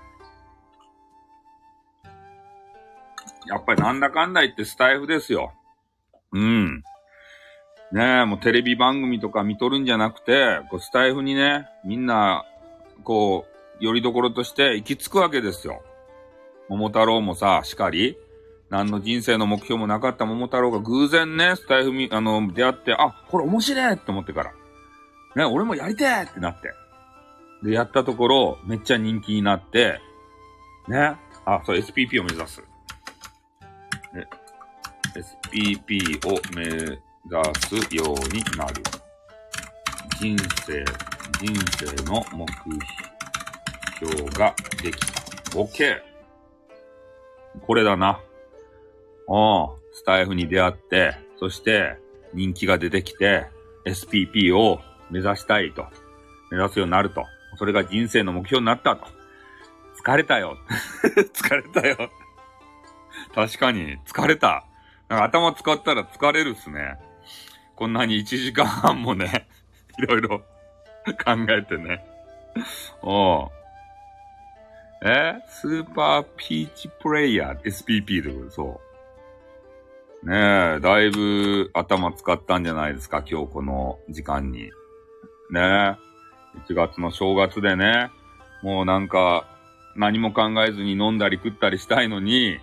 [3.47, 5.52] やっぱりなんだかんだ言ってスタイフですよ。
[6.32, 6.82] うん。
[7.93, 12.44] ねえ、もうテレビ番組とか見とるんじゃなくて、こうスタイフにね、みんな、
[13.05, 13.47] こ
[13.81, 15.82] う、よりどころとして行き着くわけですよ。
[16.68, 18.18] 桃太郎もさ、しかり、
[18.70, 24.52] 何の人生の目標もなかった桃太郎が偶然ね、スタイフみ、あの、出会って、あ、これ面白いって思ってから。
[25.36, 26.72] ね、俺もやりてえってなって。
[27.62, 30.01] で、やったところ、めっちゃ人気になって、
[30.88, 31.16] ね。
[31.44, 32.60] あ、そう、SPP を目指す。
[34.12, 34.26] ね、
[35.14, 36.98] SPP を目指
[37.68, 38.82] すようになる。
[40.18, 40.84] 人生、
[41.40, 42.47] 人生の目
[44.01, 45.26] 標ができた。
[45.59, 46.01] OK!
[47.66, 48.20] これだな。
[49.28, 49.69] うん。
[49.93, 51.98] スタイフに出会って、そして
[52.35, 53.47] 人気が出てきて、
[53.86, 54.81] SPP を
[55.11, 55.86] 目指したいと。
[56.51, 57.24] 目指すようになると。
[57.59, 59.07] それが人生の目標になったと。
[60.05, 60.57] 疲れたよ。
[61.35, 62.11] 疲れたよ。
[63.35, 64.65] 確かに、疲れた。
[65.09, 66.98] なんか頭使ったら疲れるっすね。
[67.74, 69.48] こんなに1時間半もね、
[69.98, 70.39] いろいろ
[71.24, 72.05] 考えてね。
[73.03, 73.51] おう。
[75.03, 75.35] え？
[75.48, 78.85] スーパーピーチプレイヤー SPP でそう。
[80.22, 84.64] ねえ、だいぶ頭使ったんじゃないですか、今日この時間に。
[85.51, 85.97] ねえ、
[86.66, 88.10] 1月の正月でね、
[88.62, 89.47] もうなんか
[89.94, 92.59] 何も考えずに飲んだり食ったりしたいのに、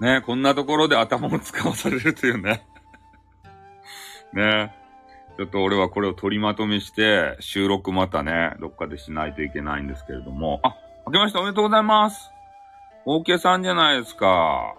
[0.00, 2.66] ねえこんなところで頭を使わされるというね。
[4.32, 4.80] ねえ
[5.36, 10.60] ちょっと俺はこれを取りまとめして、収録またね、どっかでしないといけないんですけれども。
[10.62, 10.76] あ、
[11.06, 12.30] 明けましておめでとうございます。
[13.06, 14.74] オーケーさんじゃないですか。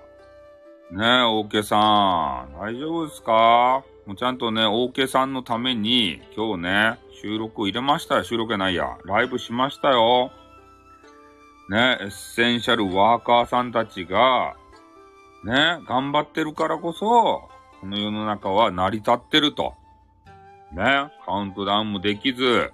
[0.91, 2.59] ねえ、オーケーさん。
[2.59, 3.81] 大丈夫ですか？
[4.05, 8.23] もうちゃんとね、オーケーさんのために、今日ね、収録入れましたよ。
[8.25, 8.97] 収録やないや。
[9.05, 10.31] ライブしましたよ。
[11.69, 14.57] ね、エッセンシャルワーカーさんたちが、
[15.45, 17.49] ね、頑張ってるからこそ、
[17.79, 19.73] この世の中は成り立ってると。
[20.73, 22.73] ね、カウントダウンもできず、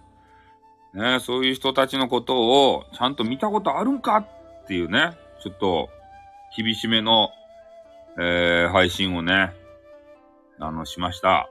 [0.95, 2.35] ね、そういう人たちのこと
[2.71, 5.11] をちゃんと見たことあるんかっていうね、
[5.43, 5.89] ちょっと
[6.57, 7.29] 厳しめの、
[8.19, 9.53] えー、配信をね、
[10.59, 11.49] あの、しました。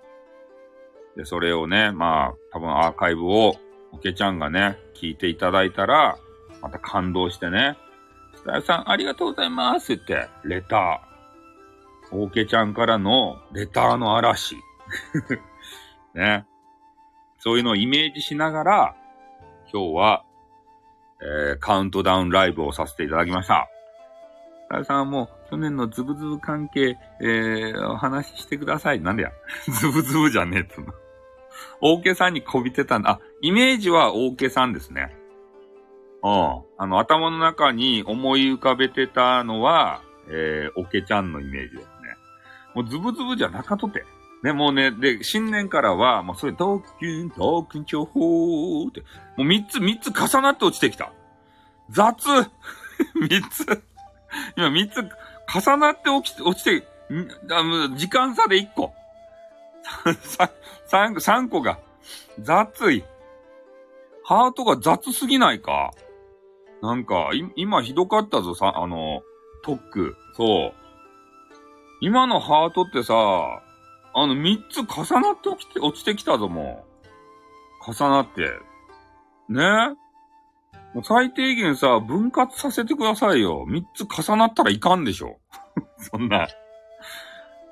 [1.16, 3.56] で、それをね、まあ、多分アーカイブを、
[3.92, 6.18] おけちゃんがね、聞いていただいたら、
[6.60, 7.78] また感動してね、
[8.34, 12.16] スタイフさんありがとうございますって、レター。
[12.16, 14.56] オーケちゃんからのレターの嵐。
[16.14, 16.46] ね。
[17.38, 18.96] そういうのをイメージしながら、
[19.72, 20.24] 今日は、
[21.20, 23.68] えー、カウントダウンライブをさせていただきました。
[24.66, 29.00] スタイフさんはもう去年のズブズブ関係、えー、お話ししてください。
[29.00, 29.30] なんでや
[29.80, 30.92] ズブズブじゃねえっつうの。
[31.80, 33.10] オーケさんにこびてたんだ。
[33.10, 35.16] あ、イメージはオーケさんですね。
[36.22, 36.62] うん。
[36.78, 41.92] あの、頭の中に思い浮かべてたのは、えー、オケちゃんのイメージですね。
[42.74, 44.04] もうズブズブじゃなかとて。
[44.42, 49.00] ね、もうね、で、新年からは、もうそれ、トークン、トークン情報って、
[49.36, 51.10] もう三つ、三つ重なって落ちてきた。
[51.90, 52.16] 雑
[53.14, 53.82] 三つ
[54.56, 54.96] 今三つ
[55.52, 58.92] 重なって落ちて、落ちて、ん時間差で一個。
[60.86, 61.78] 三、三個が
[62.40, 63.04] 雑い。
[64.24, 65.92] ハートが雑すぎないか
[66.82, 69.22] なんか、今ひどかったぞ、さ、あの、
[69.62, 70.16] トック。
[70.34, 70.74] そう。
[72.00, 76.84] 今のハートってさ、あの、三つ重なって落ちて、落ちてきたぞ、も
[77.88, 77.92] う。
[77.92, 78.50] 重なって。
[79.48, 79.96] ね？
[80.96, 83.66] もう最低限さ、分割させてくださいよ。
[83.68, 85.36] 三つ重なったらいかんでしょ。
[86.00, 86.48] そんな。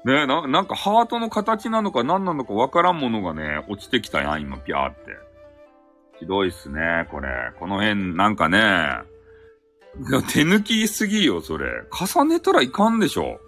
[0.05, 5.17] ねな、なんかハートの形なのか何なのかわからんものがね、落ちてきたやん、今、ぴゃーって。
[6.19, 7.31] ひどいっすね、これ。
[7.59, 8.99] この辺、なんかね、
[10.31, 11.67] 手抜きすぎよ、それ。
[11.99, 13.41] 重ねたらいかんでしょ。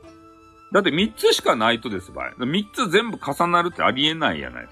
[0.72, 2.32] だって3つしかないとですばい。
[2.38, 4.68] 3つ全部重なるってありえないやない。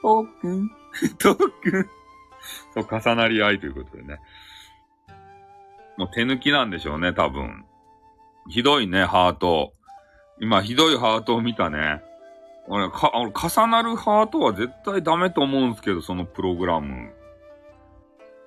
[0.00, 0.70] トークン、
[1.18, 2.03] トークン。
[2.74, 4.20] そう、重なり合いということでね。
[5.96, 7.64] もう手抜きなんでしょうね、多分。
[8.48, 9.72] ひどいね、ハート。
[10.40, 12.02] 今、ひどいハートを見たね。
[12.66, 17.12] 俺、か、俺、重なるハートは絶対ダメと思うんですけど、そのプログラム。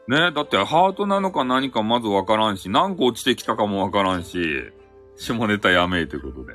[0.07, 4.71] ねだってハートなのか何かまずわからんし、何個落ちてきたかもわからんし、
[5.17, 6.53] 下ネタやめいということで。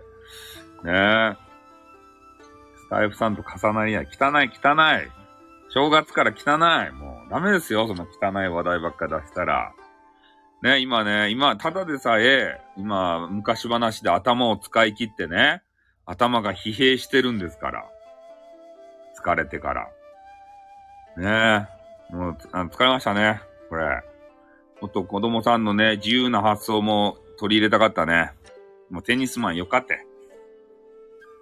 [0.84, 1.36] ね
[2.76, 5.21] スタイフさんと重なりや、汚い汚い。
[5.74, 6.92] 正月から汚い。
[6.92, 9.72] もうダメですよ、その汚い話題ばっか出したら。
[10.62, 15.62] ね、今ね、今、ただでさえ、今、昔話で頭を使い切ってね、
[16.04, 17.84] 頭が疲弊してるんですから。
[19.18, 19.88] 疲れてから。
[21.16, 21.68] ね
[22.12, 22.14] え。
[22.14, 23.40] もう、疲れましたね。
[23.70, 24.02] これ。
[24.82, 28.32] もっと子供さんのね、自由な発想も取り入れたかったね。
[28.90, 30.04] もうテニスマンよかって。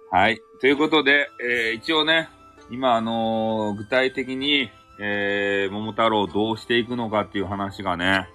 [0.09, 0.39] はい。
[0.61, 2.29] ということで、えー、一応ね、
[2.71, 4.69] 今あのー、具体的に、
[4.99, 8.29] えー、桃太郎どうしていくのかっていう話がね、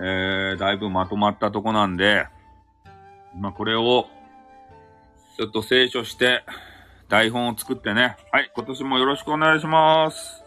[0.00, 2.26] えー、だいぶまとまったとこなんで、
[3.38, 4.06] まあ、これを、
[5.36, 6.42] ちょっと聖書して、
[7.08, 10.42] 台本を作ってね、はい、今年もよろしくお願いします。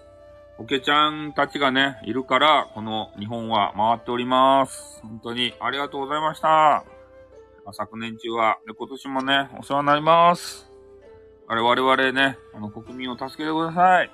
[0.57, 4.99] おけちゃんたちがね、いるから、この日本は回っております。
[5.03, 6.83] 本当にありがとうございました。
[7.71, 10.68] 昨年中は、で、今年もね、お世話になります。
[11.49, 14.11] あれ、我々ね、あの、国民を助けてください。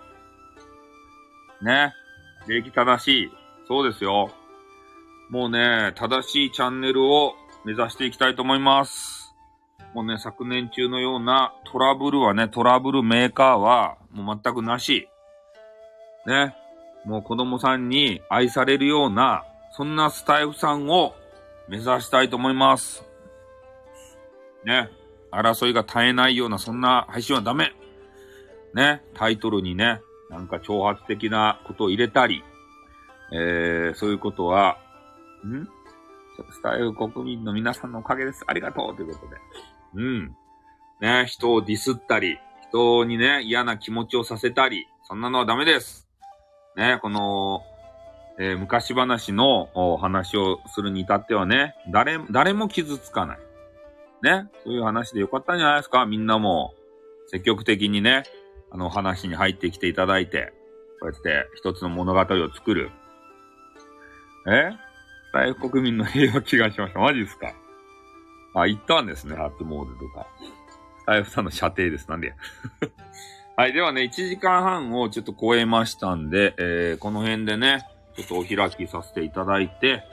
[1.62, 1.94] ね。
[2.48, 3.32] 礼儀正しい。
[3.68, 4.32] そうですよ。
[5.30, 7.34] もうね、正しいチャンネルを
[7.66, 9.36] 目指していきたいと思います。
[9.94, 15.10] もうね、昨年中のようなトラブルはね、トラブルメーカーはもう全くなし。
[16.26, 16.56] ね。
[17.04, 21.14] もう子供さんに愛されるような、そんなスタイフさんを
[21.68, 23.04] 目指したいと思います。
[24.64, 24.90] ね。
[25.32, 27.74] 争いが絶えないような、そんな配信はダメ。
[28.74, 29.02] ね。
[29.14, 32.44] タイトルにね、なんか挑発的なことを入れたり、
[33.34, 34.78] えー、そういうことは、
[35.46, 35.66] ん？
[36.52, 38.44] スタイル国民の皆さんのおかげです。
[38.48, 39.38] ありがとうということで。
[39.96, 40.36] うん。
[41.00, 42.38] ね、人をディスったり、
[42.70, 46.08] 人にね、嫌な気持ちをさせたり、そんなのはダメです。
[46.76, 47.64] ね、この、
[48.38, 53.40] えー、昔話のお話をするに至ってはね、誰、誰も傷つかない。
[54.24, 56.06] ね、そういう話でよかったんじゃないですか？
[56.06, 56.74] みんなも、
[57.28, 58.24] 積極的にね、
[58.72, 60.54] あの話に入ってきていただいて、
[61.02, 62.92] こうやって一つの物語を作る。
[64.48, 64.72] え？
[65.34, 67.00] 大国民の平和祈願しました。
[67.00, 67.54] マジですか？
[68.56, 70.28] あ、行ったんですね、初詣とか。
[71.06, 72.10] 大夫さんの射程です。
[72.10, 72.34] なんで
[73.58, 73.74] はい。
[73.74, 77.86] ではね、1時間半をちょっと超えましたんで、えー、この辺でね、
[78.16, 80.04] ちょっとお開きさせていただいて、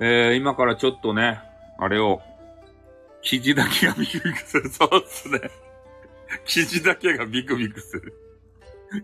[0.00, 1.40] えー、今からちょっとね、
[1.78, 2.20] あれを、
[3.22, 4.68] 記事だけがビクビクする。
[4.70, 5.40] そうっすね。
[6.44, 8.14] 記事だけがビクビクする。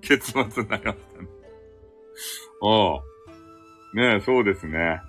[0.00, 1.28] 結末になりましたね。
[2.62, 3.96] ああ。
[3.96, 5.00] ねえ、そうですね。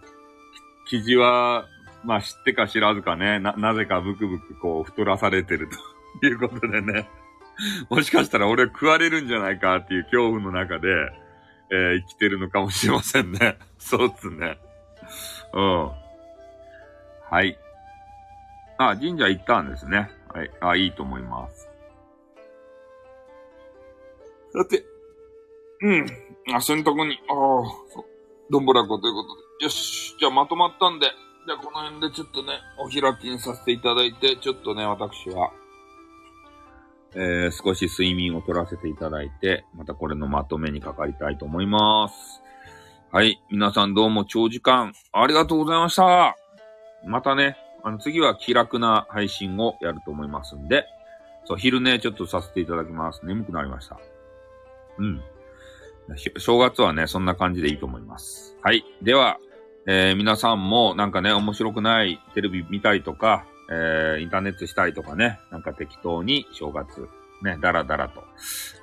[0.90, 1.68] 記事は、
[2.04, 5.68] まあ知ってか知らずかね、な、なぜかブクブクこう太らされてる
[6.20, 7.10] ということでね。
[7.90, 10.88] もしかしたら俺食われるんじゃないかっていう恐怖の中で、
[11.72, 13.58] えー、生きてるのかもしれませんね。
[13.80, 14.60] そうっすね。
[15.54, 15.92] うん。
[17.30, 17.58] はい。
[18.78, 20.10] あ、神社行ったんですね。
[20.34, 20.52] はい。
[20.62, 21.70] あ、いいと思います。
[24.54, 24.86] さて、
[25.82, 26.06] うん。
[26.54, 27.36] あ、洗濯に、ああ、
[27.94, 28.06] そう。
[28.50, 29.66] どんぶらこということで。
[29.66, 30.16] よし。
[30.20, 31.08] じゃあまとまったんで。
[31.48, 35.52] じゃあこの辺でちょっとね、お開きにさせていただいて、ちょっとね、私は、
[37.16, 42.42] えー、少し睡眠を取らせていただいて、またこれのまとめにかかりたいと思います。
[43.12, 43.42] はい。
[43.50, 46.36] 皆さんどうも長時間ありがとうございました。
[47.06, 50.86] またね、あの次は気楽な配信をやると思いますんで、
[51.46, 53.26] そう、昼寝ちょっとさせていただきます。
[53.26, 53.98] 眠くなりました。
[54.98, 55.22] うん。
[56.38, 58.58] 正月はね、そんな感じでいいと思います。
[58.62, 58.84] はい。
[59.02, 59.38] では、
[59.86, 67.08] えー、皆さんもなんかね、面白くないテレビ見たりとか、えー、インターネットしたりとかね、なんか適当に正月、
[67.44, 68.24] ね、だらだらと、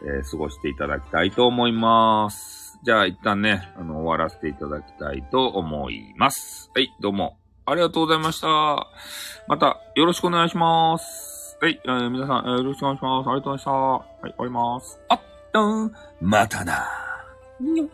[0.07, 2.79] えー、過ごしていただきたいと思います。
[2.85, 6.71] じゃあ一旦ね、あの、終わらせていただきたいと思います。
[6.75, 8.89] はい、どうもありがとうございました。
[9.47, 11.57] またよろしくお願いします。
[11.61, 13.31] はい、えー、皆さん、えー、よろしくお願いします。
[13.31, 13.71] ありがとうございました。
[13.71, 15.01] はい、終わります。
[15.09, 15.21] あっ、
[16.21, 16.87] またな。
[17.61, 17.89] にょ